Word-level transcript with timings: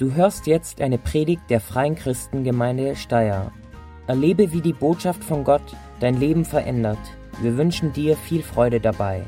Du 0.00 0.14
hörst 0.14 0.46
jetzt 0.46 0.80
eine 0.80 0.96
Predigt 0.96 1.42
der 1.50 1.60
Freien 1.60 1.94
Christengemeinde 1.94 2.96
Steyr. 2.96 3.52
Erlebe, 4.06 4.50
wie 4.50 4.62
die 4.62 4.72
Botschaft 4.72 5.22
von 5.22 5.44
Gott 5.44 5.76
dein 6.00 6.18
Leben 6.18 6.46
verändert. 6.46 6.96
Wir 7.42 7.58
wünschen 7.58 7.92
dir 7.92 8.16
viel 8.16 8.42
Freude 8.42 8.80
dabei. 8.80 9.26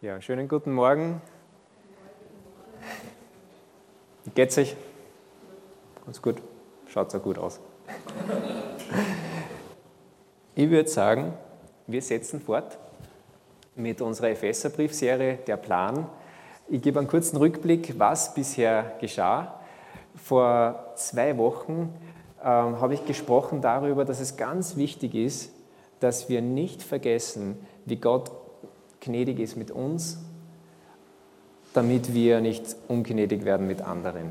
Ja, 0.00 0.20
schönen 0.20 0.46
guten 0.46 0.72
Morgen. 0.72 1.20
Wie 4.22 4.30
geht's 4.30 4.56
euch? 4.58 4.76
Ganz 6.04 6.22
gut. 6.22 6.40
Schaut 6.86 7.10
so 7.10 7.18
gut 7.18 7.36
aus. 7.36 7.58
Ich 10.54 10.70
würde 10.70 10.88
sagen, 10.88 11.34
wir 11.86 12.02
setzen 12.02 12.40
fort 12.40 12.78
mit 13.74 14.00
unserer 14.00 14.30
Epheserbriefserie 14.30 15.38
Der 15.46 15.56
Plan. 15.56 16.06
Ich 16.68 16.82
gebe 16.82 16.98
einen 16.98 17.08
kurzen 17.08 17.36
Rückblick, 17.36 17.98
was 17.98 18.34
bisher 18.34 18.92
geschah. 19.00 19.60
Vor 20.16 20.92
zwei 20.96 21.36
Wochen 21.38 21.94
ähm, 22.42 22.80
habe 22.80 22.94
ich 22.94 23.04
gesprochen 23.04 23.60
darüber, 23.60 24.04
dass 24.04 24.20
es 24.20 24.36
ganz 24.36 24.76
wichtig 24.76 25.14
ist, 25.14 25.52
dass 26.00 26.28
wir 26.28 26.42
nicht 26.42 26.82
vergessen, 26.82 27.56
wie 27.84 27.96
Gott 27.96 28.30
gnädig 29.00 29.38
ist 29.38 29.56
mit 29.56 29.70
uns, 29.70 30.18
damit 31.72 32.12
wir 32.12 32.40
nicht 32.40 32.76
ungnädig 32.88 33.44
werden 33.44 33.66
mit 33.66 33.82
anderen. 33.82 34.30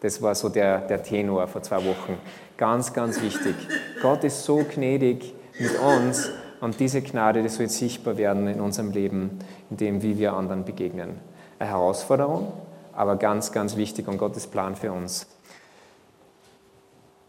Das 0.00 0.20
war 0.20 0.34
so 0.34 0.48
der, 0.48 0.80
der 0.80 1.02
Tenor 1.02 1.46
vor 1.46 1.62
zwei 1.62 1.84
Wochen. 1.84 2.18
Ganz, 2.56 2.92
ganz 2.92 3.22
wichtig. 3.22 3.54
Gott 4.02 4.24
ist 4.24 4.44
so 4.44 4.64
gnädig 4.68 5.34
mit 5.58 5.78
uns 5.78 6.30
und 6.64 6.80
diese 6.80 7.02
Gnade, 7.02 7.42
die 7.42 7.50
soll 7.50 7.68
sichtbar 7.68 8.16
werden 8.16 8.48
in 8.48 8.58
unserem 8.58 8.90
Leben, 8.90 9.38
in 9.68 9.76
dem, 9.76 10.02
wie 10.02 10.18
wir 10.18 10.32
anderen 10.32 10.64
begegnen. 10.64 11.20
Eine 11.58 11.68
Herausforderung, 11.68 12.54
aber 12.94 13.16
ganz, 13.16 13.52
ganz 13.52 13.76
wichtig 13.76 14.08
und 14.08 14.16
Gottes 14.16 14.46
Plan 14.46 14.74
für 14.74 14.90
uns. 14.90 15.26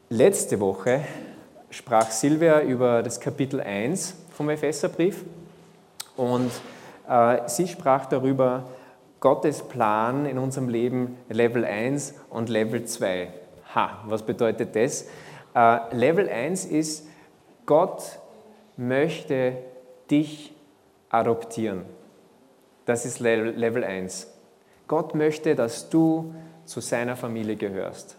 Letzte 0.07 0.61
Woche 0.61 1.01
sprach 1.69 2.11
Silvia 2.11 2.61
über 2.61 3.03
das 3.03 3.19
Kapitel 3.19 3.59
1 3.59 4.15
vom 4.31 4.49
Epheserbrief 4.49 5.25
und 6.15 6.49
äh, 7.09 7.39
sie 7.47 7.67
sprach 7.67 8.05
darüber, 8.05 8.63
Gottes 9.19 9.63
Plan 9.63 10.25
in 10.25 10.37
unserem 10.37 10.69
Leben 10.69 11.17
Level 11.27 11.65
1 11.65 12.13
und 12.29 12.47
Level 12.47 12.85
2. 12.85 13.27
Ha, 13.75 13.99
was 14.05 14.21
bedeutet 14.21 14.77
das? 14.77 15.07
Äh, 15.53 15.93
Level 15.93 16.29
1 16.29 16.63
ist, 16.63 17.05
Gott 17.65 18.19
möchte 18.77 19.57
dich 20.09 20.53
adoptieren. 21.09 21.83
Das 22.85 23.05
ist 23.05 23.19
Level 23.19 23.83
1. 23.83 24.27
Gott 24.87 25.15
möchte, 25.15 25.55
dass 25.55 25.89
du 25.89 26.35
zu 26.65 26.79
seiner 26.79 27.15
Familie 27.15 27.55
gehörst. 27.55 28.17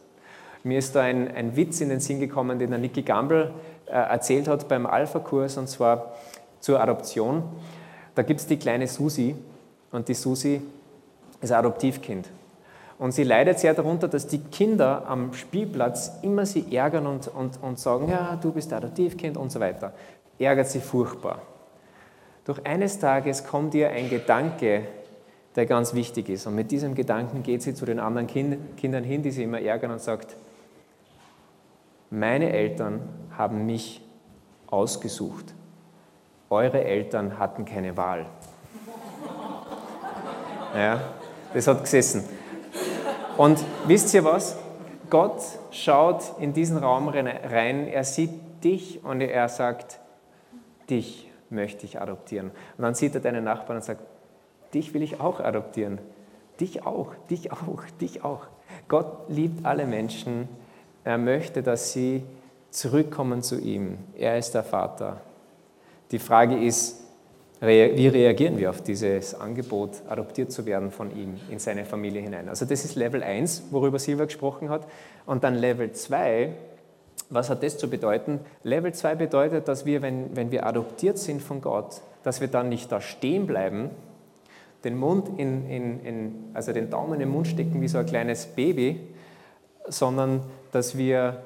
Mir 0.64 0.78
ist 0.78 0.96
da 0.96 1.02
ein, 1.02 1.32
ein 1.32 1.54
Witz 1.54 1.80
in 1.80 1.90
den 1.90 2.00
Sinn 2.00 2.18
gekommen, 2.18 2.58
den 2.58 2.70
der 2.70 2.78
Nicky 2.78 3.02
Gamble 3.02 3.52
äh, 3.86 3.92
erzählt 3.92 4.48
hat 4.48 4.66
beim 4.66 4.86
Alpha-Kurs, 4.86 5.58
und 5.58 5.68
zwar 5.68 6.14
zur 6.58 6.80
Adoption. 6.80 7.44
Da 8.16 8.22
gibt 8.22 8.40
es 8.40 8.46
die 8.46 8.56
kleine 8.56 8.88
Susi, 8.88 9.36
und 9.92 10.08
die 10.08 10.14
Susi 10.14 10.60
ist 11.40 11.52
ein 11.52 11.58
Adoptivkind. 11.58 12.28
Und 12.98 13.12
sie 13.12 13.22
leidet 13.22 13.60
sehr 13.60 13.74
darunter, 13.74 14.08
dass 14.08 14.26
die 14.26 14.38
Kinder 14.38 15.04
am 15.06 15.32
Spielplatz 15.34 16.18
immer 16.22 16.46
sie 16.46 16.74
ärgern 16.74 17.06
und, 17.06 17.28
und, 17.28 17.62
und 17.62 17.78
sagen, 17.78 18.08
ja, 18.08 18.36
du 18.40 18.50
bist 18.50 18.72
Adoptivkind 18.72 19.36
und 19.36 19.52
so 19.52 19.60
weiter 19.60 19.92
ärgert 20.38 20.68
sie 20.68 20.80
furchtbar. 20.80 21.42
Doch 22.44 22.64
eines 22.64 22.98
Tages 22.98 23.44
kommt 23.44 23.74
ihr 23.74 23.90
ein 23.90 24.08
Gedanke, 24.08 24.86
der 25.56 25.66
ganz 25.66 25.94
wichtig 25.94 26.28
ist. 26.28 26.46
Und 26.46 26.54
mit 26.54 26.70
diesem 26.70 26.94
Gedanken 26.94 27.42
geht 27.42 27.62
sie 27.62 27.74
zu 27.74 27.86
den 27.86 27.98
anderen 27.98 28.26
kind, 28.26 28.76
Kindern 28.76 29.04
hin, 29.04 29.22
die 29.22 29.30
sie 29.30 29.42
immer 29.42 29.60
ärgern 29.60 29.90
und 29.90 30.00
sagt, 30.00 30.36
meine 32.10 32.52
Eltern 32.52 33.00
haben 33.36 33.66
mich 33.66 34.00
ausgesucht. 34.68 35.54
Eure 36.50 36.84
Eltern 36.84 37.38
hatten 37.38 37.64
keine 37.64 37.96
Wahl. 37.96 38.26
Ja, 40.74 41.00
das 41.54 41.66
hat 41.68 41.84
gesessen. 41.84 42.22
Und 43.38 43.64
wisst 43.86 44.12
ihr 44.12 44.24
was? 44.24 44.58
Gott 45.08 45.40
schaut 45.70 46.22
in 46.38 46.52
diesen 46.52 46.76
Raum 46.76 47.08
rein, 47.08 47.88
er 47.88 48.04
sieht 48.04 48.62
dich 48.62 49.02
und 49.02 49.22
er 49.22 49.48
sagt, 49.48 50.00
dich 50.90 51.30
möchte 51.50 51.86
ich 51.86 52.00
adoptieren. 52.00 52.50
Und 52.76 52.82
dann 52.82 52.94
sieht 52.94 53.14
er 53.14 53.20
deinen 53.20 53.44
Nachbarn 53.44 53.78
und 53.78 53.84
sagt, 53.84 54.02
dich 54.74 54.94
will 54.94 55.02
ich 55.02 55.20
auch 55.20 55.40
adoptieren. 55.40 55.98
Dich 56.60 56.86
auch, 56.86 57.14
dich 57.30 57.52
auch, 57.52 57.84
dich 58.00 58.24
auch. 58.24 58.46
Gott 58.88 59.28
liebt 59.28 59.64
alle 59.64 59.86
Menschen. 59.86 60.48
Er 61.04 61.18
möchte, 61.18 61.62
dass 61.62 61.92
sie 61.92 62.22
zurückkommen 62.70 63.42
zu 63.42 63.58
ihm. 63.60 63.98
Er 64.16 64.38
ist 64.38 64.52
der 64.52 64.64
Vater. 64.64 65.20
Die 66.10 66.18
Frage 66.18 66.62
ist, 66.62 67.02
wie 67.60 68.08
reagieren 68.08 68.58
wir 68.58 68.68
auf 68.68 68.82
dieses 68.82 69.34
Angebot, 69.34 70.02
adoptiert 70.08 70.52
zu 70.52 70.66
werden 70.66 70.90
von 70.90 71.16
ihm 71.16 71.40
in 71.50 71.58
seine 71.58 71.84
Familie 71.84 72.20
hinein? 72.20 72.48
Also 72.48 72.66
das 72.66 72.84
ist 72.84 72.96
Level 72.96 73.22
1, 73.22 73.64
worüber 73.70 73.98
Silva 73.98 74.26
gesprochen 74.26 74.68
hat. 74.68 74.86
Und 75.24 75.42
dann 75.42 75.54
Level 75.54 75.90
2 75.92 76.52
was 77.28 77.50
hat 77.50 77.62
das 77.62 77.78
zu 77.78 77.90
bedeuten? 77.90 78.40
Level 78.62 78.92
2 78.92 79.14
bedeutet, 79.16 79.68
dass 79.68 79.84
wir, 79.84 80.02
wenn, 80.02 80.36
wenn 80.36 80.50
wir 80.50 80.66
adoptiert 80.66 81.18
sind 81.18 81.42
von 81.42 81.60
Gott, 81.60 82.00
dass 82.22 82.40
wir 82.40 82.48
dann 82.48 82.68
nicht 82.68 82.90
da 82.92 83.00
stehen 83.00 83.46
bleiben, 83.46 83.90
den 84.84 84.96
Mund 84.96 85.38
in, 85.38 85.68
in, 85.68 86.00
in, 86.04 86.34
also 86.54 86.72
den 86.72 86.90
Daumen 86.90 87.14
in 87.14 87.20
den 87.20 87.28
Mund 87.28 87.48
stecken 87.48 87.80
wie 87.80 87.88
so 87.88 87.98
ein 87.98 88.06
kleines 88.06 88.46
Baby, 88.46 89.00
sondern 89.88 90.42
dass 90.70 90.96
wir 90.96 91.42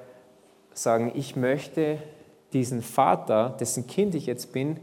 sagen, 0.74 1.12
ich 1.14 1.36
möchte 1.36 1.98
diesen 2.52 2.82
Vater, 2.82 3.56
dessen 3.60 3.86
Kind 3.86 4.14
ich 4.14 4.26
jetzt 4.26 4.52
bin, 4.52 4.78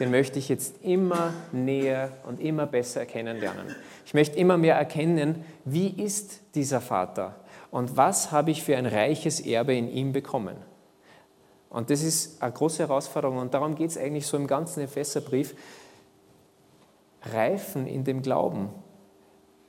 den 0.00 0.10
möchte 0.10 0.38
ich 0.38 0.48
jetzt 0.48 0.82
immer 0.82 1.32
näher 1.52 2.10
und 2.26 2.40
immer 2.40 2.66
besser 2.66 3.06
kennenlernen. 3.06 3.74
Ich 4.04 4.14
möchte 4.14 4.38
immer 4.38 4.56
mehr 4.56 4.74
erkennen, 4.74 5.44
wie 5.64 5.88
ist 5.88 6.40
dieser 6.54 6.80
Vater? 6.80 7.36
Und 7.72 7.96
was 7.96 8.30
habe 8.30 8.50
ich 8.50 8.62
für 8.62 8.76
ein 8.76 8.84
reiches 8.84 9.40
Erbe 9.40 9.74
in 9.74 9.88
ihm 9.88 10.12
bekommen. 10.12 10.56
Und 11.70 11.88
das 11.88 12.02
ist 12.02 12.42
eine 12.42 12.52
große 12.52 12.80
Herausforderung 12.80 13.38
und 13.38 13.54
darum 13.54 13.74
geht 13.74 13.88
es 13.88 13.96
eigentlich 13.96 14.26
so 14.26 14.36
im 14.36 14.46
ganzen 14.46 14.82
Epheserbrief. 14.82 15.56
Reifen 17.22 17.86
in 17.86 18.04
dem 18.04 18.20
Glauben. 18.20 18.68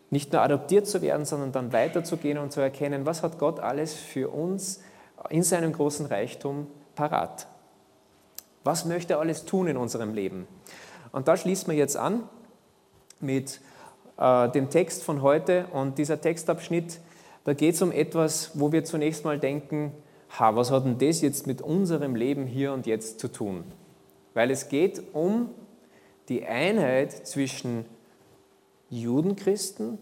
Nicht 0.09 0.33
nur 0.33 0.41
adoptiert 0.41 0.85
zu 0.85 1.01
werden, 1.01 1.23
sondern 1.23 1.53
dann 1.53 1.71
weiterzugehen 1.71 2.37
und 2.37 2.51
zu 2.51 2.59
erkennen, 2.59 3.05
was 3.05 3.23
hat 3.23 3.39
Gott 3.39 3.61
alles 3.61 3.93
für 3.93 4.29
uns 4.29 4.81
in 5.29 5.43
seinem 5.43 5.71
großen 5.71 6.05
Reichtum 6.05 6.67
parat. 6.95 7.47
Was 8.65 8.83
möchte 8.83 9.13
er 9.13 9.19
alles 9.21 9.45
tun 9.45 9.67
in 9.67 9.77
unserem 9.77 10.13
Leben? 10.13 10.45
Und 11.13 11.29
da 11.29 11.37
schließen 11.37 11.69
wir 11.69 11.77
jetzt 11.77 11.95
an 11.95 12.27
mit 13.21 13.61
äh, 14.17 14.49
dem 14.49 14.69
Text 14.69 15.03
von 15.03 15.21
heute 15.21 15.67
und 15.71 15.97
dieser 15.97 16.19
Textabschnitt 16.19 16.99
da 17.43 17.53
geht 17.53 17.75
es 17.75 17.81
um 17.81 17.91
etwas, 17.91 18.51
wo 18.53 18.71
wir 18.71 18.83
zunächst 18.83 19.25
mal 19.25 19.39
denken, 19.39 19.91
ha, 20.39 20.55
was 20.55 20.71
hat 20.71 20.85
denn 20.85 20.97
das 20.97 21.21
jetzt 21.21 21.47
mit 21.47 21.61
unserem 21.61 22.15
Leben 22.15 22.45
hier 22.45 22.73
und 22.73 22.87
jetzt 22.87 23.19
zu 23.19 23.27
tun? 23.31 23.63
Weil 24.33 24.49
es 24.49 24.69
geht 24.69 25.01
um 25.13 25.49
die 26.29 26.45
Einheit 26.45 27.11
zwischen 27.27 27.85
Judenchristen 28.89 29.97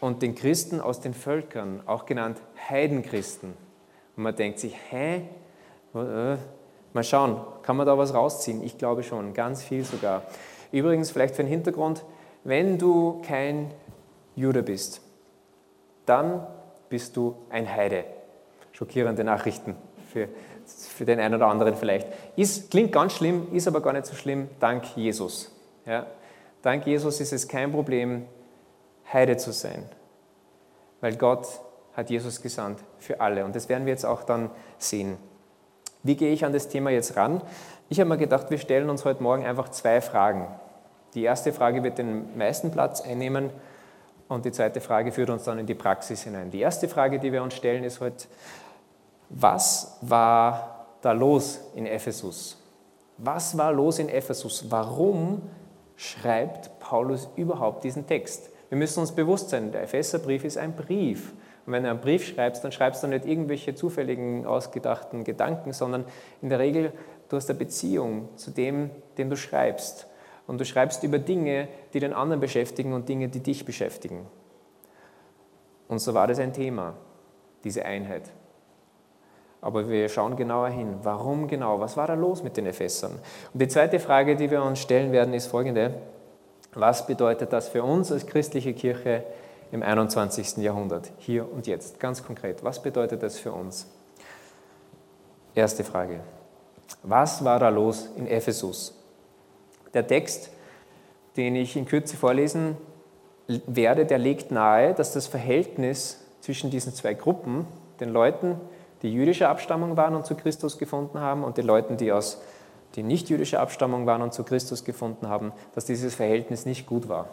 und 0.00 0.22
den 0.22 0.34
Christen 0.34 0.80
aus 0.80 1.00
den 1.00 1.14
Völkern, 1.14 1.82
auch 1.86 2.06
genannt 2.06 2.38
Heidenchristen. 2.68 3.54
Und 4.16 4.22
man 4.22 4.36
denkt 4.36 4.58
sich, 4.58 4.74
hä? 4.90 5.22
Äh, 5.94 6.36
mal 6.92 7.04
schauen, 7.04 7.40
kann 7.62 7.76
man 7.76 7.86
da 7.86 7.96
was 7.98 8.14
rausziehen? 8.14 8.62
Ich 8.62 8.78
glaube 8.78 9.02
schon, 9.02 9.34
ganz 9.34 9.62
viel 9.62 9.84
sogar. 9.84 10.22
Übrigens, 10.70 11.10
vielleicht 11.10 11.34
für 11.34 11.42
den 11.42 11.50
Hintergrund, 11.50 12.04
wenn 12.44 12.78
du 12.78 13.20
kein 13.22 13.70
Jude 14.36 14.62
bist, 14.62 15.02
dann 16.06 16.46
bist 16.88 17.16
du 17.16 17.36
ein 17.50 17.70
Heide. 17.70 18.04
Schockierende 18.72 19.24
Nachrichten 19.24 19.76
für, 20.12 20.28
für 20.66 21.04
den 21.04 21.20
einen 21.20 21.34
oder 21.34 21.46
anderen 21.46 21.74
vielleicht. 21.74 22.06
Ist, 22.36 22.70
klingt 22.70 22.92
ganz 22.92 23.14
schlimm, 23.14 23.48
ist 23.52 23.66
aber 23.68 23.80
gar 23.80 23.92
nicht 23.92 24.06
so 24.06 24.14
schlimm, 24.14 24.48
dank 24.60 24.96
Jesus. 24.96 25.50
Ja? 25.86 26.06
Dank 26.62 26.86
Jesus 26.86 27.20
ist 27.20 27.32
es 27.32 27.48
kein 27.48 27.72
Problem, 27.72 28.26
Heide 29.12 29.36
zu 29.36 29.52
sein, 29.52 29.84
weil 31.00 31.16
Gott 31.16 31.46
hat 31.94 32.08
Jesus 32.08 32.40
gesandt 32.40 32.78
für 32.98 33.20
alle. 33.20 33.44
Und 33.44 33.54
das 33.54 33.68
werden 33.68 33.84
wir 33.84 33.92
jetzt 33.92 34.06
auch 34.06 34.22
dann 34.22 34.50
sehen. 34.78 35.16
Wie 36.02 36.16
gehe 36.16 36.32
ich 36.32 36.44
an 36.44 36.52
das 36.52 36.68
Thema 36.68 36.90
jetzt 36.90 37.16
ran? 37.16 37.42
Ich 37.88 38.00
habe 38.00 38.08
mir 38.08 38.16
gedacht, 38.16 38.50
wir 38.50 38.58
stellen 38.58 38.88
uns 38.90 39.04
heute 39.04 39.22
Morgen 39.22 39.44
einfach 39.44 39.68
zwei 39.70 40.00
Fragen. 40.00 40.46
Die 41.14 41.22
erste 41.24 41.52
Frage 41.52 41.82
wird 41.82 41.98
den 41.98 42.36
meisten 42.38 42.70
Platz 42.70 43.02
einnehmen 43.02 43.50
und 44.32 44.44
die 44.44 44.52
zweite 44.52 44.80
Frage 44.80 45.12
führt 45.12 45.30
uns 45.30 45.44
dann 45.44 45.58
in 45.58 45.66
die 45.66 45.74
Praxis 45.74 46.22
hinein. 46.22 46.50
Die 46.50 46.60
erste 46.60 46.88
Frage, 46.88 47.18
die 47.18 47.32
wir 47.32 47.42
uns 47.42 47.54
stellen, 47.54 47.84
ist 47.84 48.00
heute, 48.00 48.26
was 49.28 49.98
war 50.00 50.86
da 51.00 51.12
los 51.12 51.60
in 51.74 51.86
Ephesus? 51.86 52.58
Was 53.18 53.56
war 53.56 53.72
los 53.72 53.98
in 53.98 54.08
Ephesus? 54.08 54.70
Warum 54.70 55.42
schreibt 55.96 56.78
Paulus 56.80 57.28
überhaupt 57.36 57.84
diesen 57.84 58.06
Text? 58.06 58.50
Wir 58.68 58.78
müssen 58.78 59.00
uns 59.00 59.12
bewusst 59.12 59.50
sein, 59.50 59.70
der 59.70 59.82
Epheserbrief 59.82 60.44
ist 60.44 60.56
ein 60.56 60.74
Brief. 60.74 61.32
Und 61.66 61.72
wenn 61.72 61.84
du 61.84 61.90
einen 61.90 62.00
Brief 62.00 62.26
schreibst, 62.26 62.64
dann 62.64 62.72
schreibst 62.72 63.02
du 63.02 63.06
nicht 63.06 63.24
irgendwelche 63.24 63.74
zufälligen, 63.74 64.46
ausgedachten 64.46 65.24
Gedanken, 65.24 65.72
sondern 65.72 66.04
in 66.40 66.48
der 66.48 66.58
Regel, 66.58 66.92
du 67.28 67.36
hast 67.36 67.48
eine 67.50 67.58
Beziehung 67.58 68.28
zu 68.36 68.50
dem, 68.50 68.90
den 69.18 69.30
du 69.30 69.36
schreibst. 69.36 70.06
Und 70.52 70.58
du 70.58 70.66
schreibst 70.66 71.02
über 71.02 71.18
Dinge, 71.18 71.66
die 71.94 71.98
den 71.98 72.12
anderen 72.12 72.38
beschäftigen 72.38 72.92
und 72.92 73.08
Dinge, 73.08 73.30
die 73.30 73.40
dich 73.40 73.64
beschäftigen. 73.64 74.26
Und 75.88 75.98
so 76.00 76.12
war 76.12 76.26
das 76.26 76.38
ein 76.40 76.52
Thema, 76.52 76.92
diese 77.64 77.86
Einheit. 77.86 78.24
Aber 79.62 79.88
wir 79.88 80.10
schauen 80.10 80.36
genauer 80.36 80.68
hin. 80.68 80.96
Warum 81.04 81.48
genau? 81.48 81.80
Was 81.80 81.96
war 81.96 82.06
da 82.06 82.12
los 82.12 82.42
mit 82.42 82.58
den 82.58 82.66
Ephesern? 82.66 83.12
Und 83.54 83.62
die 83.62 83.68
zweite 83.68 83.98
Frage, 83.98 84.36
die 84.36 84.50
wir 84.50 84.62
uns 84.62 84.80
stellen 84.80 85.10
werden, 85.10 85.32
ist 85.32 85.46
folgende. 85.46 85.94
Was 86.74 87.06
bedeutet 87.06 87.50
das 87.50 87.70
für 87.70 87.82
uns 87.82 88.12
als 88.12 88.26
christliche 88.26 88.74
Kirche 88.74 89.24
im 89.70 89.82
21. 89.82 90.58
Jahrhundert, 90.58 91.10
hier 91.16 91.50
und 91.50 91.66
jetzt? 91.66 91.98
Ganz 91.98 92.22
konkret, 92.22 92.62
was 92.62 92.82
bedeutet 92.82 93.22
das 93.22 93.38
für 93.38 93.52
uns? 93.52 93.86
Erste 95.54 95.82
Frage. 95.82 96.20
Was 97.02 97.42
war 97.42 97.58
da 97.58 97.70
los 97.70 98.10
in 98.16 98.26
Ephesus? 98.26 98.98
Der 99.94 100.06
Text, 100.06 100.50
den 101.36 101.56
ich 101.56 101.76
in 101.76 101.86
Kürze 101.86 102.16
vorlesen 102.16 102.76
werde, 103.66 104.06
der 104.06 104.18
legt 104.18 104.50
nahe, 104.50 104.94
dass 104.94 105.12
das 105.12 105.26
Verhältnis 105.26 106.20
zwischen 106.40 106.70
diesen 106.70 106.94
zwei 106.94 107.14
Gruppen, 107.14 107.66
den 108.00 108.08
Leuten, 108.08 108.56
die 109.02 109.12
jüdischer 109.12 109.48
Abstammung 109.48 109.96
waren 109.96 110.14
und 110.14 110.26
zu 110.26 110.34
Christus 110.34 110.78
gefunden 110.78 111.20
haben, 111.20 111.44
und 111.44 111.58
den 111.58 111.66
Leuten, 111.66 111.96
die 111.96 112.12
aus 112.12 112.40
die 112.94 113.02
nicht 113.02 113.30
jüdischer 113.30 113.60
Abstammung 113.60 114.06
waren 114.06 114.22
und 114.22 114.34
zu 114.34 114.44
Christus 114.44 114.84
gefunden 114.84 115.28
haben, 115.28 115.52
dass 115.74 115.84
dieses 115.86 116.14
Verhältnis 116.14 116.66
nicht 116.66 116.86
gut 116.86 117.08
war. 117.08 117.28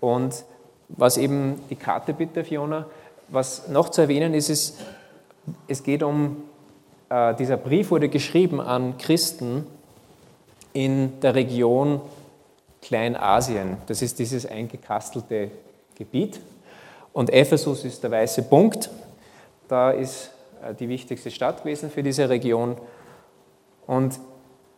Und 0.00 0.44
was 0.88 1.16
eben 1.16 1.60
die 1.70 1.76
Karte 1.76 2.12
bitte, 2.12 2.44
Fiona, 2.44 2.86
was 3.28 3.68
noch 3.68 3.88
zu 3.88 4.02
erwähnen 4.02 4.34
ist, 4.34 4.50
ist, 4.50 4.80
es 5.66 5.82
geht 5.82 6.02
um, 6.02 6.42
äh, 7.08 7.34
dieser 7.34 7.56
Brief 7.56 7.90
wurde 7.90 8.08
geschrieben 8.08 8.60
an 8.60 8.98
Christen 8.98 9.66
in 10.72 11.20
der 11.20 11.34
Region 11.34 12.00
Kleinasien. 12.80 13.76
Das 13.86 14.02
ist 14.02 14.18
dieses 14.18 14.44
eingekastelte 14.44 15.50
Gebiet. 15.96 16.40
Und 17.12 17.32
Ephesus 17.32 17.84
ist 17.84 18.02
der 18.02 18.10
weiße 18.10 18.42
Punkt. 18.44 18.90
Da 19.68 19.90
ist 19.90 20.30
äh, 20.62 20.74
die 20.74 20.88
wichtigste 20.88 21.30
Stadt 21.30 21.62
gewesen 21.62 21.90
für 21.90 22.02
diese 22.02 22.28
Region. 22.28 22.76
Und 23.86 24.18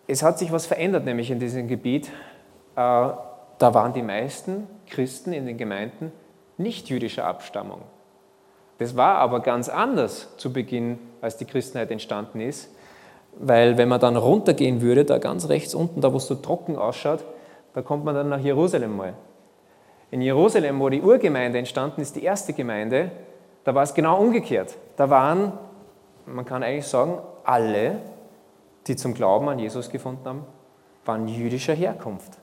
es 0.06 0.22
hat 0.22 0.38
sich 0.38 0.52
was 0.52 0.66
verändert, 0.66 1.04
nämlich 1.04 1.30
in 1.30 1.40
diesem 1.40 1.68
Gebiet. 1.68 2.08
Äh, 2.08 2.10
da 2.76 3.18
waren 3.58 3.92
die 3.92 4.02
meisten 4.02 4.66
Christen 4.86 5.32
in 5.32 5.46
den 5.46 5.56
Gemeinden 5.56 6.12
nicht 6.58 6.88
jüdischer 6.88 7.24
Abstammung. 7.24 7.82
Das 8.78 8.96
war 8.96 9.16
aber 9.16 9.40
ganz 9.40 9.68
anders 9.68 10.36
zu 10.36 10.52
Beginn, 10.52 10.98
als 11.20 11.36
die 11.36 11.44
Christenheit 11.44 11.90
entstanden 11.90 12.40
ist, 12.40 12.68
weil 13.38 13.76
wenn 13.78 13.88
man 13.88 14.00
dann 14.00 14.16
runtergehen 14.16 14.80
würde, 14.80 15.04
da 15.04 15.18
ganz 15.18 15.48
rechts 15.48 15.74
unten, 15.74 16.00
da 16.00 16.12
wo 16.12 16.18
es 16.18 16.26
so 16.26 16.34
trocken 16.34 16.76
ausschaut, 16.76 17.24
da 17.74 17.82
kommt 17.82 18.04
man 18.04 18.14
dann 18.14 18.28
nach 18.28 18.40
Jerusalem 18.40 18.96
mal. 18.96 19.14
In 20.10 20.20
Jerusalem, 20.20 20.78
wo 20.80 20.88
die 20.88 21.02
Urgemeinde 21.02 21.58
entstanden 21.58 22.00
ist, 22.00 22.14
die 22.14 22.22
erste 22.22 22.52
Gemeinde, 22.52 23.10
da 23.64 23.74
war 23.74 23.82
es 23.82 23.94
genau 23.94 24.20
umgekehrt. 24.20 24.76
Da 24.96 25.10
waren, 25.10 25.52
man 26.26 26.44
kann 26.44 26.62
eigentlich 26.62 26.86
sagen, 26.86 27.18
alle, 27.44 27.96
die 28.86 28.96
zum 28.96 29.14
Glauben 29.14 29.48
an 29.48 29.58
Jesus 29.58 29.90
gefunden 29.90 30.24
haben, 30.24 30.44
waren 31.04 31.26
jüdischer 31.26 31.74
Herkunft. 31.74 32.38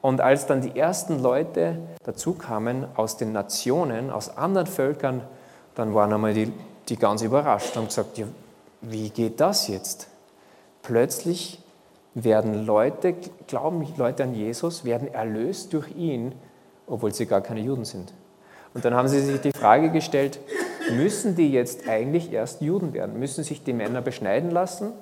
Und 0.00 0.20
als 0.20 0.46
dann 0.46 0.60
die 0.60 0.78
ersten 0.78 1.22
Leute 1.22 1.78
dazu 2.04 2.34
kamen 2.34 2.86
aus 2.96 3.16
den 3.16 3.32
Nationen, 3.32 4.10
aus 4.10 4.36
anderen 4.36 4.66
Völkern, 4.66 5.22
dann 5.74 5.94
waren 5.94 6.12
einmal 6.12 6.34
die, 6.34 6.52
die 6.88 6.96
ganz 6.96 7.22
überrascht 7.22 7.76
und 7.76 7.86
gesagt, 7.86 8.18
ja, 8.18 8.26
wie 8.80 9.10
geht 9.10 9.40
das 9.40 9.68
jetzt? 9.68 10.08
Plötzlich 10.82 11.60
werden 12.14 12.66
Leute, 12.66 13.14
glauben 13.46 13.86
Leute 13.96 14.24
an 14.24 14.34
Jesus, 14.34 14.84
werden 14.84 15.12
erlöst 15.12 15.72
durch 15.72 15.94
ihn, 15.96 16.34
obwohl 16.86 17.12
sie 17.12 17.26
gar 17.26 17.40
keine 17.40 17.60
Juden 17.60 17.84
sind. 17.84 18.12
Und 18.74 18.84
dann 18.84 18.94
haben 18.94 19.08
sie 19.08 19.20
sich 19.20 19.40
die 19.40 19.52
Frage 19.52 19.90
gestellt, 19.90 20.38
müssen 20.92 21.34
die 21.34 21.50
jetzt 21.50 21.88
eigentlich 21.88 22.32
erst 22.32 22.60
Juden 22.60 22.92
werden? 22.92 23.18
Müssen 23.18 23.44
sich 23.44 23.62
die 23.64 23.72
Männer 23.72 24.02
beschneiden 24.02 24.50
lassen? 24.50 24.92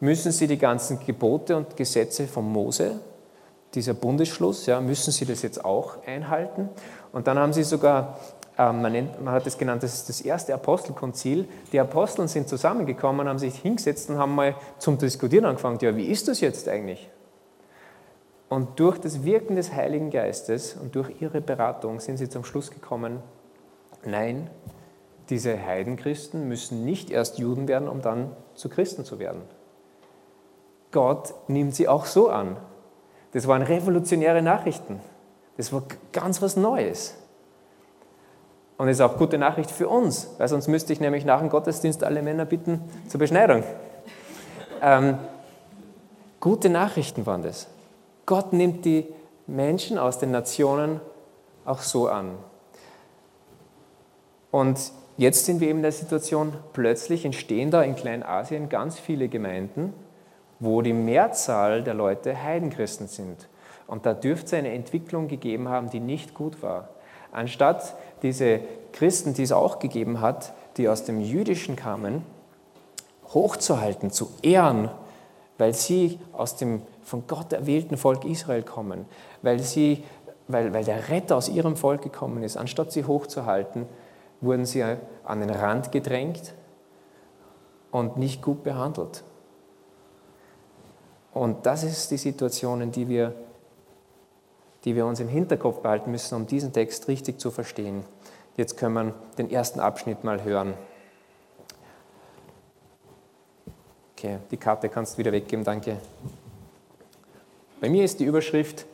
Müssen 0.00 0.32
sie 0.32 0.46
die 0.46 0.58
ganzen 0.58 0.98
Gebote 1.04 1.56
und 1.56 1.76
Gesetze 1.76 2.26
von 2.26 2.50
Mose, 2.50 3.00
dieser 3.74 3.94
Bundesschluss, 3.94 4.66
ja, 4.66 4.80
müssen 4.80 5.10
sie 5.10 5.24
das 5.24 5.42
jetzt 5.42 5.64
auch 5.64 5.96
einhalten? 6.06 6.68
Und 7.12 7.26
dann 7.26 7.38
haben 7.38 7.52
sie 7.52 7.64
sogar, 7.64 8.18
man, 8.56 8.92
nennt, 8.92 9.22
man, 9.22 9.34
hat 9.34 9.46
es 9.46 9.58
genannt, 9.58 9.82
das 9.82 9.94
ist 9.94 10.08
das 10.08 10.20
erste 10.20 10.54
Apostelkonzil. 10.54 11.48
Die 11.72 11.80
Aposteln 11.80 12.28
sind 12.28 12.48
zusammengekommen, 12.48 13.28
haben 13.28 13.38
sich 13.38 13.56
hingesetzt 13.56 14.10
und 14.10 14.18
haben 14.18 14.34
mal 14.34 14.54
zum 14.78 14.96
Diskutieren 14.98 15.44
angefangen. 15.44 15.78
Ja, 15.80 15.96
wie 15.96 16.06
ist 16.06 16.28
das 16.28 16.40
jetzt 16.40 16.68
eigentlich? 16.68 17.10
Und 18.48 18.78
durch 18.78 18.98
das 18.98 19.24
Wirken 19.24 19.56
des 19.56 19.72
Heiligen 19.72 20.10
Geistes 20.10 20.76
und 20.80 20.94
durch 20.94 21.20
ihre 21.20 21.40
Beratung 21.40 21.98
sind 21.98 22.18
sie 22.18 22.28
zum 22.28 22.44
Schluss 22.44 22.70
gekommen, 22.70 23.20
nein, 24.04 24.48
diese 25.30 25.60
Heidenchristen 25.60 26.46
müssen 26.48 26.84
nicht 26.84 27.10
erst 27.10 27.38
Juden 27.38 27.66
werden, 27.66 27.88
um 27.88 28.02
dann 28.02 28.30
zu 28.54 28.68
Christen 28.68 29.04
zu 29.04 29.18
werden. 29.18 29.42
Gott 30.92 31.34
nimmt 31.48 31.74
sie 31.74 31.88
auch 31.88 32.04
so 32.04 32.28
an. 32.28 32.56
Das 33.32 33.48
waren 33.48 33.62
revolutionäre 33.62 34.42
Nachrichten. 34.42 35.00
Das 35.56 35.72
war 35.72 35.82
ganz 36.12 36.40
was 36.40 36.56
Neues. 36.56 37.16
Und 38.76 38.88
ist 38.88 39.00
auch 39.00 39.16
gute 39.16 39.38
Nachricht 39.38 39.70
für 39.70 39.88
uns, 39.88 40.30
weil 40.38 40.48
sonst 40.48 40.66
müsste 40.66 40.92
ich 40.92 41.00
nämlich 41.00 41.24
nach 41.24 41.38
dem 41.40 41.48
Gottesdienst 41.48 42.02
alle 42.02 42.22
Männer 42.22 42.44
bitten 42.44 42.80
zur 43.08 43.18
Beschneidung. 43.18 43.62
Ähm, 44.82 45.18
gute 46.40 46.68
Nachrichten 46.68 47.24
waren 47.24 47.42
das. 47.42 47.68
Gott 48.26 48.52
nimmt 48.52 48.84
die 48.84 49.06
Menschen 49.46 49.98
aus 49.98 50.18
den 50.18 50.30
Nationen 50.30 51.00
auch 51.64 51.80
so 51.80 52.08
an. 52.08 52.32
Und 54.50 54.92
jetzt 55.16 55.46
sind 55.46 55.60
wir 55.60 55.68
eben 55.68 55.78
in 55.78 55.82
der 55.82 55.92
Situation, 55.92 56.54
plötzlich 56.72 57.24
entstehen 57.24 57.70
da 57.70 57.82
in 57.82 57.96
Kleinasien 57.96 58.68
ganz 58.68 58.98
viele 58.98 59.28
Gemeinden, 59.28 59.94
wo 60.60 60.82
die 60.82 60.92
Mehrzahl 60.92 61.82
der 61.82 61.94
Leute 61.94 62.42
Heidenchristen 62.42 63.08
sind. 63.08 63.48
Und 63.86 64.06
da 64.06 64.14
dürfte 64.14 64.46
es 64.46 64.54
eine 64.54 64.72
Entwicklung 64.72 65.28
gegeben 65.28 65.68
haben, 65.68 65.90
die 65.90 66.00
nicht 66.00 66.34
gut 66.34 66.62
war. 66.62 66.88
Anstatt 67.32 67.94
diese 68.24 68.60
Christen, 68.92 69.34
die 69.34 69.42
es 69.42 69.52
auch 69.52 69.78
gegeben 69.78 70.20
hat, 70.20 70.54
die 70.78 70.88
aus 70.88 71.04
dem 71.04 71.20
Jüdischen 71.20 71.76
kamen, 71.76 72.24
hochzuhalten, 73.32 74.10
zu 74.10 74.28
ehren, 74.42 74.90
weil 75.58 75.74
sie 75.74 76.18
aus 76.32 76.56
dem 76.56 76.82
von 77.02 77.26
Gott 77.26 77.52
erwählten 77.52 77.96
Volk 77.96 78.24
Israel 78.24 78.62
kommen, 78.62 79.04
weil, 79.42 79.60
sie, 79.60 80.02
weil, 80.48 80.72
weil 80.72 80.84
der 80.84 81.10
Retter 81.10 81.36
aus 81.36 81.48
ihrem 81.48 81.76
Volk 81.76 82.02
gekommen 82.02 82.42
ist. 82.42 82.56
Anstatt 82.56 82.92
sie 82.92 83.04
hochzuhalten, 83.04 83.86
wurden 84.40 84.64
sie 84.64 84.82
an 84.82 85.40
den 85.40 85.50
Rand 85.50 85.92
gedrängt 85.92 86.54
und 87.90 88.16
nicht 88.16 88.42
gut 88.42 88.62
behandelt. 88.62 89.22
Und 91.34 91.66
das 91.66 91.84
ist 91.84 92.10
die 92.10 92.16
Situation, 92.16 92.80
in 92.80 92.90
die 92.90 93.08
wir, 93.08 93.34
die 94.84 94.96
wir 94.96 95.04
uns 95.04 95.20
im 95.20 95.28
Hinterkopf 95.28 95.80
behalten 95.80 96.10
müssen, 96.10 96.34
um 96.36 96.46
diesen 96.46 96.72
Text 96.72 97.08
richtig 97.08 97.38
zu 97.38 97.50
verstehen. 97.50 98.04
Jetzt 98.56 98.76
können 98.76 98.94
wir 98.94 99.14
den 99.36 99.50
ersten 99.50 99.80
Abschnitt 99.80 100.22
mal 100.22 100.44
hören. 100.44 100.74
Okay, 104.16 104.38
die 104.50 104.56
Karte 104.56 104.88
kannst 104.88 105.14
du 105.14 105.18
wieder 105.18 105.32
weggeben, 105.32 105.64
danke. 105.64 105.98
Bei 107.80 107.88
mir 107.88 108.04
ist 108.04 108.20
die 108.20 108.24
Überschrift 108.24 108.86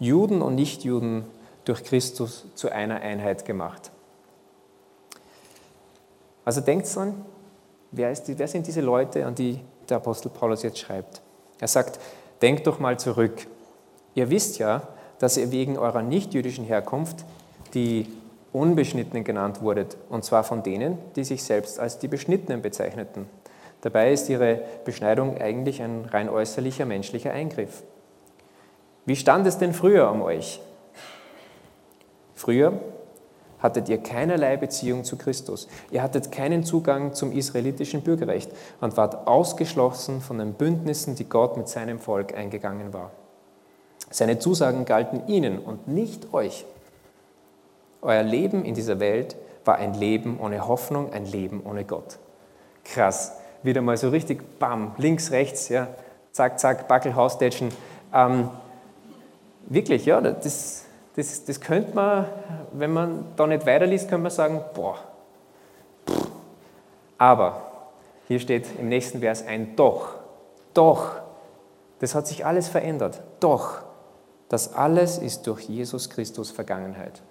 Juden 0.00 0.42
und 0.42 0.56
Nichtjuden 0.56 1.24
durch 1.64 1.84
Christus 1.84 2.46
zu 2.54 2.70
einer 2.70 3.00
Einheit 3.00 3.44
gemacht. 3.44 3.92
Also 6.44 6.60
denkt 6.60 6.92
dran, 6.94 7.24
wer, 7.92 8.12
die, 8.12 8.38
wer 8.38 8.48
sind 8.48 8.66
diese 8.66 8.80
Leute, 8.80 9.24
an 9.24 9.34
die 9.34 9.60
der 9.88 9.98
Apostel 9.98 10.30
Paulus 10.30 10.62
jetzt 10.62 10.78
schreibt? 10.78 11.22
Er 11.60 11.68
sagt, 11.68 12.00
denkt 12.42 12.66
doch 12.66 12.80
mal 12.80 12.98
zurück. 12.98 13.46
Ihr 14.14 14.30
wisst 14.30 14.58
ja, 14.58 14.82
dass 15.18 15.36
ihr 15.36 15.52
wegen 15.52 15.78
eurer 15.78 16.02
nichtjüdischen 16.02 16.64
Herkunft 16.64 17.24
die 17.74 18.08
Unbeschnittenen 18.52 19.24
genannt 19.24 19.62
wurdet, 19.62 19.96
und 20.08 20.24
zwar 20.24 20.44
von 20.44 20.62
denen, 20.62 20.98
die 21.16 21.24
sich 21.24 21.42
selbst 21.42 21.78
als 21.78 21.98
die 21.98 22.08
Beschnittenen 22.08 22.62
bezeichneten. 22.62 23.26
Dabei 23.80 24.12
ist 24.12 24.28
ihre 24.28 24.60
Beschneidung 24.84 25.38
eigentlich 25.38 25.82
ein 25.82 26.04
rein 26.10 26.28
äußerlicher 26.28 26.84
menschlicher 26.84 27.32
Eingriff. 27.32 27.82
Wie 29.06 29.16
stand 29.16 29.46
es 29.46 29.58
denn 29.58 29.72
früher 29.72 30.10
um 30.10 30.22
euch? 30.22 30.60
Früher, 32.34 32.80
hattet 33.60 33.88
ihr 33.88 33.98
keinerlei 33.98 34.56
Beziehung 34.56 35.04
zu 35.04 35.16
Christus. 35.16 35.68
Ihr 35.90 36.02
hattet 36.02 36.32
keinen 36.32 36.64
Zugang 36.64 37.14
zum 37.14 37.32
israelitischen 37.32 38.02
Bürgerrecht 38.02 38.50
und 38.80 38.96
wart 38.96 39.26
ausgeschlossen 39.26 40.20
von 40.20 40.38
den 40.38 40.54
Bündnissen, 40.54 41.14
die 41.14 41.28
Gott 41.28 41.56
mit 41.56 41.68
seinem 41.68 41.98
Volk 41.98 42.34
eingegangen 42.34 42.92
war. 42.92 43.10
Seine 44.10 44.38
Zusagen 44.38 44.84
galten 44.86 45.26
ihnen 45.28 45.58
und 45.58 45.86
nicht 45.86 46.32
euch. 46.32 46.64
Euer 48.02 48.22
Leben 48.22 48.64
in 48.64 48.74
dieser 48.74 49.00
Welt 49.00 49.36
war 49.64 49.76
ein 49.76 49.94
Leben 49.94 50.38
ohne 50.40 50.66
Hoffnung, 50.66 51.12
ein 51.12 51.26
Leben 51.26 51.62
ohne 51.64 51.84
Gott. 51.84 52.18
Krass, 52.84 53.32
wieder 53.62 53.82
mal 53.82 53.96
so 53.96 54.08
richtig, 54.08 54.58
bam, 54.58 54.92
links, 54.96 55.30
rechts, 55.30 55.68
ja, 55.68 55.88
zack, 56.32 56.58
zack, 56.58 56.88
Backel, 56.88 57.14
Haustätschen. 57.14 57.68
Ähm, 58.12 58.50
wirklich, 59.66 60.06
ja, 60.06 60.20
das, 60.20 60.86
das, 61.16 61.44
das 61.44 61.60
könnte 61.60 61.94
man, 61.94 62.26
wenn 62.72 62.92
man 62.92 63.24
da 63.36 63.46
nicht 63.46 63.66
weiterliest, 63.66 64.08
könnte 64.08 64.22
man 64.22 64.32
sagen, 64.32 64.60
boah. 64.74 64.96
Aber 67.18 67.70
hier 68.28 68.40
steht 68.40 68.66
im 68.78 68.88
nächsten 68.88 69.20
Vers 69.20 69.46
ein 69.46 69.76
Doch. 69.76 70.14
Doch. 70.72 71.20
Das 71.98 72.14
hat 72.14 72.26
sich 72.26 72.46
alles 72.46 72.68
verändert. 72.68 73.20
Doch. 73.40 73.82
Das 74.48 74.72
alles 74.72 75.18
ist 75.18 75.46
durch 75.46 75.62
Jesus 75.62 76.08
Christus 76.08 76.50
Vergangenheit. 76.50 77.22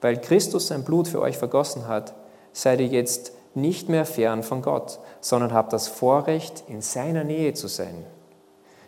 Weil 0.00 0.20
Christus 0.20 0.68
sein 0.68 0.84
Blut 0.84 1.08
für 1.08 1.20
euch 1.20 1.38
vergossen 1.38 1.88
hat, 1.88 2.14
seid 2.52 2.80
ihr 2.80 2.86
jetzt 2.86 3.32
nicht 3.54 3.88
mehr 3.88 4.04
fern 4.04 4.42
von 4.42 4.62
Gott, 4.62 4.98
sondern 5.20 5.52
habt 5.52 5.72
das 5.72 5.88
Vorrecht, 5.88 6.64
in 6.68 6.82
seiner 6.82 7.24
Nähe 7.24 7.54
zu 7.54 7.68
sein. 7.68 8.04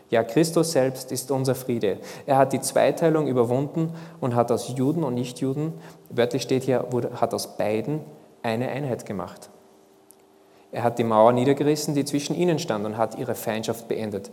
Ja, 0.09 0.23
Christus 0.23 0.71
selbst 0.71 1.11
ist 1.11 1.29
unser 1.29 1.53
Friede. 1.53 1.97
Er 2.25 2.37
hat 2.37 2.53
die 2.53 2.61
Zweiteilung 2.61 3.27
überwunden 3.27 3.93
und 4.19 4.35
hat 4.35 4.51
aus 4.51 4.73
Juden 4.75 5.03
und 5.03 5.13
Nichtjuden, 5.13 5.73
wörtlich 6.09 6.41
steht 6.41 6.63
hier, 6.63 6.87
hat 7.15 7.33
aus 7.33 7.57
beiden 7.57 8.01
eine 8.41 8.69
Einheit 8.69 9.05
gemacht. 9.05 9.49
Er 10.71 10.83
hat 10.83 10.99
die 10.99 11.03
Mauer 11.03 11.31
niedergerissen, 11.31 11.95
die 11.95 12.05
zwischen 12.05 12.35
ihnen 12.35 12.59
stand, 12.59 12.85
und 12.85 12.97
hat 12.97 13.17
ihre 13.17 13.35
Feindschaft 13.35 13.87
beendet. 13.87 14.29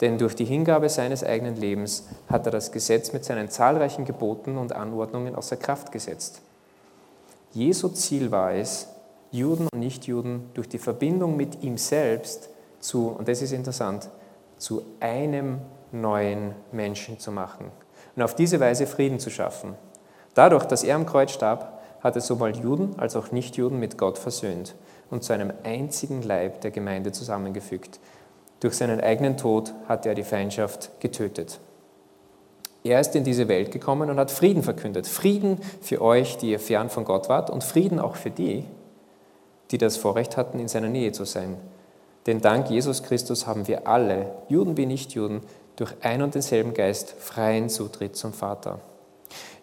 Denn 0.00 0.18
durch 0.18 0.34
die 0.34 0.44
Hingabe 0.44 0.88
seines 0.88 1.24
eigenen 1.24 1.56
Lebens 1.56 2.06
hat 2.28 2.46
er 2.46 2.52
das 2.52 2.70
Gesetz 2.70 3.12
mit 3.12 3.24
seinen 3.24 3.48
zahlreichen 3.48 4.04
Geboten 4.04 4.58
und 4.58 4.74
Anordnungen 4.74 5.34
außer 5.34 5.56
Kraft 5.56 5.90
gesetzt. 5.90 6.42
Jesu 7.52 7.88
Ziel 7.88 8.30
war 8.30 8.52
es, 8.52 8.88
Juden 9.30 9.68
und 9.72 9.80
Nichtjuden 9.80 10.50
durch 10.54 10.68
die 10.68 10.78
Verbindung 10.78 11.36
mit 11.36 11.62
ihm 11.62 11.78
selbst 11.78 12.50
zu, 12.80 13.08
und 13.08 13.28
das 13.28 13.42
ist 13.42 13.52
interessant, 13.52 14.08
zu 14.58 14.82
einem 15.00 15.60
neuen 15.92 16.54
Menschen 16.72 17.18
zu 17.18 17.32
machen 17.32 17.70
und 18.14 18.22
auf 18.22 18.34
diese 18.34 18.60
Weise 18.60 18.86
Frieden 18.86 19.18
zu 19.18 19.30
schaffen. 19.30 19.74
Dadurch, 20.34 20.64
dass 20.64 20.84
er 20.84 20.96
am 20.96 21.06
Kreuz 21.06 21.32
starb, 21.32 21.80
hat 22.02 22.14
er 22.14 22.20
sowohl 22.20 22.54
Juden 22.56 22.94
als 22.98 23.16
auch 23.16 23.32
Nichtjuden 23.32 23.78
mit 23.78 23.98
Gott 23.98 24.18
versöhnt 24.18 24.74
und 25.10 25.24
zu 25.24 25.32
einem 25.32 25.52
einzigen 25.64 26.22
Leib 26.22 26.60
der 26.60 26.70
Gemeinde 26.70 27.12
zusammengefügt. 27.12 27.98
Durch 28.60 28.74
seinen 28.74 29.00
eigenen 29.00 29.36
Tod 29.36 29.72
hat 29.88 30.06
er 30.06 30.14
die 30.14 30.24
Feindschaft 30.24 30.90
getötet. 31.00 31.60
Er 32.84 33.00
ist 33.00 33.16
in 33.16 33.24
diese 33.24 33.48
Welt 33.48 33.72
gekommen 33.72 34.10
und 34.10 34.18
hat 34.18 34.30
Frieden 34.30 34.62
verkündet. 34.62 35.06
Frieden 35.06 35.58
für 35.82 36.00
euch, 36.00 36.38
die 36.38 36.50
ihr 36.50 36.60
fern 36.60 36.88
von 36.88 37.04
Gott 37.04 37.28
wart, 37.28 37.50
und 37.50 37.64
Frieden 37.64 37.98
auch 37.98 38.16
für 38.16 38.30
die, 38.30 38.64
die 39.70 39.78
das 39.78 39.96
Vorrecht 39.96 40.36
hatten, 40.36 40.60
in 40.60 40.68
seiner 40.68 40.88
Nähe 40.88 41.12
zu 41.12 41.24
sein. 41.24 41.56
Denn 42.26 42.40
dank 42.40 42.70
Jesus 42.70 43.02
Christus 43.02 43.46
haben 43.46 43.66
wir 43.68 43.86
alle, 43.86 44.30
Juden 44.48 44.76
wie 44.76 44.86
Nichtjuden, 44.86 45.40
durch 45.76 45.94
ein 46.00 46.22
und 46.22 46.34
denselben 46.34 46.74
Geist 46.74 47.10
freien 47.18 47.68
Zutritt 47.68 48.16
zum 48.16 48.32
Vater. 48.32 48.80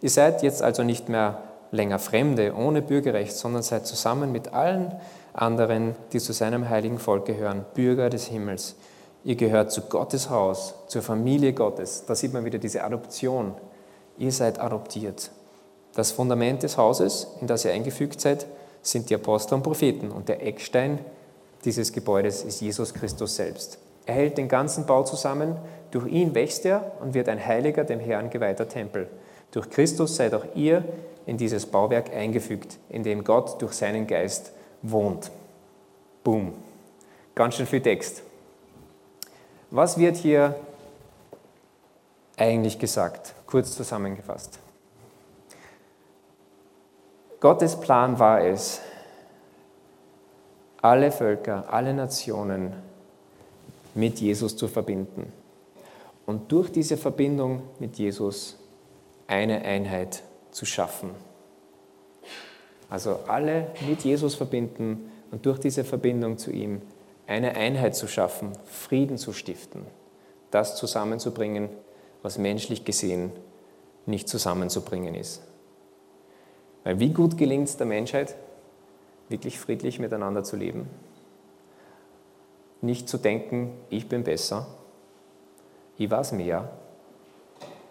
Ihr 0.01 0.09
seid 0.09 0.43
jetzt 0.43 0.61
also 0.61 0.83
nicht 0.83 1.09
mehr 1.09 1.41
länger 1.73 1.99
Fremde 1.99 2.53
ohne 2.55 2.81
Bürgerrecht, 2.81 3.35
sondern 3.35 3.63
seid 3.63 3.85
zusammen 3.85 4.31
mit 4.31 4.53
allen 4.53 4.93
anderen, 5.33 5.95
die 6.13 6.19
zu 6.19 6.31
seinem 6.31 6.69
heiligen 6.69 6.99
Volk 6.99 7.25
gehören, 7.25 7.65
Bürger 7.73 8.09
des 8.09 8.27
Himmels. 8.27 8.75
Ihr 9.25 9.35
gehört 9.35 9.71
zu 9.71 9.81
Gottes 9.81 10.29
Haus, 10.29 10.75
zur 10.87 11.01
Familie 11.01 11.53
Gottes. 11.53 12.05
Da 12.05 12.13
sieht 12.13 12.33
man 12.33 12.45
wieder 12.45 12.59
diese 12.59 12.83
Adoption. 12.83 13.53
Ihr 14.17 14.31
seid 14.31 14.59
adoptiert. 14.59 15.31
Das 15.95 16.11
Fundament 16.11 16.63
des 16.63 16.77
Hauses, 16.77 17.27
in 17.41 17.47
das 17.47 17.65
ihr 17.65 17.71
eingefügt 17.71 18.21
seid, 18.21 18.45
sind 18.81 19.09
die 19.09 19.15
Apostel 19.15 19.55
und 19.55 19.63
Propheten 19.63 20.11
und 20.11 20.29
der 20.29 20.45
Eckstein 20.45 20.99
dieses 21.65 21.93
Gebäudes 21.93 22.43
ist 22.43 22.61
Jesus 22.61 22.93
Christus 22.93 23.35
selbst. 23.35 23.79
Er 24.05 24.15
hält 24.15 24.37
den 24.37 24.49
ganzen 24.49 24.85
Bau 24.85 25.03
zusammen, 25.03 25.55
durch 25.91 26.07
ihn 26.07 26.35
wächst 26.35 26.65
er 26.65 26.91
und 26.99 27.13
wird 27.13 27.29
ein 27.29 27.43
heiliger, 27.43 27.85
dem 27.85 28.01
Herrn 28.01 28.29
geweihter 28.29 28.67
Tempel. 28.67 29.07
Durch 29.51 29.69
Christus 29.69 30.17
seid 30.17 30.33
auch 30.33 30.43
ihr 30.55 30.83
in 31.25 31.37
dieses 31.37 31.65
Bauwerk 31.65 32.13
eingefügt, 32.13 32.77
in 32.89 33.03
dem 33.03 33.23
Gott 33.23 33.61
durch 33.61 33.73
seinen 33.73 34.07
Geist 34.07 34.51
wohnt. 34.81 35.31
Boom. 36.23 36.53
Ganz 37.35 37.55
schön 37.55 37.65
viel 37.65 37.81
Text. 37.81 38.23
Was 39.71 39.97
wird 39.97 40.17
hier 40.17 40.55
eigentlich 42.37 42.77
gesagt? 42.79 43.33
Kurz 43.47 43.75
zusammengefasst. 43.75 44.59
Gottes 47.39 47.79
Plan 47.79 48.19
war 48.19 48.41
es, 48.41 48.79
alle 50.81 51.11
Völker, 51.11 51.65
alle 51.71 51.93
Nationen 51.93 52.73
mit 53.95 54.19
Jesus 54.19 54.55
zu 54.55 54.67
verbinden. 54.67 55.31
Und 56.25 56.51
durch 56.51 56.71
diese 56.71 56.97
Verbindung 56.97 57.63
mit 57.79 57.97
Jesus 57.97 58.57
eine 59.27 59.61
Einheit 59.63 60.23
zu 60.53 60.65
schaffen. 60.65 61.11
Also 62.89 63.19
alle 63.27 63.67
mit 63.87 64.03
Jesus 64.03 64.35
verbinden 64.35 65.11
und 65.31 65.45
durch 65.45 65.59
diese 65.59 65.83
Verbindung 65.83 66.37
zu 66.37 66.51
ihm 66.51 66.81
eine 67.27 67.55
Einheit 67.55 67.95
zu 67.95 68.07
schaffen, 68.07 68.51
Frieden 68.65 69.17
zu 69.17 69.33
stiften, 69.33 69.85
das 70.51 70.75
zusammenzubringen, 70.75 71.69
was 72.21 72.37
menschlich 72.37 72.85
gesehen 72.85 73.31
nicht 74.05 74.27
zusammenzubringen 74.29 75.15
ist. 75.15 75.41
Weil 76.83 76.99
wie 76.99 77.13
gut 77.13 77.37
gelingt 77.37 77.69
es 77.69 77.77
der 77.77 77.87
Menschheit, 77.87 78.35
wirklich 79.29 79.57
friedlich 79.59 79.99
miteinander 79.99 80.43
zu 80.43 80.57
leben. 80.57 80.89
Nicht 82.81 83.07
zu 83.07 83.17
denken, 83.17 83.71
ich 83.89 84.09
bin 84.09 84.23
besser, 84.23 84.67
ich 85.97 86.11
weiß 86.11 86.33
mehr. 86.33 86.69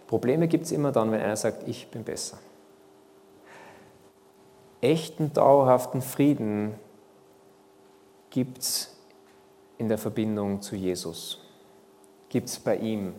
Probleme 0.07 0.47
gibt 0.47 0.65
es 0.65 0.71
immer 0.71 0.91
dann, 0.91 1.11
wenn 1.11 1.21
einer 1.21 1.35
sagt, 1.35 1.67
ich 1.67 1.87
bin 1.87 2.03
besser. 2.03 2.37
Echten, 4.83 5.33
dauerhaften 5.33 6.01
Frieden 6.01 6.75
gibt 8.29 8.59
es 8.59 8.97
in 9.77 9.89
der 9.89 9.97
Verbindung 9.97 10.61
zu 10.61 10.75
Jesus, 10.75 11.39
gibt 12.29 12.49
es 12.49 12.59
bei 12.59 12.75
ihm, 12.77 13.13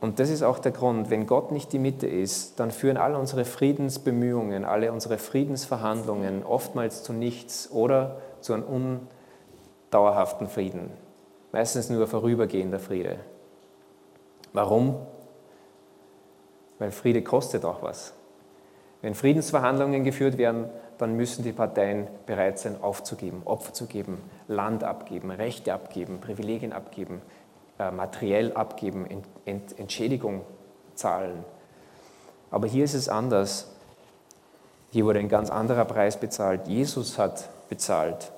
und 0.00 0.20
das 0.20 0.28
ist 0.28 0.42
auch 0.42 0.58
der 0.58 0.72
Grund, 0.72 1.10
wenn 1.10 1.26
Gott 1.26 1.52
nicht 1.52 1.72
die 1.72 1.78
Mitte 1.78 2.06
ist, 2.06 2.60
dann 2.60 2.70
führen 2.70 2.96
all 2.96 3.14
unsere 3.14 3.44
Friedensbemühungen, 3.44 4.64
alle 4.64 4.92
unsere 4.92 5.18
Friedensverhandlungen 5.18 6.44
oftmals 6.44 7.02
zu 7.02 7.12
nichts 7.12 7.70
oder 7.70 8.20
zu 8.40 8.52
einem 8.52 9.00
undauerhaften 9.90 10.48
Frieden. 10.48 10.90
Meistens 11.52 11.88
nur 11.88 12.06
vorübergehender 12.06 12.78
Friede. 12.78 13.18
Warum? 14.52 14.96
Weil 16.78 16.90
Friede 16.90 17.22
kostet 17.22 17.64
auch 17.64 17.82
was. 17.82 18.12
Wenn 19.02 19.14
Friedensverhandlungen 19.14 20.04
geführt 20.04 20.38
werden, 20.38 20.66
dann 20.98 21.16
müssen 21.16 21.44
die 21.44 21.52
Parteien 21.52 22.06
bereit 22.24 22.58
sein, 22.58 22.76
aufzugeben, 22.80 23.42
Opfer 23.44 23.72
zu 23.72 23.86
geben, 23.86 24.18
Land 24.48 24.84
abgeben, 24.84 25.30
Rechte 25.30 25.74
abgeben, 25.74 26.20
Privilegien 26.20 26.72
abgeben, 26.72 27.20
äh, 27.78 27.90
materiell 27.90 28.52
abgeben, 28.54 29.06
Ent 29.44 29.78
Entschädigung 29.78 30.42
zahlen. 30.94 31.44
Aber 32.50 32.66
hier 32.66 32.84
ist 32.84 32.94
es 32.94 33.08
anders. 33.08 33.68
Hier 34.92 35.04
wurde 35.04 35.18
ein 35.18 35.28
ganz 35.28 35.50
anderer 35.50 35.84
Preis 35.84 36.18
bezahlt. 36.18 36.68
Jesus 36.68 37.18
hat 37.18 37.48
bezahlt. 37.68 38.32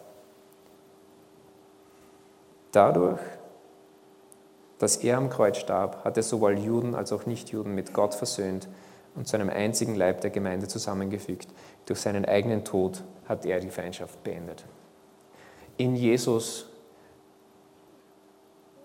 Dadurch, 2.73 3.21
dass 4.79 4.97
er 4.97 5.19
am 5.19 5.31
Kreuz 5.31 5.59
starb, 5.59 6.05
hat 6.05 6.17
er 6.17 6.23
sowohl 6.23 6.59
Juden 6.59 6.95
als 6.95 7.12
auch 7.12 7.27
Nichtjuden 7.27 7.75
mit 7.75 7.95
Gott 7.95 8.15
versöhnt 8.15 8.69
und 9.19 9.27
zu 9.27 9.37
einem 9.37 9.51
einzigen 9.51 9.97
Leib 9.97 10.21
der 10.21 10.31
Gemeinde 10.31 10.69
zusammengefügt. 10.69 11.49
Durch 11.87 11.99
seinen 11.99 12.25
eigenen 12.25 12.65
Tod 12.65 13.03
hat 13.29 13.45
er 13.45 13.59
die 13.59 13.69
Feindschaft 13.69 14.23
beendet. 14.23 14.65
In 15.77 15.97
Jesus 15.97 16.67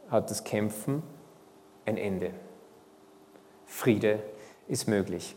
hat 0.10 0.32
das 0.32 0.44
Kämpfen 0.44 1.04
ein 1.86 1.98
Ende. 1.98 2.32
Friede 3.68 4.24
ist 4.68 4.88
möglich. 4.88 5.36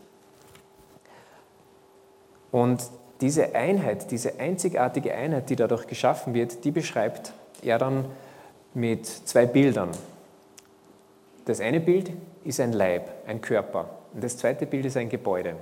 Und 2.50 2.82
diese 3.20 3.54
Einheit, 3.54 4.10
diese 4.10 4.40
einzigartige 4.40 5.14
Einheit, 5.14 5.50
die 5.50 5.56
dadurch 5.56 5.86
geschaffen 5.86 6.32
wird, 6.32 6.64
die 6.64 6.70
beschreibt 6.70 7.34
er 7.62 7.76
dann 7.76 8.06
mit 8.72 9.04
zwei 9.04 9.44
Bildern. 9.44 9.90
Das 11.44 11.60
eine 11.60 11.80
Bild 11.80 12.12
ist 12.44 12.60
ein 12.60 12.72
Leib, 12.72 13.10
ein 13.26 13.42
Körper. 13.42 13.95
Und 14.12 14.24
das 14.24 14.36
zweite 14.36 14.66
Bild 14.66 14.86
ist 14.86 14.96
ein 14.96 15.08
Gebäude. 15.08 15.56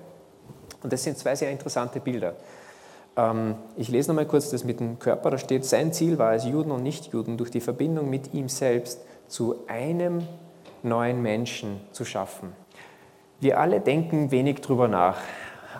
Und 0.82 0.92
das 0.92 1.02
sind 1.02 1.18
zwei 1.18 1.34
sehr 1.34 1.50
interessante 1.50 2.00
Bilder. 2.00 2.34
Ähm, 3.16 3.56
ich 3.76 3.88
lese 3.88 4.10
nochmal 4.10 4.26
kurz 4.26 4.50
das 4.50 4.64
mit 4.64 4.80
dem 4.80 4.98
Körper. 4.98 5.30
Da 5.30 5.38
steht, 5.38 5.64
sein 5.64 5.92
Ziel 5.92 6.18
war 6.18 6.34
es, 6.34 6.44
Juden 6.44 6.70
und 6.70 6.82
Nichtjuden 6.82 7.36
durch 7.36 7.50
die 7.50 7.60
Verbindung 7.60 8.10
mit 8.10 8.34
ihm 8.34 8.48
selbst 8.48 9.00
zu 9.28 9.56
einem 9.66 10.26
neuen 10.82 11.22
Menschen 11.22 11.80
zu 11.92 12.04
schaffen. 12.04 12.52
Wir 13.40 13.58
alle 13.58 13.80
denken 13.80 14.30
wenig 14.30 14.60
drüber 14.60 14.88
nach, 14.88 15.18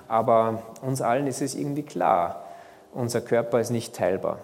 aber 0.08 0.62
uns 0.82 1.00
allen 1.00 1.26
ist 1.26 1.42
es 1.42 1.54
irgendwie 1.54 1.82
klar, 1.82 2.44
unser 2.92 3.20
Körper 3.20 3.60
ist 3.60 3.70
nicht 3.70 3.94
teilbar. 3.94 4.38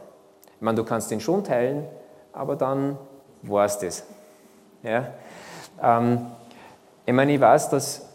Ich 0.57 0.63
meine, 0.63 0.77
du 0.77 0.85
kannst 0.85 1.11
den 1.11 1.21
schon 1.21 1.45
teilen, 1.45 1.87
aber 2.33 2.57
dann 2.57 2.99
war 3.43 3.65
es 3.65 3.79
das. 3.79 4.05
Ja? 4.83 5.09
Ähm, 5.83 6.27
ich 7.07 7.15
meine, 7.15 7.33
ich 7.33 7.41
weiß, 7.41 7.71
dass, 7.71 8.10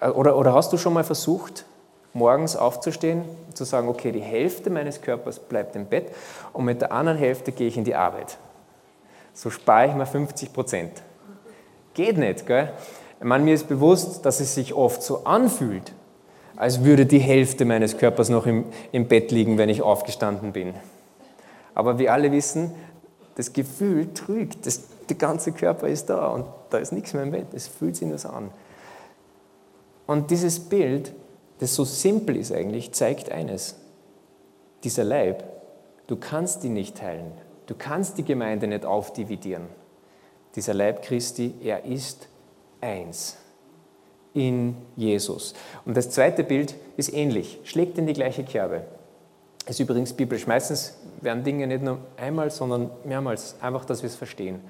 oder, 0.00 0.36
oder 0.36 0.54
hast 0.54 0.72
du 0.72 0.78
schon 0.78 0.94
mal 0.94 1.04
versucht, 1.04 1.64
morgens 2.12 2.56
aufzustehen, 2.56 3.24
zu 3.54 3.64
sagen, 3.64 3.88
okay, 3.88 4.12
die 4.12 4.20
Hälfte 4.20 4.70
meines 4.70 5.00
Körpers 5.00 5.38
bleibt 5.38 5.76
im 5.76 5.86
Bett 5.86 6.12
und 6.52 6.64
mit 6.64 6.80
der 6.80 6.92
anderen 6.92 7.18
Hälfte 7.18 7.52
gehe 7.52 7.68
ich 7.68 7.76
in 7.76 7.84
die 7.84 7.94
Arbeit. 7.94 8.38
So 9.34 9.50
spare 9.50 9.88
ich 9.88 9.94
mir 9.94 10.06
50 10.06 10.52
Prozent. 10.52 11.02
Geht 11.94 12.18
nicht, 12.18 12.46
gell? 12.46 12.72
Ich 13.18 13.26
meine, 13.26 13.44
mir 13.44 13.54
ist 13.54 13.68
bewusst, 13.68 14.24
dass 14.24 14.40
es 14.40 14.54
sich 14.54 14.74
oft 14.74 15.02
so 15.02 15.24
anfühlt, 15.24 15.92
als 16.56 16.84
würde 16.84 17.06
die 17.06 17.18
Hälfte 17.18 17.64
meines 17.64 17.98
Körpers 17.98 18.28
noch 18.28 18.46
im, 18.46 18.64
im 18.92 19.08
Bett 19.08 19.30
liegen, 19.30 19.58
wenn 19.58 19.68
ich 19.68 19.82
aufgestanden 19.82 20.52
bin. 20.52 20.74
Aber 21.74 21.98
wir 21.98 22.12
alle 22.12 22.32
wissen, 22.32 22.72
das 23.36 23.52
Gefühl 23.52 24.12
trügt, 24.14 24.66
das, 24.66 24.82
der 25.08 25.16
ganze 25.16 25.52
Körper 25.52 25.88
ist 25.88 26.10
da 26.10 26.28
und 26.28 26.44
da 26.70 26.78
ist 26.78 26.92
nichts 26.92 27.14
mehr 27.14 27.22
im 27.22 27.30
Bett. 27.30 27.46
Es 27.52 27.68
fühlt 27.68 27.96
sich 27.96 28.08
nur 28.08 28.18
so 28.18 28.28
an. 28.30 28.50
Und 30.10 30.32
dieses 30.32 30.58
Bild 30.58 31.12
das 31.60 31.74
so 31.74 31.84
simpel 31.84 32.36
ist 32.36 32.52
eigentlich, 32.52 32.92
zeigt 32.92 33.30
eines. 33.30 33.76
Dieser 34.82 35.04
Leib, 35.04 35.44
du 36.06 36.16
kannst 36.16 36.64
ihn 36.64 36.72
nicht 36.72 36.96
teilen. 36.96 37.32
Du 37.66 37.74
kannst 37.76 38.16
die 38.16 38.24
Gemeinde 38.24 38.66
nicht 38.66 38.86
aufdividieren. 38.86 39.66
Dieser 40.56 40.72
Leib 40.72 41.02
Christi, 41.02 41.54
er 41.62 41.84
ist 41.84 42.28
eins 42.80 43.36
in 44.32 44.74
Jesus. 44.96 45.52
Und 45.84 45.98
das 45.98 46.08
zweite 46.10 46.44
Bild 46.44 46.74
ist 46.96 47.12
ähnlich, 47.12 47.60
schlägt 47.64 47.98
in 47.98 48.06
die 48.06 48.14
gleiche 48.14 48.42
Kerbe. 48.42 48.84
Das 49.66 49.76
ist 49.76 49.80
übrigens 49.80 50.14
biblisch. 50.14 50.46
Meistens 50.46 50.96
werden 51.20 51.44
Dinge 51.44 51.66
nicht 51.66 51.82
nur 51.82 51.98
einmal, 52.16 52.50
sondern 52.50 52.90
mehrmals, 53.04 53.54
einfach, 53.60 53.84
dass 53.84 54.02
wir 54.02 54.08
es 54.08 54.16
verstehen. 54.16 54.62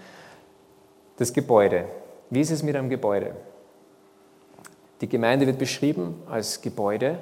Das 1.18 1.32
Gebäude. 1.32 1.84
Wie 2.30 2.40
ist 2.40 2.50
es 2.50 2.64
mit 2.64 2.74
einem 2.74 2.90
Gebäude? 2.90 3.36
Die 5.00 5.08
Gemeinde 5.08 5.46
wird 5.46 5.58
beschrieben 5.58 6.22
als 6.28 6.60
Gebäude, 6.60 7.18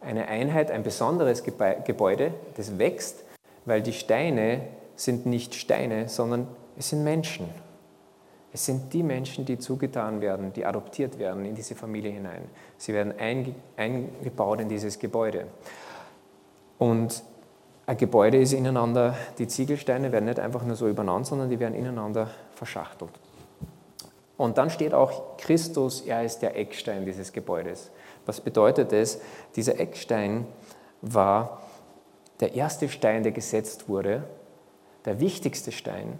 eine 0.00 0.28
Einheit, 0.28 0.70
ein 0.70 0.82
besonderes 0.82 1.44
Gebäude, 1.44 2.32
das 2.56 2.78
wächst, 2.78 3.24
weil 3.64 3.82
die 3.82 3.92
Steine 3.92 4.62
sind 4.96 5.26
nicht 5.26 5.54
Steine, 5.54 6.08
sondern 6.08 6.48
es 6.76 6.88
sind 6.90 7.04
Menschen. 7.04 7.48
Es 8.52 8.66
sind 8.66 8.92
die 8.92 9.02
Menschen, 9.02 9.46
die 9.46 9.58
zugetan 9.58 10.20
werden, 10.20 10.52
die 10.52 10.66
adoptiert 10.66 11.18
werden 11.18 11.44
in 11.46 11.54
diese 11.54 11.74
Familie 11.74 12.10
hinein. 12.10 12.42
Sie 12.76 12.92
werden 12.92 13.14
eingebaut 13.76 14.60
in 14.60 14.68
dieses 14.68 14.98
Gebäude. 14.98 15.46
Und 16.78 17.22
ein 17.86 17.96
Gebäude 17.96 18.38
ist 18.38 18.52
ineinander, 18.52 19.16
die 19.38 19.46
Ziegelsteine 19.46 20.12
werden 20.12 20.26
nicht 20.26 20.38
einfach 20.38 20.64
nur 20.64 20.76
so 20.76 20.88
übereinander, 20.88 21.24
sondern 21.24 21.50
die 21.50 21.60
werden 21.60 21.74
ineinander 21.74 22.30
verschachtelt. 22.54 23.10
Und 24.42 24.58
dann 24.58 24.70
steht 24.70 24.92
auch 24.92 25.36
Christus, 25.36 26.00
er 26.00 26.24
ist 26.24 26.40
der 26.40 26.56
Eckstein 26.56 27.04
dieses 27.04 27.32
Gebäudes. 27.32 27.92
Was 28.26 28.40
bedeutet 28.40 28.92
es? 28.92 29.20
Dieser 29.54 29.78
Eckstein 29.78 30.48
war 31.00 31.62
der 32.40 32.56
erste 32.56 32.88
Stein, 32.88 33.22
der 33.22 33.30
gesetzt 33.30 33.88
wurde, 33.88 34.24
der 35.04 35.20
wichtigste 35.20 35.70
Stein. 35.70 36.18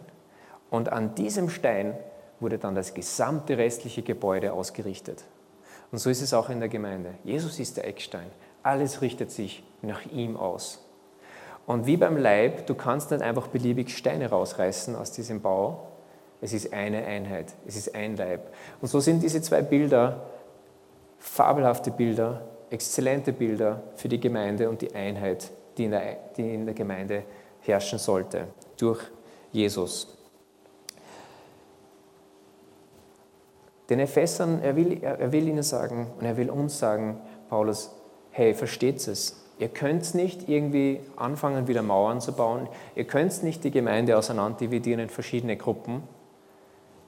Und 0.71 0.91
an 0.91 1.17
diesem 1.17 1.51
Stein 1.51 1.97
wurde 2.39 2.59
dann 2.59 2.77
das 2.77 2.95
gesamte 2.95 3.59
restliche 3.59 4.03
Gebäude 4.03 4.53
ausgerichtet. 4.53 5.25
Und 5.91 5.99
so 5.99 6.09
ist 6.09 6.23
es 6.23 6.33
auch 6.33 6.49
in 6.49 6.61
der 6.61 6.69
Gemeinde. 6.69 7.15
Jesus 7.25 7.59
ist 7.59 7.77
der 7.77 7.89
Eckstein. 7.89 8.31
Alles 8.63 9.03
richtet 9.03 9.33
sich 9.33 9.65
nach 9.83 10.07
ihm 10.13 10.37
aus. 10.37 10.79
Und 11.67 11.87
wie 11.87 11.97
beim 11.97 12.17
Leib, 12.17 12.69
du 12.69 12.77
kannst 12.77 13.11
nicht 13.11 13.21
einfach 13.21 13.49
beliebig 13.49 13.91
Steine 13.91 14.31
rausreißen 14.31 14.95
aus 14.95 15.11
diesem 15.11 15.41
Bau, 15.41 15.89
es 16.43 16.53
ist 16.53 16.73
eine 16.73 17.07
Einheit, 17.07 17.55
es 17.67 17.77
ist 17.77 17.95
ein 17.95 18.17
Leib. 18.17 18.53
Und 18.81 18.89
so 18.89 18.99
sind 18.99 19.23
diese 19.23 19.41
zwei 19.41 19.63
Bilder 19.63 20.27
fabelhafte 21.19 21.93
Bilder, 21.93 22.43
exzellente 22.69 23.33
Bilder 23.33 23.81
für 23.95 24.09
die 24.09 24.19
Gemeinde 24.19 24.69
und 24.69 24.83
die 24.83 24.93
Einheit, 24.93 25.53
die 25.79 25.85
in 25.85 25.93
der, 25.93 26.17
die 26.37 26.55
in 26.55 26.67
der 26.67 26.75
Gemeinde 26.75 27.23
herrschen 27.61 28.01
sollte, 28.01 28.49
durch 28.77 29.01
Jesus. 29.53 30.19
Den 33.89 34.01
Ephesern, 34.01 34.61
er 34.63 34.75
will, 34.75 35.01
er 35.01 35.31
will 35.31 35.47
ihnen 35.47 35.63
sagen 35.63 36.11
und 36.19 36.27
er 36.27 36.37
will 36.37 36.51
uns 36.51 36.77
sagen, 36.77 37.21
Paulus, 37.51 37.93
hey, 38.33 38.53
versteht 38.53 39.07
es? 39.07 39.45
Ihr 39.61 39.69
könnt 39.69 40.13
nicht 40.17 40.49
irgendwie 40.49 41.01
anfangen, 41.15 41.69
wieder 41.69 41.83
Mauern 41.83 42.21
zu 42.21 42.33
bauen. 42.33 42.69
Ihr 42.97 43.05
könnt 43.05 43.45
nicht 43.45 43.63
die 43.63 43.71
Gemeinde 43.71 44.19
auseinanderdividieren 44.19 44.99
in 44.99 45.09
verschiedene 45.09 45.57
Gruppen 45.57 46.03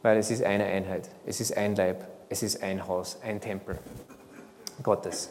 weil 0.04 0.18
es 0.18 0.30
ist 0.30 0.44
eine 0.44 0.66
Einheit, 0.66 1.08
es 1.24 1.40
ist 1.40 1.56
ein 1.56 1.74
Leib, 1.76 2.04
es 2.28 2.42
ist 2.42 2.62
ein 2.62 2.86
Haus, 2.86 3.18
ein 3.24 3.40
Tempel 3.40 3.78
Gottes. 4.82 5.30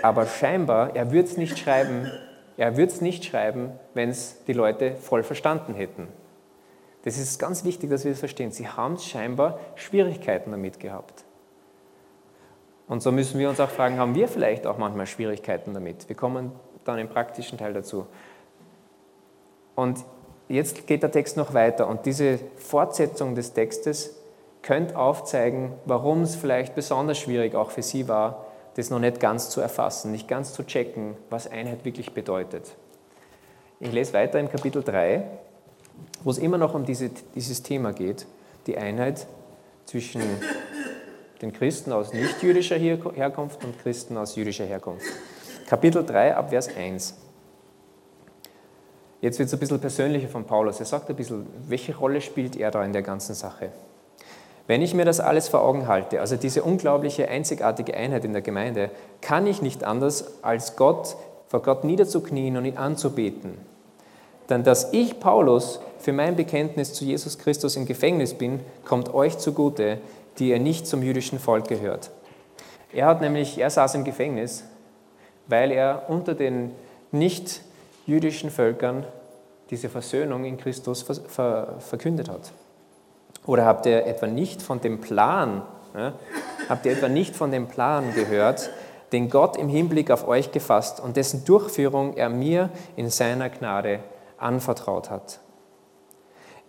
Aber 0.00 0.26
scheinbar, 0.26 0.94
er 0.94 1.10
würde 1.10 1.28
es 1.28 1.36
nicht 1.36 1.58
schreiben, 1.58 2.08
er 2.56 2.76
würde 2.76 2.92
es 2.92 3.00
nicht 3.00 3.24
schreiben, 3.24 3.72
wenn 3.94 4.10
es 4.10 4.44
die 4.44 4.52
Leute 4.52 4.94
voll 4.94 5.24
verstanden 5.24 5.74
hätten. 5.74 6.06
Das 7.02 7.18
ist 7.18 7.40
ganz 7.40 7.64
wichtig, 7.64 7.90
dass 7.90 8.04
wir 8.04 8.12
das 8.12 8.20
verstehen. 8.20 8.52
Sie 8.52 8.68
haben 8.68 8.96
scheinbar 8.96 9.58
Schwierigkeiten 9.74 10.52
damit 10.52 10.78
gehabt. 10.78 11.24
Und 12.86 13.02
so 13.02 13.10
müssen 13.10 13.40
wir 13.40 13.48
uns 13.48 13.58
auch 13.58 13.70
fragen, 13.70 13.98
haben 13.98 14.14
wir 14.14 14.28
vielleicht 14.28 14.68
auch 14.68 14.78
manchmal 14.78 15.08
Schwierigkeiten 15.08 15.74
damit? 15.74 16.08
Wir 16.08 16.14
kommen 16.14 16.52
dann 16.84 17.00
im 17.00 17.08
praktischen 17.08 17.58
Teil 17.58 17.72
dazu. 17.72 18.06
Und 19.74 20.04
jetzt 20.48 20.86
geht 20.86 21.02
der 21.02 21.10
Text 21.10 21.36
noch 21.36 21.54
weiter 21.54 21.88
und 21.88 22.06
diese 22.06 22.38
Fortsetzung 22.56 23.34
des 23.34 23.52
Textes 23.52 24.14
könnte 24.62 24.98
aufzeigen, 24.98 25.72
warum 25.84 26.22
es 26.22 26.36
vielleicht 26.36 26.74
besonders 26.74 27.18
schwierig 27.18 27.54
auch 27.54 27.70
für 27.70 27.82
sie 27.82 28.08
war, 28.08 28.46
das 28.76 28.90
noch 28.90 28.98
nicht 28.98 29.20
ganz 29.20 29.50
zu 29.50 29.60
erfassen, 29.60 30.10
nicht 30.10 30.26
ganz 30.26 30.52
zu 30.52 30.64
checken, 30.64 31.16
was 31.30 31.50
Einheit 31.50 31.84
wirklich 31.84 32.12
bedeutet. 32.12 32.74
Ich 33.80 33.92
lese 33.92 34.12
weiter 34.14 34.40
im 34.40 34.50
Kapitel 34.50 34.82
3, 34.82 35.22
wo 36.22 36.30
es 36.30 36.38
immer 36.38 36.58
noch 36.58 36.74
um 36.74 36.84
diese, 36.84 37.10
dieses 37.34 37.62
Thema 37.62 37.92
geht, 37.92 38.26
die 38.66 38.78
Einheit 38.78 39.26
zwischen 39.84 40.22
den 41.42 41.52
Christen 41.52 41.92
aus 41.92 42.12
nicht-jüdischer 42.12 42.76
Herkunft 42.76 43.62
und 43.64 43.78
Christen 43.80 44.16
aus 44.16 44.34
jüdischer 44.34 44.64
Herkunft. 44.64 45.06
Kapitel 45.66 46.04
3 46.04 46.36
ab 46.36 46.50
Vers 46.50 46.74
1. 46.74 47.14
Jetzt 49.24 49.38
wird 49.38 49.46
es 49.46 49.54
ein 49.54 49.58
bisschen 49.58 49.80
persönlicher 49.80 50.28
von 50.28 50.44
Paulus. 50.44 50.80
Er 50.80 50.84
sagt 50.84 51.08
ein 51.08 51.16
bisschen, 51.16 51.46
welche 51.66 51.96
Rolle 51.96 52.20
spielt 52.20 52.56
er 52.56 52.70
da 52.70 52.84
in 52.84 52.92
der 52.92 53.00
ganzen 53.00 53.34
Sache? 53.34 53.70
Wenn 54.66 54.82
ich 54.82 54.92
mir 54.92 55.06
das 55.06 55.18
alles 55.18 55.48
vor 55.48 55.62
Augen 55.62 55.88
halte, 55.88 56.20
also 56.20 56.36
diese 56.36 56.62
unglaubliche, 56.62 57.26
einzigartige 57.26 57.96
Einheit 57.96 58.26
in 58.26 58.34
der 58.34 58.42
Gemeinde, 58.42 58.90
kann 59.22 59.46
ich 59.46 59.62
nicht 59.62 59.82
anders, 59.82 60.42
als 60.42 60.76
Gott, 60.76 61.16
vor 61.48 61.62
Gott 61.62 61.84
niederzuknien 61.84 62.58
und 62.58 62.66
ihn 62.66 62.76
anzubeten. 62.76 63.54
Denn 64.50 64.62
dass 64.62 64.92
ich, 64.92 65.18
Paulus, 65.20 65.80
für 66.00 66.12
mein 66.12 66.36
Bekenntnis 66.36 66.92
zu 66.92 67.06
Jesus 67.06 67.38
Christus 67.38 67.76
im 67.76 67.86
Gefängnis 67.86 68.34
bin, 68.34 68.60
kommt 68.84 69.14
euch 69.14 69.38
zugute, 69.38 70.00
die 70.38 70.50
ihr 70.50 70.60
nicht 70.60 70.86
zum 70.86 71.02
jüdischen 71.02 71.38
Volk 71.38 71.66
gehört. 71.66 72.10
Er 72.92 73.06
hat 73.06 73.22
nämlich, 73.22 73.56
er 73.56 73.70
saß 73.70 73.94
im 73.94 74.04
Gefängnis, 74.04 74.64
weil 75.46 75.72
er 75.72 76.02
unter 76.08 76.34
den 76.34 76.72
nicht 77.10 77.62
jüdischen 78.06 78.50
Völkern 78.50 79.04
diese 79.70 79.88
Versöhnung 79.88 80.44
in 80.44 80.56
Christus 80.56 81.02
verkündet 81.02 82.28
hat? 82.28 82.52
Oder 83.46 83.64
habt 83.64 83.86
ihr 83.86 84.06
etwa 84.06 84.26
nicht 84.26 84.62
von 84.62 84.80
dem 84.80 85.00
Plan, 85.00 85.62
ja, 85.94 86.14
habt 86.68 86.86
ihr 86.86 86.92
etwa 86.92 87.08
nicht 87.08 87.36
von 87.36 87.50
dem 87.50 87.68
Plan 87.68 88.14
gehört, 88.14 88.70
den 89.12 89.30
Gott 89.30 89.56
im 89.56 89.68
Hinblick 89.68 90.10
auf 90.10 90.26
euch 90.26 90.50
gefasst 90.50 91.00
und 91.00 91.16
dessen 91.16 91.44
Durchführung 91.44 92.16
er 92.16 92.28
mir 92.28 92.70
in 92.96 93.10
seiner 93.10 93.50
Gnade 93.50 94.00
anvertraut 94.38 95.10
hat? 95.10 95.40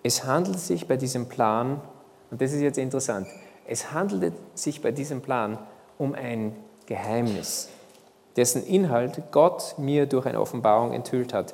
Es 0.03 0.25
handelt 0.25 0.59
sich 0.59 0.87
bei 0.87 0.97
diesem 0.97 1.29
Plan, 1.29 1.81
und 2.29 2.41
das 2.41 2.51
ist 2.51 2.61
jetzt 2.61 2.77
interessant, 2.77 3.27
es 3.67 3.91
handelt 3.91 4.33
sich 4.53 4.81
bei 4.81 4.91
diesem 4.91 5.21
Plan 5.21 5.57
um 5.97 6.13
ein 6.13 6.55
Geheimnis 6.85 7.69
dessen 8.35 8.65
Inhalt 8.65 9.31
Gott 9.31 9.75
mir 9.77 10.05
durch 10.05 10.25
eine 10.25 10.39
Offenbarung 10.39 10.91
enthüllt 10.91 11.33
hat. 11.33 11.53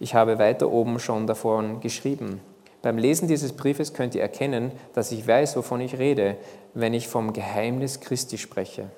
Ich 0.00 0.14
habe 0.14 0.38
weiter 0.38 0.70
oben 0.70 0.98
schon 0.98 1.26
davon 1.26 1.80
geschrieben. 1.80 2.40
Beim 2.82 2.98
Lesen 2.98 3.28
dieses 3.28 3.52
Briefes 3.52 3.94
könnt 3.94 4.14
ihr 4.14 4.22
erkennen, 4.22 4.72
dass 4.92 5.12
ich 5.12 5.26
weiß, 5.26 5.56
wovon 5.56 5.80
ich 5.80 5.98
rede, 5.98 6.36
wenn 6.74 6.94
ich 6.94 7.08
vom 7.08 7.32
Geheimnis 7.32 8.00
Christi 8.00 8.38
spreche. 8.38 8.90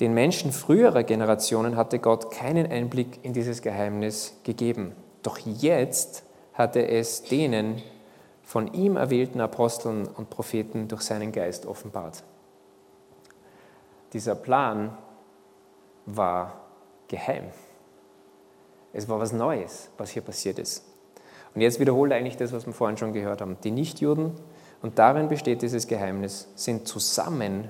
Den 0.00 0.14
Menschen 0.14 0.52
früherer 0.52 1.02
Generationen 1.02 1.76
hatte 1.76 1.98
Gott 1.98 2.30
keinen 2.30 2.70
Einblick 2.70 3.18
in 3.22 3.32
dieses 3.32 3.62
Geheimnis 3.62 4.34
gegeben. 4.44 4.92
Doch 5.22 5.38
jetzt 5.38 6.22
hat 6.54 6.76
er 6.76 6.90
es 6.90 7.24
denen 7.24 7.82
von 8.42 8.72
ihm 8.72 8.96
erwählten 8.96 9.40
Aposteln 9.40 10.06
und 10.06 10.30
Propheten 10.30 10.88
durch 10.88 11.02
seinen 11.02 11.32
Geist 11.32 11.66
offenbart. 11.66 12.22
Dieser 14.12 14.34
Plan 14.34 14.96
war 16.16 16.60
geheim. 17.08 17.44
Es 18.92 19.08
war 19.08 19.20
was 19.20 19.32
Neues, 19.32 19.90
was 19.98 20.10
hier 20.10 20.22
passiert 20.22 20.58
ist. 20.58 20.84
Und 21.54 21.60
jetzt 21.60 21.80
wiederholt 21.80 22.12
eigentlich 22.12 22.36
das, 22.36 22.52
was 22.52 22.66
wir 22.66 22.72
vorhin 22.72 22.96
schon 22.96 23.12
gehört 23.12 23.40
haben. 23.40 23.56
Die 23.62 23.70
Nichtjuden, 23.70 24.32
und 24.80 24.98
darin 24.98 25.28
besteht 25.28 25.62
dieses 25.62 25.86
Geheimnis, 25.86 26.48
sind 26.54 26.86
zusammen 26.86 27.68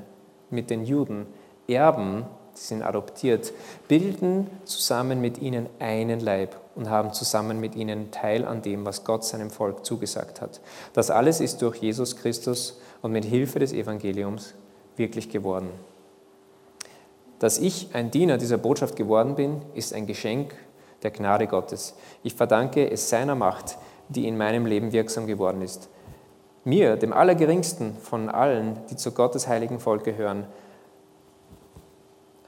mit 0.51 0.71
den 0.71 0.85
Juden 0.85 1.27
Erben, 1.67 2.25
sie 2.55 2.67
sind 2.67 2.83
adoptiert, 2.83 3.53
bilden 3.89 4.49
zusammen 4.65 5.21
mit 5.21 5.39
ihnen 5.39 5.69
einen 5.79 6.21
Leib 6.21 6.57
und 6.75 6.91
haben 6.91 7.13
zusammen 7.13 7.61
mit 7.61 7.77
ihnen 7.77 8.11
Teil 8.11 8.45
an 8.45 8.63
dem, 8.63 8.85
was 8.87 9.05
Gott 9.05 9.25
seinem 9.25 9.51
Volk 9.51 9.85
zugesagt 9.85 10.41
hat. 10.41 10.61
Das 10.93 11.11
alles 11.11 11.41
ist 11.41 11.63
durch 11.63 11.77
Jesus 11.77 12.17
Christus 12.17 12.81
und 13.03 13.13
mit 13.13 13.25
Hilfe 13.25 13.59
des 13.59 13.73
Evangeliums 13.73 14.55
wirklich 14.97 15.31
geworden. 15.31 15.71
Dass 17.39 17.59
ich 17.59 17.91
ein 17.93 18.11
Diener 18.11 18.39
dieser 18.39 18.59
Botschaft 18.59 18.97
geworden 18.97 19.37
bin, 19.37 19.63
ist 19.75 19.95
ein 19.95 20.07
Geschenk 20.07 20.55
der 21.03 21.11
Gnade 21.13 21.47
Gottes. 21.47 21.95
Ich 22.23 22.35
verdanke 22.35 22.91
es 22.91 23.09
seiner 23.09 23.35
Macht, 23.35 23.79
die 24.09 24.27
in 24.27 24.37
meinem 24.37 24.67
Leben 24.67 24.93
wirksam 24.93 25.27
geworden 25.27 25.63
ist. 25.63 25.89
Mir, 26.65 26.97
dem 26.97 27.13
Allergeringsten 27.13 27.97
von 27.97 28.29
allen, 28.29 28.79
die 28.91 28.97
zu 28.97 29.13
Gottes 29.13 29.47
heiligen 29.47 29.79
Volk 29.79 30.05
gehören, 30.05 30.47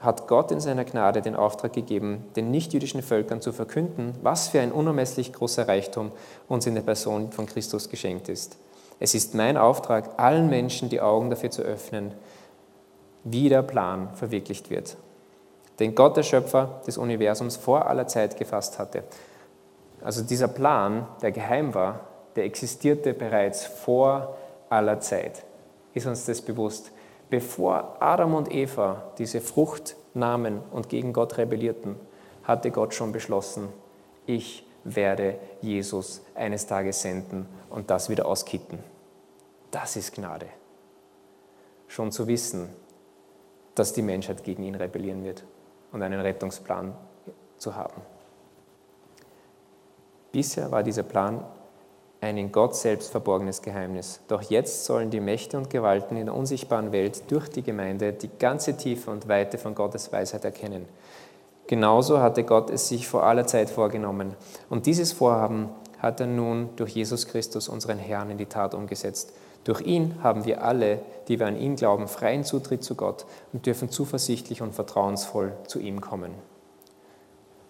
hat 0.01 0.27
Gott 0.27 0.51
in 0.51 0.59
seiner 0.59 0.83
Gnade 0.83 1.21
den 1.21 1.35
Auftrag 1.35 1.73
gegeben, 1.73 2.25
den 2.35 2.51
nichtjüdischen 2.51 3.03
Völkern 3.03 3.39
zu 3.39 3.53
verkünden, 3.53 4.15
was 4.23 4.49
für 4.49 4.59
ein 4.59 4.71
unermesslich 4.71 5.31
großer 5.31 5.67
Reichtum 5.67 6.11
uns 6.47 6.65
in 6.65 6.75
der 6.75 6.81
Person 6.81 7.31
von 7.31 7.45
Christus 7.45 7.87
geschenkt 7.87 8.27
ist. 8.27 8.57
Es 8.99 9.15
ist 9.15 9.35
mein 9.35 9.57
Auftrag, 9.57 10.19
allen 10.19 10.49
Menschen 10.49 10.89
die 10.89 11.01
Augen 11.01 11.29
dafür 11.29 11.51
zu 11.51 11.61
öffnen, 11.61 12.13
wie 13.23 13.49
der 13.49 13.61
Plan 13.61 14.09
verwirklicht 14.15 14.69
wird 14.69 14.97
den 15.81 15.95
Gott, 15.95 16.15
der 16.15 16.23
Schöpfer 16.23 16.81
des 16.85 16.97
Universums, 16.99 17.57
vor 17.57 17.87
aller 17.87 18.05
Zeit 18.05 18.37
gefasst 18.37 18.77
hatte. 18.77 19.03
Also 20.03 20.21
dieser 20.21 20.47
Plan, 20.47 21.07
der 21.23 21.31
geheim 21.31 21.73
war, 21.73 22.01
der 22.35 22.45
existierte 22.45 23.15
bereits 23.15 23.65
vor 23.65 24.37
aller 24.69 24.99
Zeit. 24.99 25.43
Ist 25.95 26.05
uns 26.05 26.25
das 26.25 26.41
bewusst? 26.41 26.91
Bevor 27.31 27.97
Adam 27.99 28.35
und 28.35 28.53
Eva 28.53 29.11
diese 29.17 29.41
Frucht 29.41 29.95
nahmen 30.13 30.59
und 30.71 30.87
gegen 30.87 31.13
Gott 31.13 31.37
rebellierten, 31.39 31.95
hatte 32.43 32.69
Gott 32.69 32.93
schon 32.93 33.11
beschlossen, 33.11 33.69
ich 34.27 34.67
werde 34.83 35.39
Jesus 35.61 36.21
eines 36.35 36.67
Tages 36.67 37.01
senden 37.01 37.47
und 37.71 37.89
das 37.89 38.07
wieder 38.07 38.27
auskitten. 38.27 38.79
Das 39.71 39.95
ist 39.95 40.13
Gnade. 40.13 40.47
Schon 41.87 42.11
zu 42.11 42.27
wissen, 42.27 42.69
dass 43.75 43.93
die 43.93 44.01
Menschheit 44.01 44.43
gegen 44.43 44.63
ihn 44.63 44.75
rebellieren 44.75 45.23
wird 45.23 45.43
und 45.91 46.01
einen 46.01 46.19
Rettungsplan 46.19 46.93
zu 47.57 47.75
haben. 47.75 48.01
Bisher 50.31 50.71
war 50.71 50.83
dieser 50.83 51.03
Plan 51.03 51.43
ein 52.21 52.37
in 52.37 52.51
Gott 52.51 52.75
selbst 52.75 53.11
verborgenes 53.11 53.61
Geheimnis. 53.61 54.21
Doch 54.27 54.43
jetzt 54.43 54.85
sollen 54.85 55.09
die 55.09 55.19
Mächte 55.19 55.57
und 55.57 55.69
Gewalten 55.69 56.15
in 56.15 56.27
der 56.27 56.35
unsichtbaren 56.35 56.91
Welt 56.91 57.23
durch 57.29 57.49
die 57.49 57.63
Gemeinde 57.63 58.13
die 58.13 58.29
ganze 58.39 58.77
Tiefe 58.77 59.09
und 59.09 59.27
Weite 59.27 59.57
von 59.57 59.73
Gottes 59.73 60.11
Weisheit 60.13 60.45
erkennen. 60.45 60.85
Genauso 61.67 62.19
hatte 62.19 62.43
Gott 62.43 62.69
es 62.69 62.89
sich 62.89 63.07
vor 63.07 63.23
aller 63.23 63.47
Zeit 63.47 63.69
vorgenommen. 63.69 64.35
Und 64.69 64.85
dieses 64.85 65.13
Vorhaben 65.13 65.69
hat 65.99 66.19
er 66.19 66.27
nun 66.27 66.69
durch 66.75 66.91
Jesus 66.91 67.27
Christus, 67.27 67.69
unseren 67.69 67.97
Herrn, 67.97 68.29
in 68.29 68.37
die 68.37 68.45
Tat 68.45 68.73
umgesetzt. 68.73 69.33
Durch 69.63 69.81
ihn 69.81 70.15
haben 70.23 70.45
wir 70.45 70.63
alle, 70.63 70.99
die 71.27 71.39
wir 71.39 71.47
an 71.47 71.57
ihn 71.57 71.75
glauben, 71.75 72.07
freien 72.07 72.43
Zutritt 72.43 72.83
zu 72.83 72.95
Gott 72.95 73.25
und 73.53 73.65
dürfen 73.65 73.89
zuversichtlich 73.89 74.61
und 74.61 74.73
vertrauensvoll 74.73 75.53
zu 75.67 75.79
ihm 75.79 76.01
kommen. 76.01 76.33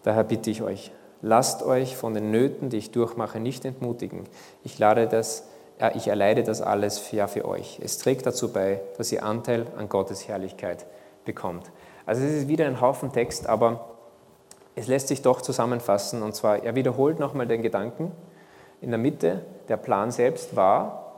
Daher 0.03 0.23
bitte 0.23 0.49
ich 0.49 0.61
euch, 0.61 0.91
lasst 1.21 1.63
euch 1.63 1.95
von 1.95 2.13
den 2.13 2.31
Nöten, 2.31 2.69
die 2.69 2.77
ich 2.77 2.91
durchmache, 2.91 3.39
nicht 3.39 3.65
entmutigen. 3.65 4.23
Ich, 4.63 4.79
lade 4.79 5.07
das, 5.07 5.47
äh, 5.79 5.95
ich 5.95 6.07
erleide 6.07 6.43
das 6.43 6.61
alles 6.61 7.11
ja 7.11 7.27
für 7.27 7.45
euch. 7.45 7.79
Es 7.83 7.97
trägt 7.97 8.25
dazu 8.25 8.51
bei, 8.51 8.81
dass 8.97 9.11
ihr 9.11 9.23
Anteil 9.23 9.67
an 9.77 9.89
Gottes 9.89 10.27
Herrlichkeit 10.27 10.85
bekommt. 11.25 11.71
Also 12.05 12.23
es 12.23 12.33
ist 12.33 12.47
wieder 12.47 12.65
ein 12.65 12.81
Haufen 12.81 13.11
Text, 13.11 13.47
aber 13.47 13.91
es 14.75 14.87
lässt 14.87 15.09
sich 15.09 15.21
doch 15.21 15.41
zusammenfassen. 15.41 16.23
Und 16.23 16.35
zwar, 16.35 16.63
er 16.63 16.75
wiederholt 16.75 17.19
nochmal 17.19 17.47
den 17.47 17.61
Gedanken. 17.61 18.11
In 18.79 18.89
der 18.89 18.97
Mitte, 18.97 19.45
der 19.67 19.77
Plan 19.77 20.09
selbst 20.09 20.55
war, 20.55 21.10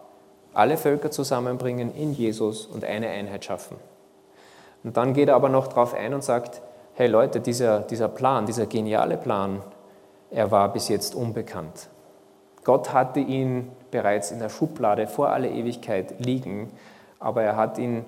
alle 0.53 0.77
Völker 0.77 1.11
zusammenbringen 1.11 1.93
in 1.93 2.13
Jesus 2.13 2.65
und 2.65 2.83
eine 2.83 3.09
Einheit 3.09 3.45
schaffen. 3.45 3.77
Und 4.83 4.97
dann 4.97 5.13
geht 5.13 5.29
er 5.29 5.35
aber 5.35 5.49
noch 5.49 5.67
darauf 5.67 5.93
ein 5.93 6.13
und 6.13 6.23
sagt, 6.23 6.61
hey 6.93 7.07
Leute, 7.07 7.39
dieser, 7.39 7.81
dieser 7.81 8.07
Plan, 8.07 8.45
dieser 8.45 8.65
geniale 8.65 9.17
Plan, 9.17 9.61
er 10.29 10.51
war 10.51 10.71
bis 10.71 10.89
jetzt 10.89 11.15
unbekannt. 11.15 11.89
Gott 12.63 12.93
hatte 12.93 13.19
ihn 13.19 13.71
bereits 13.91 14.31
in 14.31 14.39
der 14.39 14.49
Schublade 14.49 15.07
vor 15.07 15.29
aller 15.29 15.49
Ewigkeit 15.49 16.15
liegen, 16.19 16.71
aber 17.19 17.43
er 17.43 17.55
hat 17.55 17.77
ihn 17.77 18.05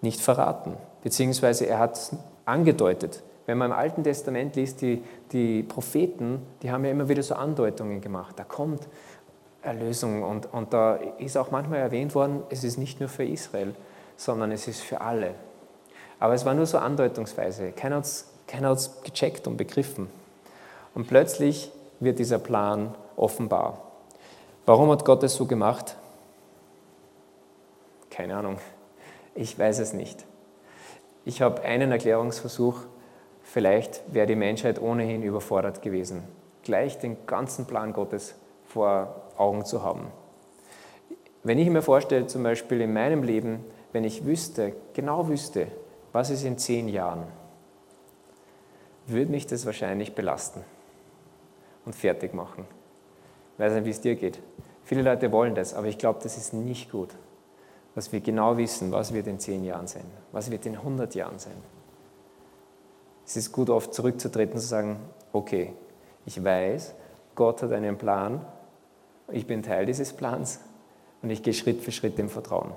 nicht 0.00 0.20
verraten, 0.20 0.76
beziehungsweise 1.02 1.66
er 1.66 1.78
hat 1.78 2.12
angedeutet. 2.44 3.22
Wenn 3.46 3.58
man 3.58 3.72
im 3.72 3.76
Alten 3.76 4.04
Testament 4.04 4.56
liest, 4.56 4.82
die, 4.82 5.02
die 5.32 5.62
Propheten, 5.62 6.42
die 6.62 6.70
haben 6.70 6.84
ja 6.84 6.90
immer 6.90 7.08
wieder 7.08 7.22
so 7.22 7.34
Andeutungen 7.34 8.00
gemacht. 8.00 8.38
Da 8.38 8.44
kommt 8.44 8.88
Erlösung. 9.62 10.22
Und, 10.22 10.52
und 10.52 10.72
da 10.72 10.96
ist 11.18 11.36
auch 11.36 11.50
manchmal 11.50 11.78
erwähnt 11.78 12.14
worden, 12.14 12.42
es 12.50 12.64
ist 12.64 12.76
nicht 12.76 13.00
nur 13.00 13.08
für 13.08 13.24
Israel, 13.24 13.74
sondern 14.16 14.52
es 14.52 14.68
ist 14.68 14.82
für 14.82 15.00
alle. 15.00 15.34
Aber 16.18 16.34
es 16.34 16.44
war 16.44 16.54
nur 16.54 16.66
so 16.66 16.78
andeutungsweise. 16.78 17.72
Keiner 17.72 17.96
hat 17.96 18.04
es 18.04 18.28
keiner 18.46 18.76
gecheckt 19.02 19.46
und 19.46 19.56
begriffen. 19.56 20.08
Und 20.94 21.08
plötzlich 21.08 21.72
wird 22.00 22.18
dieser 22.18 22.38
Plan 22.38 22.94
offenbar. 23.16 23.78
Warum 24.66 24.90
hat 24.90 25.04
Gott 25.04 25.22
es 25.22 25.34
so 25.34 25.46
gemacht? 25.46 25.96
Keine 28.10 28.36
Ahnung. 28.36 28.58
Ich 29.34 29.58
weiß 29.58 29.78
es 29.78 29.94
nicht. 29.94 30.24
Ich 31.24 31.40
habe 31.40 31.62
einen 31.62 31.90
Erklärungsversuch. 31.90 32.80
Vielleicht 33.42 34.02
wäre 34.12 34.26
die 34.26 34.36
Menschheit 34.36 34.80
ohnehin 34.80 35.22
überfordert 35.22 35.82
gewesen, 35.82 36.22
gleich 36.62 36.98
den 36.98 37.26
ganzen 37.26 37.66
Plan 37.66 37.92
Gottes 37.92 38.34
vor 38.66 39.21
Augen 39.36 39.64
zu 39.64 39.82
haben. 39.82 40.12
Wenn 41.42 41.58
ich 41.58 41.68
mir 41.68 41.82
vorstelle, 41.82 42.26
zum 42.26 42.42
Beispiel 42.42 42.80
in 42.80 42.92
meinem 42.92 43.22
Leben, 43.22 43.64
wenn 43.92 44.04
ich 44.04 44.24
wüsste, 44.24 44.74
genau 44.94 45.28
wüsste, 45.28 45.66
was 46.12 46.30
ist 46.30 46.44
in 46.44 46.58
zehn 46.58 46.88
Jahren, 46.88 47.24
würde 49.06 49.30
mich 49.30 49.46
das 49.46 49.66
wahrscheinlich 49.66 50.14
belasten 50.14 50.64
und 51.84 51.94
fertig 51.94 52.34
machen. 52.34 52.66
Ich 53.54 53.58
weiß 53.58 53.72
nicht, 53.74 53.84
wie 53.84 53.90
es 53.90 54.00
dir 54.00 54.14
geht. 54.14 54.40
Viele 54.84 55.02
Leute 55.02 55.32
wollen 55.32 55.54
das, 55.54 55.74
aber 55.74 55.86
ich 55.88 55.98
glaube, 55.98 56.20
das 56.22 56.36
ist 56.36 56.52
nicht 56.52 56.90
gut, 56.90 57.10
dass 57.94 58.12
wir 58.12 58.20
genau 58.20 58.56
wissen, 58.56 58.92
was 58.92 59.12
wird 59.12 59.26
in 59.26 59.38
zehn 59.38 59.64
Jahren 59.64 59.86
sein, 59.86 60.04
was 60.32 60.50
wird 60.50 60.66
in 60.66 60.76
100 60.76 61.14
Jahren 61.14 61.38
sein. 61.38 61.56
Es 63.26 63.36
ist 63.36 63.52
gut, 63.52 63.70
oft 63.70 63.94
zurückzutreten 63.94 64.54
und 64.54 64.60
zu 64.60 64.66
sagen, 64.66 65.00
okay, 65.32 65.72
ich 66.26 66.42
weiß, 66.42 66.94
Gott 67.34 67.62
hat 67.62 67.72
einen 67.72 67.96
Plan 67.96 68.44
ich 69.30 69.46
bin 69.46 69.62
Teil 69.62 69.86
dieses 69.86 70.12
Plans 70.12 70.60
und 71.22 71.30
ich 71.30 71.42
gehe 71.42 71.54
Schritt 71.54 71.82
für 71.82 71.92
Schritt 71.92 72.18
im 72.18 72.28
Vertrauen. 72.28 72.72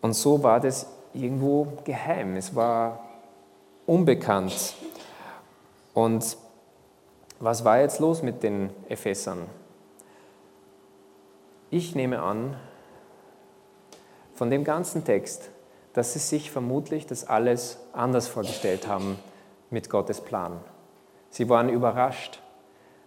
Und 0.00 0.12
so 0.12 0.42
war 0.42 0.60
das 0.60 0.86
irgendwo 1.14 1.68
geheim, 1.84 2.36
es 2.36 2.54
war 2.54 3.08
unbekannt. 3.86 4.74
Und 5.94 6.36
was 7.40 7.64
war 7.64 7.80
jetzt 7.80 8.00
los 8.00 8.22
mit 8.22 8.42
den 8.42 8.70
Ephesern? 8.88 9.46
Ich 11.70 11.94
nehme 11.94 12.20
an, 12.20 12.56
von 14.34 14.50
dem 14.50 14.64
ganzen 14.64 15.04
Text, 15.04 15.50
dass 15.92 16.12
sie 16.12 16.18
sich 16.18 16.50
vermutlich 16.50 17.06
das 17.06 17.24
alles 17.26 17.78
anders 17.92 18.28
vorgestellt 18.28 18.88
haben 18.88 19.18
mit 19.70 19.88
Gottes 19.88 20.20
Plan. 20.20 20.60
Sie 21.34 21.48
waren 21.48 21.68
überrascht, 21.68 22.40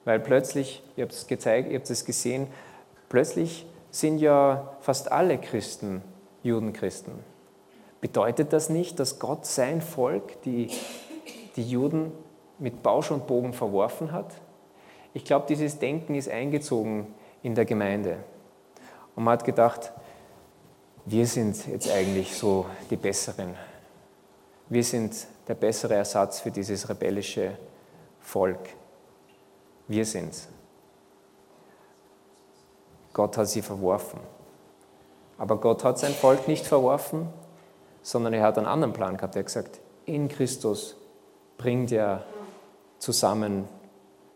weil 0.03 0.19
plötzlich, 0.19 0.83
ihr 0.97 1.05
habt 1.05 1.13
es 1.13 1.27
gezeigt, 1.27 1.71
ihr 1.71 1.79
habt 1.79 1.89
es 1.89 2.03
gesehen, 2.03 2.47
plötzlich 3.07 3.65
sind 3.89 4.17
ja 4.17 4.75
fast 4.81 5.09
alle 5.13 5.37
Christen 5.37 6.01
Judenchristen. 6.43 7.13
Bedeutet 8.01 8.51
das 8.51 8.67
nicht, 8.67 8.99
dass 8.99 9.19
Gott 9.19 9.45
sein 9.45 9.81
Volk, 9.81 10.41
die, 10.41 10.69
die 11.55 11.69
Juden, 11.69 12.11
mit 12.59 12.83
Bausch 12.83 13.11
und 13.11 13.27
Bogen 13.27 13.53
verworfen 13.53 14.11
hat? 14.11 14.33
Ich 15.13 15.23
glaube, 15.23 15.45
dieses 15.47 15.79
Denken 15.79 16.13
ist 16.13 16.29
eingezogen 16.29 17.07
in 17.43 17.55
der 17.55 17.63
Gemeinde. 17.63 18.17
Und 19.15 19.23
man 19.23 19.35
hat 19.35 19.45
gedacht, 19.45 19.93
wir 21.05 21.25
sind 21.25 21.65
jetzt 21.67 21.89
eigentlich 21.89 22.35
so 22.35 22.65
die 22.89 22.97
Besseren. 22.97 23.55
Wir 24.67 24.83
sind 24.83 25.15
der 25.47 25.55
bessere 25.55 25.93
Ersatz 25.93 26.41
für 26.41 26.51
dieses 26.51 26.89
rebellische 26.89 27.53
Volk. 28.27 28.59
Wir 29.87 30.05
sind's. 30.05 30.49
Gott 33.13 33.37
hat 33.37 33.47
sie 33.47 33.61
verworfen. 33.61 34.19
Aber 35.37 35.55
Gott 35.55 35.85
hat 35.85 35.97
sein 35.97 36.11
Volk 36.11 36.49
nicht 36.49 36.65
verworfen, 36.65 37.29
sondern 38.01 38.33
er 38.33 38.43
hat 38.43 38.57
einen 38.57 38.67
anderen 38.67 38.91
Plan 38.91 39.15
gehabt. 39.15 39.37
Er 39.37 39.39
hat 39.39 39.45
gesagt, 39.45 39.79
in 40.03 40.27
Christus 40.27 40.97
bringt 41.57 41.93
er 41.93 42.25
zusammen, 42.99 43.69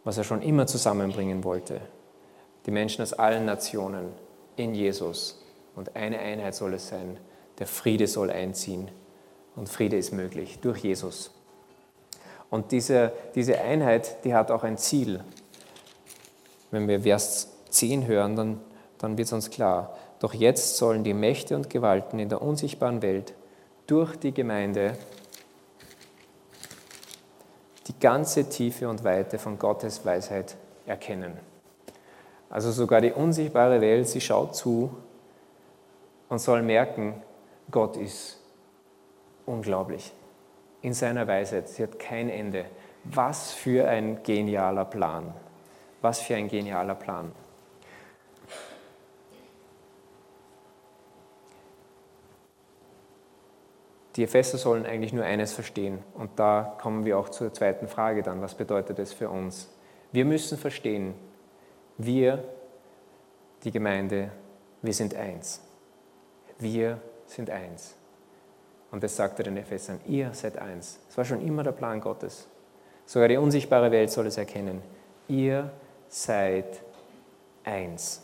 was 0.06 0.18
er 0.18 0.24
schon 0.24 0.42
immer 0.42 0.68
zusammenbringen 0.68 1.44
wollte. 1.44 1.82
Die 2.66 2.72
Menschen 2.72 3.02
aus 3.02 3.12
allen 3.12 3.44
Nationen 3.44 4.14
in 4.56 4.74
Jesus. 4.74 5.44
Und 5.76 5.98
eine 5.98 6.18
Einheit 6.18 6.56
soll 6.56 6.76
es 6.76 6.88
sein. 6.88 7.18
Der 7.60 7.68
Friede 7.68 8.08
soll 8.08 8.32
einziehen. 8.32 8.90
Und 9.58 9.68
Friede 9.68 9.98
ist 9.98 10.14
möglich 10.14 10.60
durch 10.62 10.78
Jesus. 10.78 11.32
Und 12.52 12.74
diese, 12.74 13.14
diese 13.34 13.60
Einheit, 13.60 14.24
die 14.26 14.36
hat 14.36 14.52
auch 14.52 14.64
ein 14.64 14.78
Ziel. 14.78 15.24
Wenn 16.70 16.88
wir 16.88 17.02
Vers 17.02 17.50
10 17.70 18.06
hören, 18.06 18.36
dann, 18.36 18.62
dann 19.00 19.18
wird 19.18 19.28
es 19.28 19.34
uns 19.34 19.50
klar. 19.50 19.98
Doch 20.20 20.34
jetzt 20.34 20.78
sollen 20.78 21.04
die 21.04 21.14
Mächte 21.14 21.56
und 21.56 21.70
Gewalten 21.70 22.20
in 22.20 22.30
der 22.30 22.42
unsichtbaren 22.42 23.02
Welt 23.02 23.34
durch 23.88 24.18
die 24.18 24.34
Gemeinde 24.34 24.98
die 27.88 27.98
ganze 28.00 28.48
Tiefe 28.48 28.88
und 28.88 29.04
Weite 29.04 29.40
von 29.40 29.58
Gottes 29.58 30.06
Weisheit 30.06 30.56
erkennen. 30.86 31.40
Also 32.50 32.72
sogar 32.72 33.00
die 33.00 33.14
unsichtbare 33.14 33.80
Welt, 33.80 34.10
sie 34.10 34.22
schaut 34.22 34.56
zu 34.56 34.96
und 36.28 36.40
soll 36.40 36.62
merken, 36.62 37.24
Gott 37.72 37.96
ist 37.96 38.40
unglaublich 39.46 40.14
in 40.82 40.94
seiner 40.94 41.28
Weisheit. 41.28 41.70
Sie 41.70 41.84
hat 41.84 42.00
kein 42.00 42.30
Ende. 42.30 42.66
Was 43.04 43.52
für 43.52 43.88
ein 43.88 44.24
genialer 44.24 44.86
Plan. 44.86 45.34
Was 46.02 46.22
für 46.22 46.36
ein 46.36 46.48
genialer 46.48 46.96
Plan. 46.96 47.32
Die 54.16 54.24
Epheser 54.24 54.58
sollen 54.58 54.86
eigentlich 54.86 55.14
nur 55.14 55.24
eines 55.24 55.54
verstehen. 55.54 56.00
Und 56.14 56.32
da 56.38 56.76
kommen 56.82 57.06
wir 57.06 57.18
auch 57.18 57.30
zur 57.30 57.54
zweiten 57.54 57.88
Frage 57.88 58.24
dann. 58.24 58.42
Was 58.42 58.56
bedeutet 58.56 59.00
das 59.00 59.14
für 59.14 59.30
uns? 59.30 59.70
Wir 60.12 60.26
müssen 60.26 60.58
verstehen, 60.58 61.14
wir, 61.98 62.44
die 63.64 63.72
Gemeinde, 63.72 64.32
wir 64.82 64.94
sind 64.94 65.16
eins. 65.16 65.62
Wir 66.60 67.00
sind 67.26 67.50
eins. 67.50 67.96
Und 68.92 69.04
das 69.04 69.16
sagt 69.16 69.40
er 69.40 69.46
den 69.46 69.58
Ephesern, 69.58 70.00
ihr 70.06 70.34
seid 70.34 70.58
eins. 70.58 71.00
Das 71.08 71.18
war 71.18 71.26
schon 71.26 71.42
immer 71.42 71.64
der 71.64 71.72
Plan 71.72 72.02
Gottes. 72.02 72.48
Sogar 73.06 73.30
die 73.30 73.38
unsichtbare 73.38 73.90
Welt 73.92 74.12
soll 74.12 74.28
es 74.28 74.38
erkennen. 74.38 74.82
Ihr 75.28 75.72
seid 76.10 76.82
eins. 77.64 78.22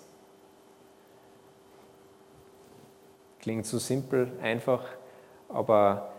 Klingt 3.39 3.65
so 3.65 3.79
simpel, 3.79 4.31
einfach, 4.41 4.83
aber 5.47 6.11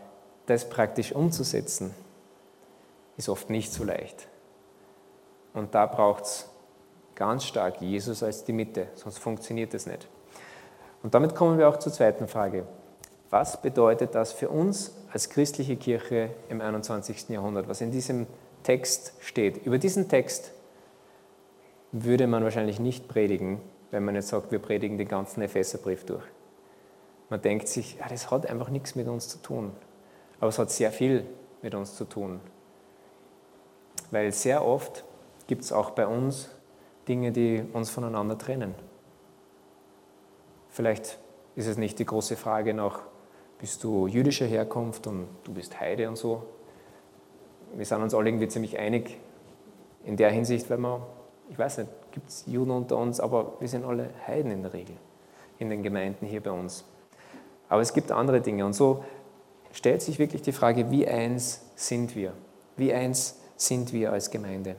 das 0.46 0.68
praktisch 0.68 1.12
umzusetzen, 1.12 1.94
ist 3.18 3.28
oft 3.28 3.50
nicht 3.50 3.70
so 3.70 3.84
leicht. 3.84 4.28
Und 5.52 5.74
da 5.74 5.84
braucht 5.84 6.24
es 6.24 6.48
ganz 7.14 7.44
stark 7.44 7.82
Jesus 7.82 8.22
als 8.22 8.44
die 8.44 8.52
Mitte, 8.52 8.88
sonst 8.94 9.18
funktioniert 9.18 9.74
es 9.74 9.86
nicht. 9.86 10.08
Und 11.02 11.14
damit 11.14 11.34
kommen 11.34 11.58
wir 11.58 11.68
auch 11.68 11.76
zur 11.78 11.92
zweiten 11.92 12.28
Frage. 12.28 12.64
Was 13.30 13.60
bedeutet 13.60 14.14
das 14.14 14.32
für 14.32 14.48
uns 14.48 14.94
als 15.12 15.28
christliche 15.28 15.76
Kirche 15.76 16.30
im 16.48 16.60
21. 16.60 17.28
Jahrhundert, 17.28 17.68
was 17.68 17.80
in 17.80 17.90
diesem 17.90 18.26
Text 18.62 19.12
steht? 19.20 19.64
Über 19.66 19.78
diesen 19.78 20.08
Text 20.08 20.52
würde 21.92 22.26
man 22.26 22.42
wahrscheinlich 22.42 22.80
nicht 22.80 23.08
predigen, 23.08 23.60
wenn 23.90 24.04
man 24.04 24.14
jetzt 24.14 24.28
sagt, 24.28 24.50
wir 24.50 24.58
predigen 24.58 24.98
den 24.98 25.08
ganzen 25.08 25.42
Epheserbrief 25.42 26.04
durch. 26.04 26.24
Man 27.30 27.42
denkt 27.42 27.68
sich, 27.68 27.98
ja, 27.98 28.08
das 28.08 28.30
hat 28.30 28.46
einfach 28.46 28.70
nichts 28.70 28.94
mit 28.94 29.08
uns 29.08 29.28
zu 29.28 29.38
tun. 29.38 29.72
Aber 30.40 30.48
es 30.48 30.58
hat 30.58 30.70
sehr 30.70 30.92
viel 30.92 31.26
mit 31.60 31.74
uns 31.74 31.96
zu 31.96 32.04
tun. 32.04 32.40
Weil 34.10 34.32
sehr 34.32 34.64
oft 34.64 35.04
gibt 35.46 35.64
es 35.64 35.72
auch 35.72 35.90
bei 35.90 36.06
uns 36.06 36.48
Dinge, 37.06 37.32
die 37.32 37.62
uns 37.72 37.90
voneinander 37.90 38.38
trennen. 38.38 38.74
Vielleicht 40.70 41.18
ist 41.56 41.66
es 41.66 41.76
nicht 41.76 41.98
die 41.98 42.04
große 42.06 42.36
Frage 42.36 42.72
nach, 42.72 43.00
bist 43.58 43.82
du 43.84 44.06
jüdischer 44.06 44.46
Herkunft 44.46 45.06
und 45.06 45.28
du 45.44 45.52
bist 45.52 45.78
Heide 45.80 46.08
und 46.08 46.16
so. 46.16 46.42
Wir 47.74 47.84
sind 47.84 48.02
uns 48.02 48.14
alle 48.14 48.28
irgendwie 48.28 48.48
ziemlich 48.48 48.78
einig 48.78 49.18
in 50.04 50.16
der 50.16 50.30
Hinsicht, 50.30 50.70
weil 50.70 50.78
man, 50.78 51.02
ich 51.50 51.58
weiß 51.58 51.78
nicht, 51.78 51.90
gibt 52.12 52.28
es 52.28 52.44
Juden 52.46 52.70
unter 52.70 52.96
uns, 52.96 53.20
aber 53.20 53.54
wir 53.60 53.68
sind 53.68 53.84
alle 53.84 54.10
Heiden 54.26 54.50
in 54.50 54.62
der 54.62 54.72
Regel 54.72 54.96
in 55.58 55.70
den 55.70 55.82
Gemeinden 55.82 56.26
hier 56.26 56.42
bei 56.42 56.50
uns. 56.50 56.84
Aber 57.68 57.82
es 57.82 57.92
gibt 57.92 58.12
andere 58.12 58.40
Dinge. 58.40 58.64
Und 58.64 58.72
so 58.72 59.04
stellt 59.72 60.02
sich 60.02 60.18
wirklich 60.18 60.42
die 60.42 60.52
Frage, 60.52 60.90
wie 60.90 61.06
eins 61.06 61.62
sind 61.74 62.16
wir? 62.16 62.32
Wie 62.76 62.92
eins 62.92 63.40
sind 63.56 63.92
wir 63.92 64.12
als 64.12 64.30
Gemeinde? 64.30 64.76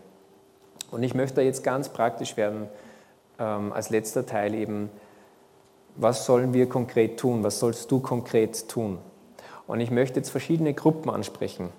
Und 0.89 1.03
ich 1.03 1.13
möchte 1.13 1.41
jetzt 1.41 1.63
ganz 1.63 1.89
praktisch 1.89 2.37
werden, 2.37 2.67
ähm, 3.37 3.71
als 3.73 3.89
letzter 3.89 4.25
Teil 4.25 4.55
eben, 4.55 4.89
was 5.95 6.25
sollen 6.25 6.53
wir 6.53 6.69
konkret 6.69 7.19
tun? 7.19 7.43
Was 7.43 7.59
sollst 7.59 7.91
du 7.91 7.99
konkret 7.99 8.67
tun? 8.67 8.99
Und 9.67 9.79
ich 9.79 9.91
möchte 9.91 10.19
jetzt 10.19 10.29
verschiedene 10.29 10.73
Gruppen 10.73 11.09
ansprechen. 11.09 11.69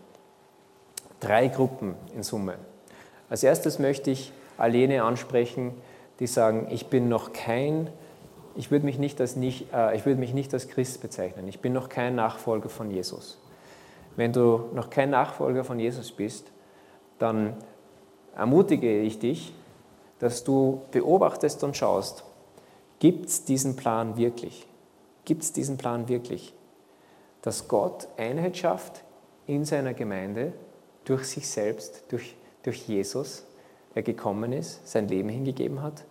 Drei 1.21 1.49
Gruppen 1.49 1.95
in 2.15 2.23
Summe. 2.23 2.55
Als 3.29 3.43
erstes 3.43 3.79
möchte 3.79 4.11
ich 4.11 4.33
all 4.59 4.75
jene 4.75 5.03
ansprechen, 5.03 5.73
die 6.19 6.27
sagen, 6.27 6.69
ich 6.71 6.87
bin 6.87 7.09
noch 7.09 7.33
kein 7.33 7.91
ich 8.55 8.71
würde 8.71 8.85
mich, 8.85 8.99
nicht 8.99 9.21
als 9.21 9.37
nicht, 9.37 9.73
äh, 9.73 9.97
ich 9.97 10.07
würde 10.07 10.21
mich 10.21 10.35
nicht 10.35 10.53
als 10.53 10.69
Christ 10.69 11.01
bezeichnen. 11.01 11.49
Ich 11.49 11.61
bin 11.61 11.73
noch 11.73 11.89
kein 11.89 12.15
Nachfolger 12.15 12.69
von 12.69 12.91
Jesus. 12.91 13.39
Wenn 14.17 14.33
du 14.33 14.69
noch 14.75 14.91
kein 14.91 15.11
Nachfolger 15.11 15.65
von 15.65 15.79
Jesus 15.79 16.13
bist, 16.13 16.51
dann 17.19 17.55
ermutige 18.37 19.01
ich 19.01 19.19
dich, 19.19 19.55
dass 20.19 20.45
du 20.45 20.83
beobachtest 20.91 21.63
und 21.65 21.77
schaust, 21.77 22.25
gibt 23.01 23.27
es 23.27 23.45
diesen 23.45 23.75
Plan 23.75 24.17
wirklich? 24.17 24.69
Gibt 25.25 25.43
es 25.43 25.53
diesen 25.53 25.77
Plan 25.77 26.09
wirklich? 26.09 26.55
Dass 27.43 27.67
Gott 27.67 28.07
Einheit 28.17 28.57
schafft 28.57 29.03
in 29.49 29.65
seiner 29.65 29.95
Gemeinde 29.95 30.53
durch 31.05 31.25
sich 31.25 31.49
selbst, 31.49 32.05
durch, 32.09 32.37
durch 32.63 32.87
Jesus, 32.87 33.45
der 33.97 34.05
gekommen 34.05 34.53
ist, 34.53 34.87
sein 34.87 35.09
Leben 35.09 35.29
hingegeben 35.29 35.83
hat, 35.83 36.05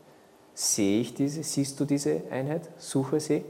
Sehe 0.62 1.00
ich 1.00 1.14
diese, 1.14 1.42
siehst 1.42 1.80
du 1.80 1.86
diese 1.86 2.24
Einheit? 2.32 2.70
Suche 2.76 3.22
sie. 3.22 3.46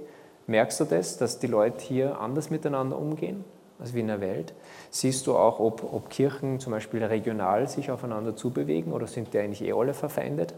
Merkst 0.46 0.80
du 0.80 0.86
das, 0.86 1.18
dass 1.18 1.40
die 1.40 1.48
Leute 1.48 1.84
hier 1.84 2.20
anders 2.20 2.52
miteinander 2.52 3.00
umgehen 3.00 3.44
als 3.80 3.96
wie 3.96 4.02
in 4.02 4.08
der 4.08 4.22
Welt? 4.22 4.54
Siehst 4.92 5.26
du 5.26 5.36
auch, 5.36 5.60
ob, 5.60 5.92
ob 5.92 6.12
Kirchen 6.12 6.60
zum 6.60 6.72
Beispiel 6.72 7.04
regional 7.04 7.68
sich 7.68 7.90
aufeinander 7.90 8.36
zubewegen 8.36 8.94
oder 8.94 9.08
sind 9.08 9.34
die 9.34 9.40
eigentlich 9.40 9.64
eh 9.64 9.74
alle 9.74 9.96
verfeindet? 9.96 10.54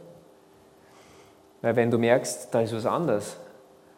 Weil 1.61 1.75
wenn 1.75 1.91
du 1.91 1.97
merkst, 1.97 2.53
da 2.53 2.61
ist 2.61 2.73
was 2.73 2.85
anders, 2.85 3.37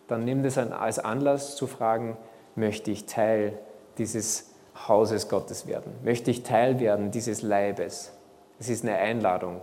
dann 0.08 0.26
nimm 0.26 0.44
das 0.44 0.58
als 0.58 1.00
Anlass 1.00 1.56
zu 1.56 1.68
fragen, 1.68 2.18
möchte 2.56 2.92
ich 2.92 3.06
Teil 3.06 3.58
dieses 3.98 4.52
Hauses 4.88 5.30
Gottes 5.30 5.68
werden? 5.68 5.94
Möchte 6.04 6.32
ich 6.32 6.44
Teil 6.44 6.80
werden 6.80 7.12
dieses 7.12 7.42
Leibes? 7.42 8.12
Es 8.60 8.70
ist 8.70 8.84
eine 8.84 8.98
Einladung. 8.98 9.62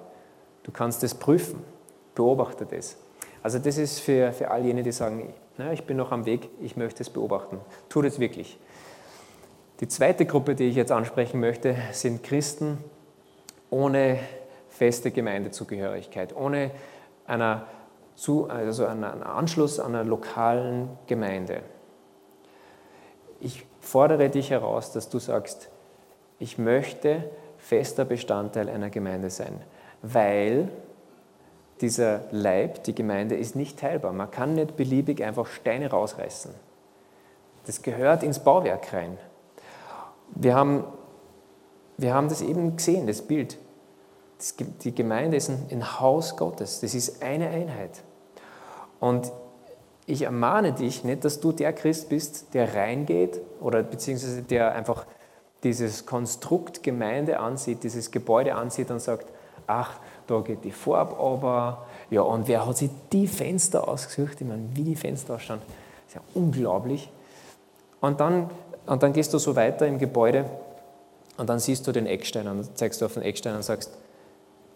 Du 0.62 0.72
kannst 0.72 1.02
es 1.04 1.14
prüfen 1.14 1.64
beobachte 2.20 2.66
das. 2.66 2.96
Also 3.42 3.58
das 3.58 3.78
ist 3.78 4.00
für, 4.00 4.32
für 4.32 4.50
all 4.50 4.64
jene, 4.64 4.82
die 4.82 4.92
sagen, 4.92 5.32
na, 5.56 5.72
ich 5.72 5.84
bin 5.84 5.96
noch 5.96 6.12
am 6.12 6.26
Weg, 6.26 6.50
ich 6.60 6.76
möchte 6.76 7.02
es 7.02 7.08
beobachten. 7.08 7.58
Tu 7.88 8.02
das 8.02 8.18
wirklich. 8.20 8.58
Die 9.80 9.88
zweite 9.88 10.26
Gruppe, 10.26 10.54
die 10.54 10.64
ich 10.64 10.76
jetzt 10.76 10.92
ansprechen 10.92 11.40
möchte, 11.40 11.74
sind 11.92 12.22
Christen 12.22 12.78
ohne 13.70 14.18
feste 14.68 15.10
Gemeindezugehörigkeit, 15.10 16.36
ohne 16.36 16.70
einer, 17.26 17.64
also 18.28 18.86
einen 18.86 19.04
Anschluss 19.04 19.80
an 19.80 19.94
einer 19.94 20.04
lokalen 20.04 20.90
Gemeinde. 21.06 21.62
Ich 23.40 23.66
fordere 23.80 24.28
dich 24.28 24.50
heraus, 24.50 24.92
dass 24.92 25.08
du 25.08 25.18
sagst, 25.18 25.70
ich 26.38 26.58
möchte 26.58 27.30
fester 27.56 28.04
Bestandteil 28.04 28.68
einer 28.68 28.90
Gemeinde 28.90 29.30
sein, 29.30 29.62
weil 30.02 30.70
dieser 31.80 32.22
Leib, 32.30 32.84
die 32.84 32.94
Gemeinde, 32.94 33.36
ist 33.36 33.56
nicht 33.56 33.78
teilbar. 33.78 34.12
Man 34.12 34.30
kann 34.30 34.54
nicht 34.54 34.76
beliebig 34.76 35.22
einfach 35.24 35.46
Steine 35.46 35.90
rausreißen. 35.90 36.52
Das 37.64 37.82
gehört 37.82 38.22
ins 38.22 38.40
Bauwerk 38.40 38.92
rein. 38.92 39.16
Wir 40.34 40.54
haben, 40.54 40.84
wir 41.96 42.14
haben 42.14 42.28
das 42.28 42.42
eben 42.42 42.76
gesehen, 42.76 43.06
das 43.06 43.22
Bild. 43.22 43.58
Die 44.84 44.94
Gemeinde 44.94 45.36
ist 45.36 45.50
ein 45.50 46.00
Haus 46.00 46.36
Gottes. 46.36 46.80
Das 46.80 46.94
ist 46.94 47.22
eine 47.22 47.48
Einheit. 47.48 48.02
Und 49.00 49.32
ich 50.06 50.22
ermahne 50.22 50.72
dich 50.72 51.04
nicht, 51.04 51.24
dass 51.24 51.40
du 51.40 51.52
der 51.52 51.72
Christ 51.72 52.08
bist, 52.08 52.54
der 52.54 52.74
reingeht 52.74 53.40
oder 53.60 53.82
beziehungsweise 53.82 54.42
der 54.42 54.74
einfach 54.74 55.06
dieses 55.62 56.06
Konstrukt 56.06 56.82
Gemeinde 56.82 57.38
ansieht, 57.38 57.82
dieses 57.82 58.10
Gebäude 58.10 58.54
ansieht 58.54 58.90
und 58.90 59.00
sagt, 59.00 59.26
ach, 59.66 59.98
da 60.26 60.40
geht 60.40 60.64
die 60.64 60.70
Farbe 60.70 61.16
aber, 61.16 61.86
ja, 62.10 62.22
und 62.22 62.48
wer 62.48 62.66
hat 62.66 62.76
sich 62.76 62.90
die 63.12 63.26
Fenster 63.26 63.88
ausgesucht? 63.88 64.40
Ich 64.40 64.46
meine, 64.46 64.68
wie 64.74 64.84
die 64.84 64.96
Fenster 64.96 65.34
ausschauen, 65.34 65.60
ist 66.06 66.14
ja 66.14 66.20
unglaublich. 66.34 67.10
Und 68.00 68.20
dann, 68.20 68.50
und 68.86 69.02
dann 69.02 69.12
gehst 69.12 69.34
du 69.34 69.38
so 69.38 69.54
weiter 69.54 69.86
im 69.86 69.98
Gebäude 69.98 70.44
und 71.36 71.48
dann 71.48 71.58
siehst 71.58 71.86
du 71.86 71.92
den 71.92 72.06
Eckstein 72.06 72.48
und 72.48 72.76
zeigst 72.76 73.00
du 73.00 73.06
auf 73.06 73.14
den 73.14 73.22
Eckstein 73.22 73.54
und 73.56 73.62
sagst, 73.62 73.96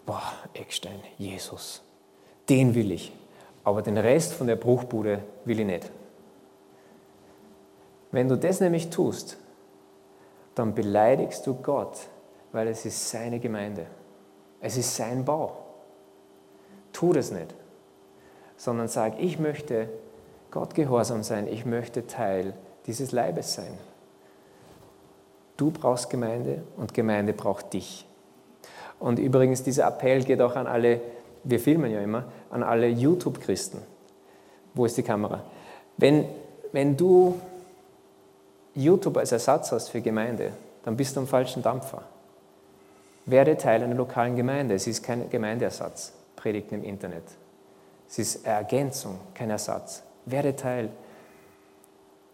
boah, 0.05 0.21
Eckstein, 0.53 0.99
Jesus, 1.17 1.81
den 2.47 2.75
will 2.75 2.91
ich. 2.91 3.11
Aber 3.65 3.81
den 3.81 3.97
Rest 3.97 4.33
von 4.33 4.47
der 4.47 4.55
Bruchbude 4.55 5.23
will 5.43 5.59
ich 5.59 5.65
nicht. 5.65 5.91
Wenn 8.11 8.29
du 8.29 8.37
das 8.37 8.61
nämlich 8.61 8.89
tust, 8.89 9.37
dann 10.53 10.73
beleidigst 10.73 11.45
du 11.45 11.55
Gott, 11.55 12.07
weil 12.53 12.69
es 12.69 12.85
ist 12.85 13.09
seine 13.09 13.39
Gemeinde. 13.39 13.87
Es 14.61 14.77
ist 14.77 14.95
sein 14.95 15.25
Bau. 15.25 15.57
Tu 16.93 17.11
das 17.11 17.31
nicht, 17.31 17.53
sondern 18.55 18.87
sag, 18.87 19.19
ich 19.19 19.37
möchte 19.37 19.89
Gott 20.51 20.73
gehorsam 20.75 21.23
sein, 21.23 21.47
ich 21.47 21.65
möchte 21.65 22.07
Teil 22.07 22.53
dieses 22.85 23.11
Leibes 23.11 23.55
sein. 23.55 23.77
Du 25.57 25.71
brauchst 25.71 26.09
Gemeinde 26.09 26.63
und 26.77 26.93
Gemeinde 26.93 27.33
braucht 27.33 27.73
dich. 27.73 28.07
Und 28.99 29.19
übrigens, 29.19 29.63
dieser 29.63 29.87
Appell 29.87 30.23
geht 30.23 30.41
auch 30.41 30.55
an 30.55 30.67
alle, 30.67 31.01
wir 31.45 31.59
filmen 31.59 31.91
ja 31.91 32.01
immer, 32.01 32.25
an 32.49 32.63
alle 32.63 32.87
YouTube-Christen. 32.87 33.79
Wo 34.73 34.85
ist 34.85 34.97
die 34.97 35.03
Kamera? 35.03 35.43
Wenn, 35.97 36.25
wenn 36.71 36.97
du 36.97 37.39
YouTube 38.73 39.17
als 39.17 39.31
Ersatz 39.31 39.71
hast 39.71 39.89
für 39.89 40.01
Gemeinde, 40.01 40.51
dann 40.83 40.97
bist 40.97 41.15
du 41.15 41.21
am 41.21 41.27
falschen 41.27 41.63
Dampfer. 41.63 42.03
Werde 43.25 43.57
Teil 43.57 43.83
einer 43.83 43.95
lokalen 43.95 44.35
Gemeinde. 44.35 44.75
Es 44.75 44.85
ist 44.85 45.01
kein 45.03 45.29
Gemeindeersatz, 45.29 46.13
Predigten 46.35 46.75
im 46.75 46.83
Internet. 46.83 47.23
Es 48.09 48.19
ist 48.19 48.45
Ergänzung, 48.45 49.19
kein 49.33 49.49
Ersatz. 49.49 50.03
Werde 50.25 50.55
Teil 50.55 50.89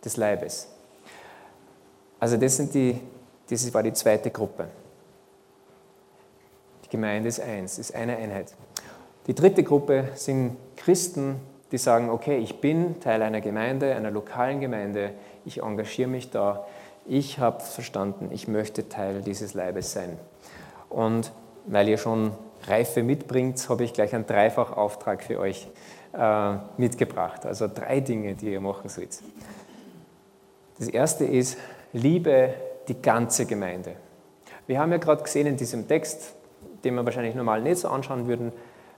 des 0.03 0.17
Leibes. 0.17 0.67
Also 2.19 2.37
das, 2.37 2.57
sind 2.57 2.73
die, 2.73 2.99
das 3.49 3.73
war 3.73 3.83
die 3.83 3.93
zweite 3.93 4.31
Gruppe. 4.31 4.67
Die 6.85 6.89
Gemeinde 6.89 7.29
ist 7.29 7.39
eins, 7.39 7.77
ist 7.79 7.95
eine 7.95 8.17
Einheit. 8.17 8.53
Die 9.27 9.35
dritte 9.35 9.63
Gruppe 9.63 10.09
sind 10.15 10.57
Christen, 10.77 11.35
die 11.71 11.77
sagen, 11.77 12.09
okay, 12.09 12.37
ich 12.37 12.59
bin 12.59 12.99
Teil 12.99 13.21
einer 13.21 13.41
Gemeinde, 13.41 13.95
einer 13.95 14.11
lokalen 14.11 14.59
Gemeinde, 14.59 15.11
ich 15.45 15.61
engagiere 15.61 16.09
mich 16.09 16.31
da, 16.31 16.65
ich 17.05 17.39
habe 17.39 17.61
verstanden, 17.61 18.29
ich 18.31 18.47
möchte 18.47 18.89
Teil 18.89 19.21
dieses 19.21 19.53
Leibes 19.53 19.93
sein. 19.93 20.17
Und 20.89 21.31
weil 21.65 21.87
ihr 21.87 21.97
schon 21.97 22.31
Reife 22.67 23.03
mitbringt, 23.03 23.69
habe 23.69 23.83
ich 23.83 23.93
gleich 23.93 24.13
einen 24.13 24.25
Dreifachauftrag 24.25 25.23
für 25.23 25.39
euch 25.39 25.67
äh, 26.13 26.53
mitgebracht. 26.77 27.45
Also 27.45 27.67
drei 27.73 27.99
Dinge, 27.99 28.35
die 28.35 28.51
ihr 28.51 28.61
machen 28.61 28.89
sollt. 28.89 29.19
Das 30.77 30.87
erste 30.87 31.25
ist, 31.25 31.57
liebe 31.93 32.53
die 32.87 33.01
ganze 33.01 33.45
Gemeinde. 33.45 33.93
Wir 34.67 34.79
haben 34.79 34.91
ja 34.91 34.97
gerade 34.97 35.23
gesehen 35.23 35.47
in 35.47 35.57
diesem 35.57 35.87
Text, 35.87 36.33
den 36.83 36.95
wir 36.95 37.05
wahrscheinlich 37.05 37.35
normal 37.35 37.61
nicht 37.61 37.79
so 37.79 37.89
anschauen 37.89 38.27
würden, 38.27 38.51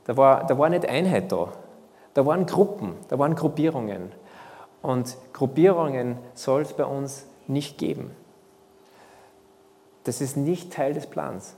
da 0.06 0.18
war, 0.18 0.46
da 0.46 0.58
war 0.58 0.70
nicht 0.70 0.88
Einheit 0.88 1.32
da. 1.32 1.54
Da 2.14 2.26
waren 2.26 2.46
Gruppen, 2.46 2.96
da 3.10 3.18
waren 3.18 3.36
Gruppierungen. 3.36 4.12
Und 4.82 5.18
Gruppierungen 5.32 6.18
soll 6.34 6.62
es 6.62 6.74
bei 6.74 6.86
uns 6.86 7.26
nicht 7.48 7.78
geben. 7.78 8.12
Das 10.04 10.22
ist 10.22 10.36
nicht 10.36 10.74
Teil 10.74 10.94
des 10.94 11.08
Plans. 11.08 11.56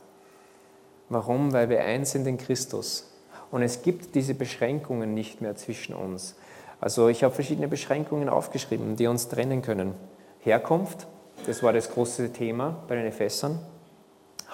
Warum? 1.09 1.51
Weil 1.53 1.69
wir 1.69 1.81
eins 1.81 2.11
sind 2.11 2.27
in 2.27 2.37
Christus. 2.37 3.11
Und 3.51 3.61
es 3.61 3.81
gibt 3.81 4.15
diese 4.15 4.33
Beschränkungen 4.33 5.13
nicht 5.13 5.41
mehr 5.41 5.55
zwischen 5.55 5.95
uns. 5.95 6.35
Also 6.79 7.07
ich 7.07 7.23
habe 7.23 7.33
verschiedene 7.33 7.67
Beschränkungen 7.67 8.29
aufgeschrieben, 8.29 8.95
die 8.95 9.07
uns 9.07 9.27
trennen 9.27 9.61
können. 9.61 9.95
Herkunft, 10.41 11.07
das 11.47 11.63
war 11.63 11.73
das 11.73 11.91
große 11.91 12.31
Thema 12.33 12.83
bei 12.87 12.95
den 12.95 13.05
Ephesern. 13.05 13.59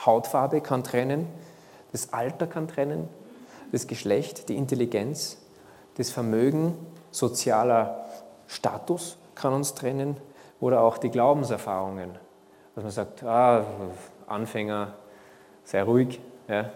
Hautfarbe 0.05 0.61
kann 0.61 0.83
trennen, 0.83 1.27
das 1.91 2.13
Alter 2.13 2.47
kann 2.47 2.67
trennen, 2.67 3.09
das 3.71 3.87
Geschlecht, 3.87 4.49
die 4.49 4.57
Intelligenz, 4.57 5.37
das 5.95 6.09
Vermögen, 6.09 6.75
sozialer 7.11 8.05
Status 8.47 9.17
kann 9.35 9.53
uns 9.53 9.73
trennen 9.75 10.17
oder 10.59 10.81
auch 10.81 10.97
die 10.97 11.09
Glaubenserfahrungen. 11.09 12.11
Dass 12.75 12.83
man 12.83 12.91
sagt, 12.91 13.23
ah, 13.23 13.65
Anfänger, 14.27 14.93
sei 15.63 15.83
ruhig. 15.83 16.19
Ja. 16.47 16.69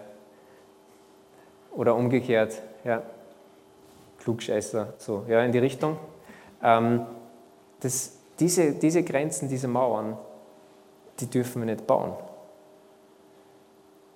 Oder 1.71 1.95
umgekehrt, 1.95 2.62
ja, 2.84 3.01
Klugscheißer, 4.19 4.93
so, 4.97 5.25
ja, 5.27 5.43
in 5.43 5.51
die 5.51 5.60
Richtung. 5.60 5.97
Ähm, 6.63 7.05
das, 7.81 8.13
diese, 8.39 8.73
diese 8.73 9.03
Grenzen, 9.03 9.49
diese 9.49 9.67
Mauern, 9.67 10.17
die 11.19 11.29
dürfen 11.29 11.62
wir 11.62 11.73
nicht 11.73 11.86
bauen 11.86 12.13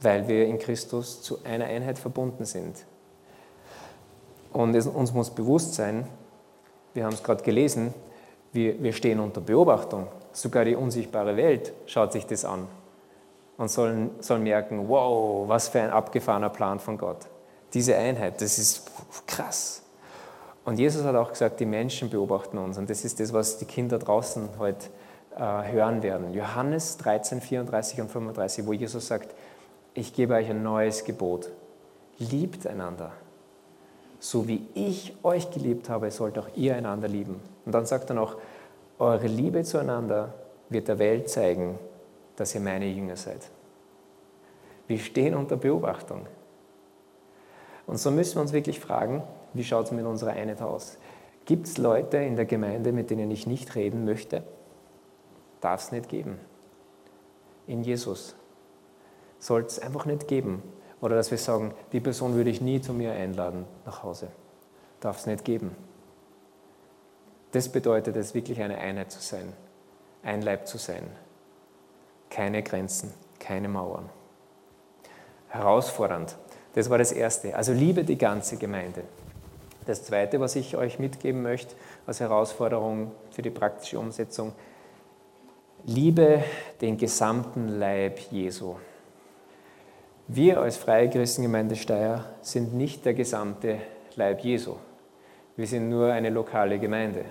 weil 0.01 0.27
wir 0.27 0.45
in 0.45 0.59
Christus 0.59 1.21
zu 1.21 1.39
einer 1.43 1.65
Einheit 1.65 1.99
verbunden 1.99 2.45
sind. 2.45 2.85
Und 4.51 4.75
es, 4.75 4.87
uns 4.87 5.13
muss 5.13 5.29
bewusst 5.29 5.75
sein, 5.75 6.07
wir 6.93 7.05
haben 7.05 7.13
es 7.13 7.23
gerade 7.23 7.43
gelesen, 7.43 7.93
wir, 8.51 8.81
wir 8.81 8.93
stehen 8.93 9.19
unter 9.19 9.41
Beobachtung. 9.41 10.07
Sogar 10.31 10.65
die 10.65 10.75
unsichtbare 10.75 11.37
Welt 11.37 11.73
schaut 11.85 12.11
sich 12.11 12.25
das 12.25 12.45
an 12.45 12.67
und 13.57 13.69
soll, 13.69 14.09
soll 14.21 14.39
merken, 14.39 14.87
wow, 14.87 15.47
was 15.47 15.67
für 15.67 15.81
ein 15.81 15.91
abgefahrener 15.91 16.49
Plan 16.49 16.79
von 16.79 16.97
Gott. 16.97 17.27
Diese 17.73 17.95
Einheit, 17.95 18.41
das 18.41 18.57
ist 18.57 18.89
krass. 19.27 19.83
Und 20.65 20.79
Jesus 20.79 21.03
hat 21.03 21.15
auch 21.15 21.29
gesagt, 21.29 21.59
die 21.59 21.65
Menschen 21.65 22.09
beobachten 22.09 22.57
uns. 22.57 22.77
Und 22.77 22.89
das 22.89 23.03
ist 23.03 23.19
das, 23.19 23.33
was 23.33 23.57
die 23.57 23.65
Kinder 23.65 23.99
draußen 23.99 24.49
heute 24.57 24.87
äh, 25.35 25.71
hören 25.71 26.03
werden. 26.03 26.33
Johannes 26.33 26.97
13, 26.97 27.41
34 27.41 28.01
und 28.01 28.11
35, 28.11 28.65
wo 28.65 28.73
Jesus 28.73 29.07
sagt, 29.07 29.33
ich 29.93 30.13
gebe 30.13 30.35
euch 30.35 30.49
ein 30.49 30.63
neues 30.63 31.03
Gebot. 31.03 31.51
Liebt 32.17 32.67
einander. 32.67 33.11
So 34.19 34.47
wie 34.47 34.67
ich 34.73 35.15
euch 35.23 35.49
geliebt 35.51 35.89
habe, 35.89 36.11
sollt 36.11 36.37
auch 36.37 36.49
ihr 36.55 36.75
einander 36.75 37.07
lieben. 37.07 37.39
Und 37.65 37.73
dann 37.73 37.85
sagt 37.85 38.09
er 38.09 38.15
noch, 38.15 38.37
eure 38.97 39.27
Liebe 39.27 39.63
zueinander 39.63 40.33
wird 40.69 40.87
der 40.87 40.99
Welt 40.99 41.29
zeigen, 41.29 41.79
dass 42.35 42.53
ihr 42.53 42.61
meine 42.61 42.87
Jünger 42.87 43.15
seid. 43.15 43.49
Wir 44.87 44.99
stehen 44.99 45.35
unter 45.35 45.55
Beobachtung. 45.55 46.25
Und 47.87 47.97
so 47.97 48.11
müssen 48.11 48.35
wir 48.35 48.41
uns 48.41 48.53
wirklich 48.53 48.79
fragen, 48.79 49.23
wie 49.53 49.63
schaut 49.63 49.85
es 49.85 49.91
mit 49.91 50.05
unserer 50.05 50.31
Einheit 50.31 50.61
aus? 50.61 50.97
Gibt 51.45 51.67
es 51.67 51.77
Leute 51.77 52.17
in 52.17 52.35
der 52.35 52.45
Gemeinde, 52.45 52.91
mit 52.91 53.09
denen 53.09 53.31
ich 53.31 53.47
nicht 53.47 53.75
reden 53.75 54.05
möchte? 54.05 54.43
Darf 55.61 55.81
es 55.81 55.91
nicht 55.91 56.09
geben. 56.09 56.39
In 57.65 57.83
Jesus 57.83 58.35
soll 59.39 59.61
es 59.61 59.79
einfach 59.79 60.05
nicht 60.05 60.27
geben. 60.27 60.61
Oder 61.01 61.15
dass 61.15 61.31
wir 61.31 61.37
sagen, 61.37 61.73
die 61.93 61.99
Person 61.99 62.35
würde 62.35 62.49
ich 62.49 62.61
nie 62.61 62.81
zu 62.81 62.93
mir 62.93 63.13
einladen 63.13 63.65
nach 63.85 64.03
Hause. 64.03 64.27
Darf 64.99 65.19
es 65.19 65.25
nicht 65.25 65.45
geben. 65.45 65.75
Das 67.51 67.69
bedeutet 67.69 68.15
es, 68.15 68.33
wirklich 68.33 68.61
eine 68.61 68.77
Einheit 68.77 69.11
zu 69.11 69.21
sein, 69.21 69.53
ein 70.23 70.41
Leib 70.41 70.67
zu 70.67 70.77
sein. 70.77 71.03
Keine 72.29 72.61
Grenzen, 72.61 73.13
keine 73.39 73.69
Mauern. 73.69 74.09
Herausfordernd. 75.47 76.35
Das 76.75 76.89
war 76.89 76.99
das 76.99 77.11
Erste. 77.11 77.55
Also 77.55 77.73
liebe 77.73 78.03
die 78.03 78.17
ganze 78.17 78.57
Gemeinde. 78.57 79.03
Das 79.87 80.03
Zweite, 80.03 80.39
was 80.39 80.55
ich 80.55 80.77
euch 80.77 80.99
mitgeben 80.99 81.41
möchte 81.41 81.73
als 82.05 82.19
Herausforderung 82.19 83.11
für 83.31 83.41
die 83.41 83.49
praktische 83.49 83.97
Umsetzung, 83.97 84.53
liebe 85.85 86.43
den 86.81 86.97
gesamten 86.97 87.79
Leib 87.79 88.19
Jesu. 88.31 88.75
Wir 90.31 90.61
als 90.61 90.77
Freie 90.77 91.09
Christengemeinde 91.09 91.75
Steyr 91.75 92.23
sind 92.43 92.75
nicht 92.75 93.03
der 93.03 93.15
gesamte 93.15 93.79
Leib 94.15 94.41
Jesu. 94.41 94.75
Wir 95.57 95.65
sind 95.65 95.89
nur 95.89 96.13
eine 96.13 96.29
lokale 96.29 96.77
Gemeinde. 96.77 97.25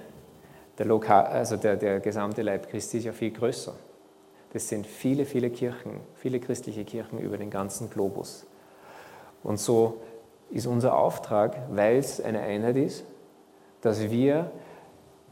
Der, 0.76 0.86
Lokal, 0.86 1.26
also 1.26 1.56
der, 1.56 1.76
der 1.76 2.00
gesamte 2.00 2.42
Leib 2.42 2.68
Christi 2.68 2.98
ist 2.98 3.04
ja 3.04 3.12
viel 3.12 3.30
größer. 3.30 3.72
Das 4.52 4.68
sind 4.68 4.84
viele, 4.84 5.26
viele 5.26 5.50
Kirchen, 5.50 6.00
viele 6.16 6.40
christliche 6.40 6.84
Kirchen 6.84 7.20
über 7.20 7.38
den 7.38 7.50
ganzen 7.50 7.88
Globus. 7.88 8.48
Und 9.44 9.60
so 9.60 10.00
ist 10.50 10.66
unser 10.66 10.98
Auftrag, 10.98 11.56
weil 11.70 11.98
es 11.98 12.20
eine 12.20 12.40
Einheit 12.40 12.78
ist, 12.78 13.04
dass 13.80 14.10
wir 14.10 14.50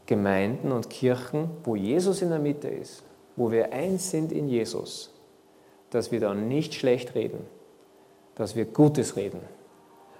Gemeinden 0.05 0.71
und 0.71 0.89
Kirchen, 0.89 1.49
wo 1.65 1.75
Jesus 1.75 2.21
in 2.21 2.29
der 2.29 2.39
Mitte 2.39 2.69
ist, 2.69 3.03
wo 3.35 3.51
wir 3.51 3.73
eins 3.73 4.09
sind 4.09 4.31
in 4.31 4.47
Jesus, 4.47 5.13
dass 5.89 6.13
wir 6.13 6.21
dann 6.21 6.47
nicht 6.47 6.73
schlecht 6.73 7.13
reden, 7.13 7.45
dass 8.37 8.55
wir 8.55 8.65
Gutes 8.65 9.15
reden, 9.15 9.41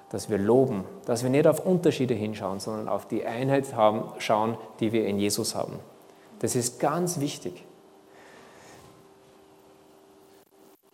dass 0.10 0.30
wir 0.30 0.40
loben, 0.40 0.86
dass 1.06 1.22
wir 1.22 1.30
nicht 1.30 1.46
auf 1.46 1.64
Unterschiede 1.66 2.16
hinschauen, 2.16 2.60
sondern 2.60 2.90
auf 2.90 3.08
die 3.08 3.26
Einheit 3.26 3.76
haben, 3.76 4.06
schauen, 4.18 4.58
die 4.80 4.92
wir 4.92 5.06
in 5.06 5.20
Jesus 5.20 5.54
haben. 5.54 5.80
Das 6.40 6.56
ist 6.56 6.80
ganz 6.80 7.20
wichtig. 7.20 7.64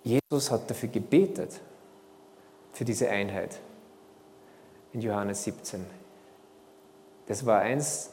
Jesus 0.04 0.52
hat 0.52 0.70
dafür 0.70 0.90
gebetet, 0.90 1.62
für 2.74 2.84
diese 2.84 3.10
Einheit 3.10 3.60
in 4.92 5.02
Johannes 5.02 5.44
17. 5.44 5.86
Das 7.28 7.46
war 7.46 7.62
eins 7.62 8.10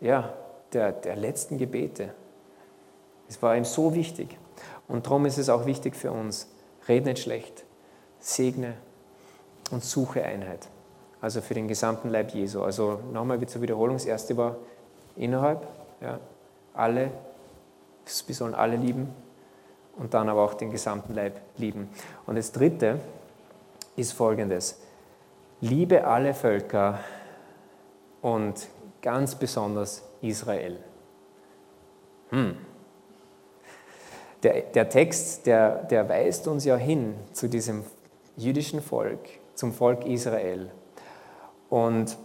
ja, 0.00 0.34
der, 0.72 0.92
der 0.92 1.16
letzten 1.16 1.56
Gebete. 1.56 2.12
Es 3.28 3.40
war 3.40 3.56
ihm 3.56 3.64
so 3.64 3.94
wichtig. 3.94 4.36
Und 4.88 5.06
darum 5.06 5.24
ist 5.24 5.38
es 5.38 5.48
auch 5.48 5.64
wichtig 5.64 5.96
für 5.96 6.12
uns. 6.12 6.48
Red 6.88 7.04
nicht 7.04 7.22
schlecht, 7.22 7.64
segne 8.20 8.74
und 9.70 9.84
suche 9.84 10.24
Einheit. 10.24 10.68
Also 11.20 11.40
für 11.40 11.54
den 11.54 11.68
gesamten 11.68 12.08
Leib 12.08 12.32
Jesu. 12.32 12.62
Also 12.62 13.00
nochmal 13.12 13.44
zur 13.46 13.62
Wiederholung. 13.62 13.96
Das 13.96 14.06
erste 14.06 14.36
war 14.36 14.56
innerhalb, 15.16 15.66
ja, 16.00 16.18
alle, 16.74 17.10
wir 18.26 18.34
sollen 18.34 18.54
alle 18.54 18.76
lieben 18.76 19.08
und 19.96 20.14
dann 20.14 20.28
aber 20.28 20.42
auch 20.42 20.54
den 20.54 20.70
gesamten 20.70 21.14
Leib 21.14 21.40
lieben. 21.58 21.90
Und 22.26 22.36
das 22.36 22.52
dritte 22.52 23.00
ist 23.96 24.12
folgendes. 24.12 24.80
Liebe 25.60 26.04
alle 26.04 26.32
Völker 26.32 27.00
und 28.22 28.68
ganz 29.02 29.34
besonders 29.34 30.02
Israel. 30.22 30.78
Hm. 32.30 32.56
Der, 34.42 34.62
der 34.62 34.88
Text, 34.88 35.46
der, 35.46 35.84
der 35.84 36.08
weist 36.08 36.48
uns 36.48 36.64
ja 36.64 36.76
hin 36.76 37.14
zu 37.32 37.48
diesem 37.48 37.84
jüdischen 38.40 38.80
Volk, 38.80 39.20
zum 39.54 39.72
Volk 39.72 40.06
Israel. 40.06 40.70
Und 41.68 42.16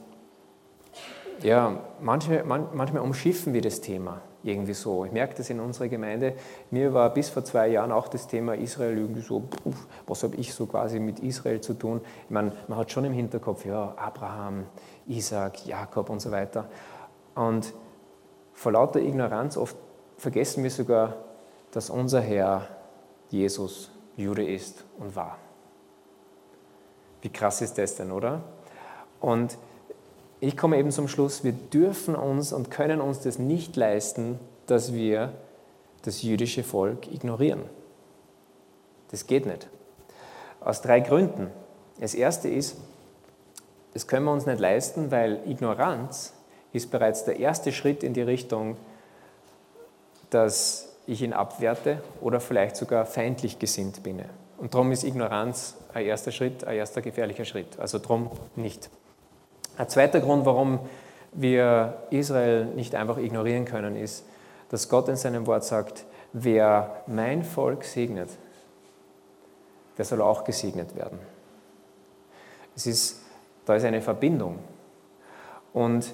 ja, 1.41 1.79
manchmal, 2.01 2.43
manchmal 2.43 3.01
umschiffen 3.01 3.53
wir 3.53 3.61
das 3.61 3.81
Thema 3.81 4.21
irgendwie 4.43 4.73
so. 4.73 5.05
Ich 5.05 5.11
merke 5.11 5.35
das 5.35 5.49
in 5.49 5.59
unserer 5.59 5.87
Gemeinde. 5.87 6.35
Mir 6.71 6.93
war 6.93 7.13
bis 7.13 7.29
vor 7.29 7.43
zwei 7.43 7.67
Jahren 7.67 7.91
auch 7.91 8.07
das 8.07 8.27
Thema 8.27 8.55
Israel 8.55 8.97
irgendwie 8.97 9.21
so, 9.21 9.43
was 10.07 10.23
habe 10.23 10.35
ich 10.35 10.53
so 10.53 10.67
quasi 10.67 10.99
mit 10.99 11.19
Israel 11.19 11.61
zu 11.61 11.73
tun? 11.73 12.01
Ich 12.23 12.29
meine, 12.29 12.51
man 12.67 12.77
hat 12.77 12.91
schon 12.91 13.05
im 13.05 13.13
Hinterkopf, 13.13 13.65
ja, 13.65 13.93
Abraham, 13.97 14.65
Isaac, 15.07 15.65
Jakob 15.65 16.09
und 16.09 16.19
so 16.19 16.31
weiter. 16.31 16.69
Und 17.33 17.73
vor 18.53 18.71
lauter 18.71 18.99
Ignoranz 18.99 19.57
oft 19.57 19.75
vergessen 20.17 20.63
wir 20.63 20.71
sogar, 20.71 21.15
dass 21.71 21.89
unser 21.89 22.21
Herr 22.21 22.67
Jesus 23.29 23.91
Jude 24.15 24.47
ist 24.47 24.85
und 24.97 25.15
war. 25.15 25.37
Wie 27.25 27.29
krass 27.29 27.59
ist 27.61 27.79
das 27.79 27.95
denn, 27.95 28.11
oder? 28.11 28.43
Und 29.19 29.57
ich 30.41 30.55
komme 30.55 30.77
eben 30.77 30.91
zum 30.91 31.07
Schluss, 31.07 31.43
wir 31.43 31.53
dürfen 31.53 32.15
uns 32.15 32.53
und 32.53 32.69
können 32.69 33.01
uns 33.01 33.21
das 33.21 33.39
nicht 33.39 33.75
leisten, 33.75 34.39
dass 34.67 34.93
wir 34.93 35.33
das 36.03 36.21
jüdische 36.21 36.63
Volk 36.63 37.11
ignorieren. 37.11 37.63
Das 39.09 39.25
geht 39.25 39.47
nicht. 39.47 39.67
Aus 40.61 40.83
drei 40.83 40.99
Gründen. 40.99 41.49
Das 41.99 42.13
erste 42.13 42.47
ist, 42.47 42.77
das 43.95 44.05
können 44.05 44.25
wir 44.25 44.31
uns 44.31 44.45
nicht 44.45 44.59
leisten, 44.59 45.09
weil 45.09 45.39
Ignoranz 45.47 46.33
ist 46.73 46.91
bereits 46.91 47.25
der 47.25 47.39
erste 47.39 47.71
Schritt 47.71 48.03
in 48.03 48.13
die 48.13 48.21
Richtung, 48.21 48.77
dass 50.29 50.95
ich 51.07 51.23
ihn 51.23 51.33
abwerte 51.33 52.03
oder 52.21 52.39
vielleicht 52.39 52.75
sogar 52.75 53.07
feindlich 53.07 53.57
gesinnt 53.57 54.03
bin. 54.03 54.21
Und 54.57 54.73
darum 54.73 54.91
ist 54.91 55.03
Ignoranz 55.03 55.75
ein 55.93 56.05
erster 56.05 56.31
Schritt, 56.31 56.63
ein 56.65 56.77
erster 56.77 57.01
gefährlicher 57.01 57.45
Schritt. 57.45 57.79
Also 57.79 57.99
darum 57.99 58.31
nicht. 58.55 58.89
Ein 59.77 59.89
zweiter 59.89 60.21
Grund, 60.21 60.45
warum 60.45 60.79
wir 61.33 62.03
Israel 62.09 62.65
nicht 62.65 62.95
einfach 62.95 63.17
ignorieren 63.17 63.65
können, 63.65 63.95
ist, 63.95 64.25
dass 64.69 64.89
Gott 64.89 65.09
in 65.09 65.17
seinem 65.17 65.45
Wort 65.47 65.63
sagt, 65.63 66.05
wer 66.31 67.03
mein 67.07 67.43
Volk 67.43 67.83
segnet, 67.83 68.29
der 69.97 70.05
soll 70.05 70.21
auch 70.21 70.43
gesegnet 70.43 70.95
werden. 70.95 71.19
Es 72.75 72.85
ist, 72.85 73.21
da 73.65 73.75
ist 73.75 73.85
eine 73.85 74.01
Verbindung. 74.01 74.59
Und 75.73 76.13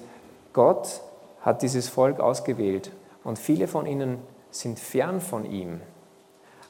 Gott 0.52 1.00
hat 1.40 1.62
dieses 1.62 1.88
Volk 1.88 2.20
ausgewählt 2.20 2.90
und 3.24 3.38
viele 3.38 3.68
von 3.68 3.86
ihnen 3.86 4.18
sind 4.50 4.78
fern 4.78 5.20
von 5.20 5.44
ihm. 5.44 5.80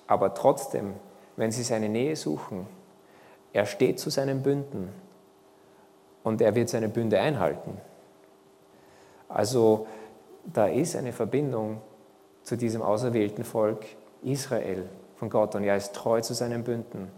Aber 0.06 0.34
trotzdem, 0.34 0.94
wenn 1.42 1.50
sie 1.50 1.64
seine 1.64 1.88
Nähe 1.88 2.14
suchen, 2.14 2.68
er 3.52 3.66
steht 3.66 3.98
zu 3.98 4.10
seinen 4.10 4.44
Bünden 4.44 4.92
und 6.22 6.40
er 6.40 6.54
wird 6.54 6.68
seine 6.68 6.88
Bünde 6.88 7.18
einhalten. 7.18 7.78
Also 9.28 9.88
da 10.44 10.66
ist 10.66 10.94
eine 10.94 11.12
Verbindung 11.12 11.80
zu 12.44 12.56
diesem 12.56 12.80
auserwählten 12.80 13.42
Volk 13.42 13.86
Israel 14.22 14.88
von 15.16 15.30
Gott 15.30 15.56
und 15.56 15.64
er 15.64 15.76
ist 15.76 15.92
treu 15.96 16.20
zu 16.20 16.32
seinen 16.32 16.62
Bünden. 16.62 17.10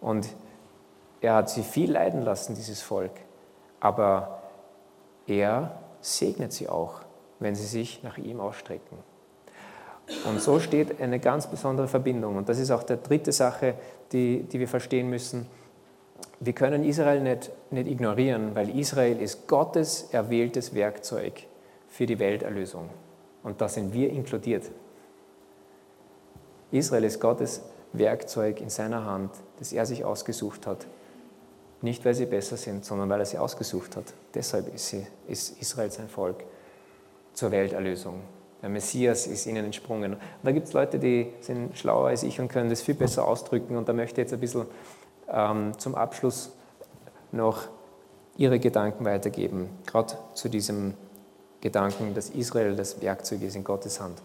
Und 0.00 0.28
er 1.20 1.34
hat 1.34 1.50
sie 1.50 1.64
viel 1.64 1.90
leiden 1.90 2.22
lassen, 2.22 2.54
dieses 2.54 2.80
Volk, 2.80 3.10
aber 3.80 4.40
er 5.26 5.80
segnet 6.00 6.52
sie 6.52 6.68
auch, 6.68 7.00
wenn 7.40 7.56
sie 7.56 7.66
sich 7.66 8.04
nach 8.04 8.18
ihm 8.18 8.38
ausstrecken. 8.38 8.98
Und 10.24 10.40
so 10.40 10.58
steht 10.58 11.00
eine 11.00 11.18
ganz 11.18 11.46
besondere 11.46 11.88
Verbindung. 11.88 12.36
Und 12.36 12.48
das 12.48 12.58
ist 12.58 12.70
auch 12.70 12.82
die 12.82 12.96
dritte 12.96 13.32
Sache, 13.32 13.74
die, 14.12 14.42
die 14.42 14.58
wir 14.58 14.68
verstehen 14.68 15.10
müssen 15.10 15.46
wir 16.40 16.52
können 16.52 16.84
Israel 16.84 17.20
nicht, 17.20 17.50
nicht 17.70 17.88
ignorieren, 17.88 18.54
weil 18.54 18.76
Israel 18.76 19.20
ist 19.20 19.48
Gottes 19.48 20.08
erwähltes 20.12 20.74
Werkzeug 20.74 21.44
für 21.88 22.06
die 22.06 22.18
Welterlösung. 22.18 22.88
Und 23.42 23.60
da 23.60 23.68
sind 23.68 23.92
wir 23.92 24.10
inkludiert. 24.10 24.70
Israel 26.70 27.04
ist 27.04 27.20
Gottes 27.20 27.62
Werkzeug 27.92 28.60
in 28.60 28.70
seiner 28.70 29.04
Hand, 29.04 29.30
das 29.58 29.72
er 29.72 29.86
sich 29.86 30.04
ausgesucht 30.04 30.66
hat. 30.66 30.86
Nicht, 31.80 32.04
weil 32.04 32.14
sie 32.14 32.26
besser 32.26 32.56
sind, 32.56 32.84
sondern 32.84 33.08
weil 33.08 33.20
er 33.20 33.26
sie 33.26 33.38
ausgesucht 33.38 33.96
hat. 33.96 34.12
Deshalb 34.34 34.72
ist, 34.74 34.88
sie, 34.88 35.06
ist 35.26 35.60
Israel 35.60 35.90
sein 35.90 36.08
Volk 36.08 36.44
zur 37.32 37.50
Welterlösung. 37.50 38.20
Der 38.62 38.68
Messias 38.68 39.26
ist 39.26 39.46
ihnen 39.46 39.64
entsprungen. 39.64 40.14
Und 40.14 40.20
da 40.42 40.52
gibt 40.52 40.66
es 40.66 40.72
Leute, 40.72 40.98
die 40.98 41.32
sind 41.40 41.76
schlauer 41.78 42.08
als 42.08 42.22
ich 42.22 42.40
und 42.40 42.48
können 42.48 42.70
das 42.70 42.82
viel 42.82 42.94
besser 42.94 43.26
ausdrücken. 43.26 43.76
Und 43.76 43.88
da 43.88 43.92
möchte 43.92 44.20
ich 44.20 44.26
jetzt 44.26 44.32
ein 44.32 44.40
bisschen 44.40 44.66
ähm, 45.30 45.78
zum 45.78 45.94
Abschluss 45.94 46.50
noch 47.30 47.68
Ihre 48.36 48.58
Gedanken 48.60 49.04
weitergeben, 49.04 49.68
gerade 49.86 50.14
zu 50.34 50.48
diesem 50.48 50.94
Gedanken, 51.60 52.14
dass 52.14 52.30
Israel 52.30 52.76
das 52.76 53.00
Werkzeug 53.02 53.42
ist 53.42 53.56
in 53.56 53.64
Gottes 53.64 54.00
Hand. 54.00 54.22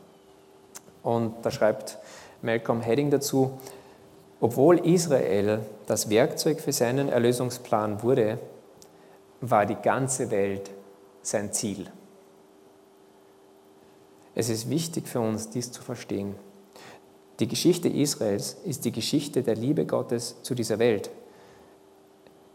Und 1.02 1.34
da 1.42 1.50
schreibt 1.50 1.98
Malcolm 2.42 2.82
Hedding 2.82 3.10
dazu, 3.10 3.58
obwohl 4.40 4.86
Israel 4.86 5.62
das 5.88 6.10
Werkzeug 6.10 6.60
für 6.60 6.74
seinen 6.74 7.10
Erlösungsplan 7.10 8.04
wurde, 8.04 8.40
war 9.42 9.66
die 9.66 9.76
ganze 9.76 10.32
Welt 10.32 10.70
sein 11.22 11.52
Ziel. 11.54 11.88
Es 14.36 14.50
ist 14.50 14.70
wichtig 14.70 15.08
für 15.08 15.20
uns, 15.20 15.50
dies 15.50 15.72
zu 15.72 15.82
verstehen. 15.82 16.36
Die 17.40 17.48
Geschichte 17.48 17.90
Israels 17.90 18.58
ist 18.66 18.86
die 18.86 18.92
Geschichte 18.92 19.44
der 19.44 19.56
Liebe 19.56 19.86
Gottes 19.86 20.36
zu 20.44 20.56
dieser 20.56 20.80
Welt. 20.80 21.10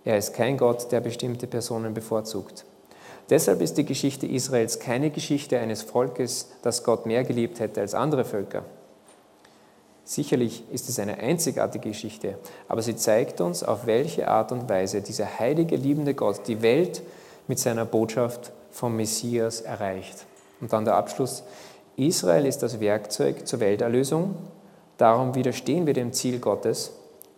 Er 0.05 0.17
ist 0.17 0.35
kein 0.35 0.57
Gott, 0.57 0.91
der 0.93 1.01
bestimmte 1.01 1.47
Personen 1.47 1.95
bevorzugt. 1.95 2.65
Deshalb 3.31 3.61
ist 3.61 3.77
die 3.77 3.85
Geschichte 3.85 4.27
Israels 4.27 4.79
keine 4.79 5.11
Geschichte 5.11 5.59
eines 5.59 5.83
Volkes, 5.83 6.49
das 6.63 6.83
Gott 6.83 7.05
mehr 7.07 7.25
geliebt 7.25 7.61
hätte 7.61 7.81
als 7.81 7.95
andere 7.95 8.25
Völker. 8.25 8.65
Sicherlich 10.05 10.65
ist 10.73 10.89
es 10.89 10.99
eine 10.99 11.19
einzigartige 11.19 11.91
Geschichte, 11.91 12.39
aber 12.67 12.81
sie 12.81 12.97
zeigt 12.97 13.43
uns, 13.43 13.63
auf 13.63 13.85
welche 13.85 14.29
Art 14.29 14.53
und 14.53 14.69
Weise 14.71 15.03
dieser 15.03 15.39
heilige, 15.39 15.77
liebende 15.77 16.15
Gott 16.15 16.49
die 16.49 16.63
Welt 16.63 17.03
mit 17.47 17.59
seiner 17.59 17.85
Botschaft 17.85 18.53
vom 18.71 18.97
Messias 18.97 19.61
erreicht. 19.61 20.25
Und 20.61 20.73
dann 20.73 20.85
der 20.85 20.95
Abschluss. 20.95 21.45
Israel 21.97 22.47
ist 22.47 22.63
das 22.63 22.81
Werkzeug 22.81 23.47
zur 23.47 23.61
Welterlösung 23.61 24.37
Darum 24.99 25.37
widerstehen 25.37 25.87
wir 25.87 25.95
dem 25.95 26.13
Ziel 26.13 26.41
Gottes, 26.41 26.93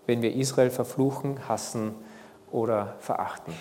wenn 0.07 0.23
wir 0.23 0.35
Israel 0.35 0.71
verfluchen, 0.71 1.47
hassen 1.47 1.95
oder 2.51 2.95
verachten. 3.01 3.53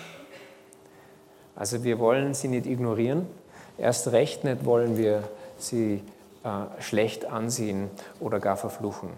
Also 1.54 1.84
wir 1.84 1.98
wollen 1.98 2.32
sie 2.32 2.48
nicht 2.48 2.64
ignorieren, 2.64 3.26
erst 3.76 4.10
recht 4.12 4.42
nicht 4.42 4.64
wollen 4.64 4.96
wir 4.96 5.22
sie 5.58 6.02
äh, 6.44 6.82
schlecht 6.82 7.26
ansehen 7.26 7.90
oder 8.20 8.40
gar 8.40 8.56
verfluchen. 8.56 9.10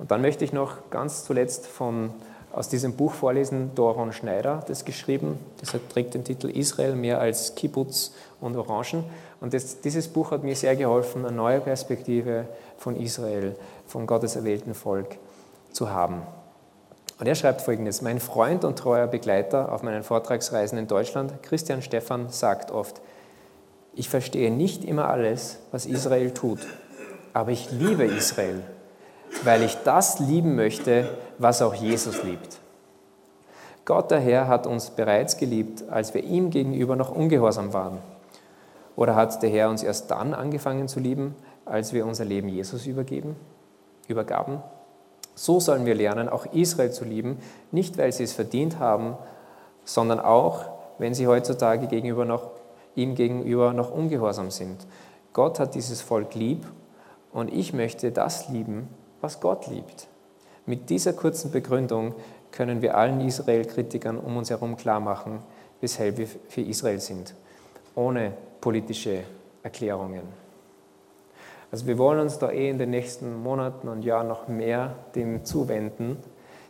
Und 0.00 0.10
dann 0.10 0.22
möchte 0.22 0.44
ich 0.44 0.52
noch 0.52 0.90
ganz 0.90 1.24
zuletzt 1.24 1.68
von, 1.68 2.10
aus 2.52 2.68
diesem 2.68 2.94
Buch 2.94 3.12
vorlesen, 3.12 3.76
Doron 3.76 4.12
Schneider, 4.12 4.64
das 4.66 4.84
geschrieben, 4.84 5.38
das 5.60 5.76
trägt 5.88 6.14
den 6.14 6.24
Titel 6.24 6.48
Israel 6.48 6.96
mehr 6.96 7.20
als 7.20 7.54
Kibbutz 7.54 8.12
und 8.40 8.56
Orangen. 8.56 9.04
Und 9.40 9.54
das, 9.54 9.80
dieses 9.80 10.08
Buch 10.08 10.32
hat 10.32 10.44
mir 10.44 10.54
sehr 10.54 10.76
geholfen, 10.76 11.24
eine 11.24 11.34
neue 11.34 11.60
Perspektive 11.60 12.46
von 12.76 12.96
Israel, 12.96 13.56
von 13.86 14.06
Gottes 14.06 14.36
erwählten 14.36 14.74
Volk 14.74 15.16
zu 15.72 15.90
haben. 15.90 16.22
Und 17.18 17.26
er 17.26 17.34
schreibt 17.34 17.62
folgendes: 17.62 18.02
Mein 18.02 18.20
Freund 18.20 18.64
und 18.64 18.78
treuer 18.78 19.06
Begleiter 19.06 19.72
auf 19.72 19.82
meinen 19.82 20.02
Vortragsreisen 20.02 20.78
in 20.78 20.86
Deutschland, 20.86 21.42
Christian 21.42 21.82
Stephan, 21.82 22.28
sagt 22.28 22.70
oft: 22.70 23.00
Ich 23.94 24.08
verstehe 24.08 24.50
nicht 24.50 24.84
immer 24.84 25.08
alles, 25.08 25.58
was 25.70 25.86
Israel 25.86 26.32
tut, 26.32 26.60
aber 27.32 27.50
ich 27.50 27.70
liebe 27.70 28.04
Israel, 28.04 28.62
weil 29.44 29.62
ich 29.62 29.76
das 29.84 30.18
lieben 30.18 30.54
möchte, 30.54 31.08
was 31.38 31.62
auch 31.62 31.74
Jesus 31.74 32.22
liebt. 32.22 32.58
Gott 33.86 34.10
der 34.10 34.20
Herr 34.20 34.48
hat 34.48 34.66
uns 34.66 34.90
bereits 34.90 35.36
geliebt, 35.36 35.84
als 35.90 36.14
wir 36.14 36.22
ihm 36.22 36.50
gegenüber 36.50 36.96
noch 36.96 37.10
ungehorsam 37.10 37.72
waren. 37.72 37.98
Oder 38.96 39.14
hat 39.14 39.42
der 39.42 39.50
Herr 39.50 39.70
uns 39.70 39.82
erst 39.82 40.10
dann 40.10 40.34
angefangen 40.34 40.88
zu 40.88 41.00
lieben, 41.00 41.34
als 41.64 41.92
wir 41.92 42.06
unser 42.06 42.24
Leben 42.24 42.48
Jesus 42.48 42.86
übergeben, 42.86 43.36
übergaben? 44.08 44.62
So 45.34 45.60
sollen 45.60 45.86
wir 45.86 45.94
lernen, 45.94 46.28
auch 46.28 46.46
Israel 46.52 46.90
zu 46.90 47.04
lieben, 47.04 47.38
nicht 47.70 47.96
weil 47.96 48.12
sie 48.12 48.24
es 48.24 48.32
verdient 48.32 48.78
haben, 48.78 49.16
sondern 49.84 50.20
auch, 50.20 50.64
wenn 50.98 51.14
sie 51.14 51.26
heutzutage 51.26 51.86
gegenüber 51.86 52.24
noch, 52.24 52.50
ihm 52.94 53.14
gegenüber 53.14 53.72
noch 53.72 53.90
ungehorsam 53.90 54.50
sind. 54.50 54.86
Gott 55.32 55.60
hat 55.60 55.74
dieses 55.74 56.02
Volk 56.02 56.34
lieb 56.34 56.66
und 57.32 57.52
ich 57.52 57.72
möchte 57.72 58.12
das 58.12 58.48
lieben, 58.48 58.88
was 59.20 59.40
Gott 59.40 59.66
liebt. 59.68 60.08
Mit 60.66 60.90
dieser 60.90 61.12
kurzen 61.12 61.50
Begründung 61.50 62.14
können 62.50 62.82
wir 62.82 62.96
allen 62.96 63.20
Israel-Kritikern 63.20 64.18
um 64.18 64.36
uns 64.36 64.50
herum 64.50 64.76
klarmachen, 64.76 65.38
weshalb 65.80 66.18
wir 66.18 66.26
für 66.48 66.60
Israel 66.60 67.00
sind, 67.00 67.34
ohne 67.94 68.32
politische 68.60 69.24
Erklärungen. 69.62 70.22
Also 71.72 71.86
wir 71.86 71.98
wollen 71.98 72.20
uns 72.20 72.38
da 72.38 72.50
eh 72.50 72.68
in 72.68 72.78
den 72.78 72.90
nächsten 72.90 73.42
Monaten 73.42 73.88
und 73.88 74.02
Jahren 74.02 74.28
noch 74.28 74.48
mehr 74.48 74.96
dem 75.14 75.44
zuwenden. 75.44 76.16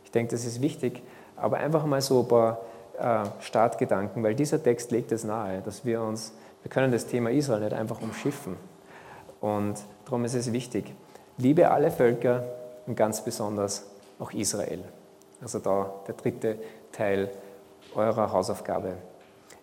Ich 0.05 0.11
denke, 0.11 0.33
das 0.33 0.45
ist 0.45 0.61
wichtig, 0.61 1.03
aber 1.37 1.57
einfach 1.57 1.87
mal 1.87 2.03
so 2.03 2.21
ein 2.21 2.29
paar 2.29 2.61
äh, 2.99 3.25
Startgedanken, 3.41 4.23
weil 4.23 4.35
dieser 4.35 4.63
Text 4.63 4.91
legt 4.91 5.11
es 5.13 5.25
nahe, 5.25 5.63
dass 5.63 5.85
wir 5.85 6.03
uns, 6.03 6.35
wir 6.63 6.71
können 6.71 6.93
das 6.93 7.07
Thema 7.07 7.31
Israel 7.31 7.61
nicht 7.61 7.73
einfach 7.73 8.03
umschiffen. 8.03 8.57
Und 9.41 9.81
darum 10.05 10.25
ist 10.27 10.35
es 10.35 10.53
wichtig, 10.53 10.93
liebe 11.39 11.71
alle 11.71 11.91
Völker 11.91 12.45
und 12.87 12.95
ganz 12.95 13.25
besonders 13.25 13.87
auch 14.19 14.33
Israel. 14.33 14.85
Also 15.41 15.61
da 15.61 15.95
der 16.07 16.15
dritte 16.15 16.59
Teil 16.93 17.31
eurer 17.95 18.33
Hausaufgabe. 18.33 18.95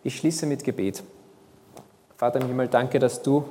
Ich 0.03 0.17
schließe 0.17 0.47
mit 0.47 0.63
Gebet. 0.63 1.03
Vater 2.17 2.41
im 2.41 2.47
Himmel, 2.47 2.67
danke, 2.67 2.97
dass 2.97 3.21
du 3.21 3.45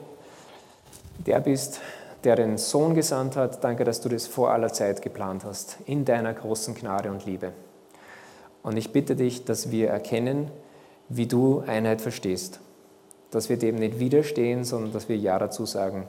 der 1.25 1.39
bist, 1.39 1.81
der 2.25 2.35
den 2.35 2.59
Sohn 2.59 2.97
gesandt 2.97 3.37
hat. 3.37 3.63
Danke, 3.63 3.85
dass 3.85 4.01
du 4.01 4.09
das 4.09 4.27
vor 4.27 4.51
aller 4.51 4.73
Zeit 4.73 5.03
geplant 5.03 5.45
hast, 5.45 5.77
in 5.87 6.05
deiner 6.05 6.35
großen 6.35 6.75
Gnade 6.75 7.13
und 7.13 7.25
Liebe. 7.25 7.53
Und 8.65 8.77
ich 8.77 8.93
bitte 8.93 9.15
dich, 9.15 9.45
dass 9.45 9.71
wir 9.71 9.91
erkennen, 9.91 10.51
wie 11.09 11.29
du 11.29 11.63
Einheit 11.65 12.01
verstehst. 12.01 12.59
Dass 13.31 13.49
wir 13.49 13.57
dem 13.57 13.77
nicht 13.77 14.01
widerstehen, 14.01 14.65
sondern 14.65 14.93
dass 14.93 15.09
wir 15.09 15.17
Ja 15.17 15.39
dazu 15.39 15.65
sagen. 15.65 16.09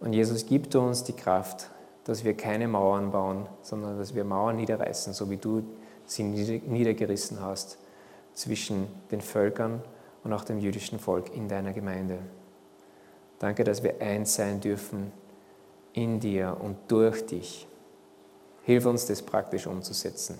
Und 0.00 0.12
Jesus, 0.12 0.46
gibt 0.46 0.74
uns 0.74 1.04
die 1.04 1.12
Kraft, 1.12 1.70
dass 2.02 2.24
wir 2.24 2.36
keine 2.36 2.66
Mauern 2.66 3.12
bauen, 3.12 3.46
sondern 3.62 3.96
dass 3.96 4.16
wir 4.16 4.24
Mauern 4.24 4.56
niederreißen, 4.56 5.12
so 5.12 5.30
wie 5.30 5.36
du 5.36 5.62
sie 6.04 6.24
niedergerissen 6.24 7.40
hast 7.40 7.78
zwischen 8.34 8.88
den 9.12 9.20
Völkern 9.20 9.84
und 10.24 10.32
auch 10.32 10.44
dem 10.44 10.58
jüdischen 10.58 10.98
Volk 10.98 11.34
in 11.34 11.48
deiner 11.48 11.72
Gemeinde. 11.72 12.18
Danke, 13.38 13.64
dass 13.64 13.82
wir 13.82 14.00
eins 14.00 14.34
sein 14.34 14.60
dürfen 14.60 15.12
in 15.92 16.20
dir 16.20 16.56
und 16.60 16.76
durch 16.88 17.26
dich. 17.26 17.66
Hilf 18.64 18.86
uns, 18.86 19.06
das 19.06 19.22
praktisch 19.22 19.66
umzusetzen. 19.66 20.38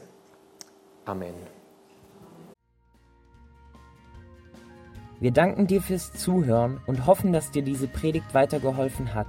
Amen. 1.04 1.34
Wir 5.18 5.32
danken 5.32 5.66
dir 5.66 5.82
fürs 5.82 6.12
Zuhören 6.12 6.80
und 6.86 7.06
hoffen, 7.06 7.32
dass 7.32 7.50
dir 7.50 7.62
diese 7.62 7.88
Predigt 7.88 8.32
weitergeholfen 8.32 9.12
hat. 9.14 9.26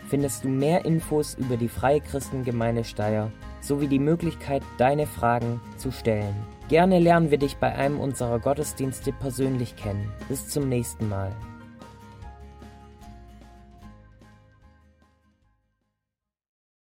findest 0.09 0.43
du 0.43 0.49
mehr 0.49 0.83
Infos 0.85 1.35
über 1.35 1.55
die 1.57 1.69
Freie 1.69 2.01
Christengemeinde 2.01 2.83
Steyr 2.83 3.31
sowie 3.67 3.87
die 3.87 3.99
Möglichkeit, 3.99 4.63
deine 4.77 5.05
Fragen 5.05 5.61
zu 5.77 5.91
stellen. 5.91 6.35
Gerne 6.69 6.99
lernen 6.99 7.31
wir 7.31 7.37
dich 7.37 7.57
bei 7.57 7.73
einem 7.73 7.99
unserer 7.99 8.39
Gottesdienste 8.39 9.13
persönlich 9.13 9.75
kennen. 9.75 10.11
Bis 10.27 10.49
zum 10.49 10.67
nächsten 10.67 11.07
Mal. 11.07 11.31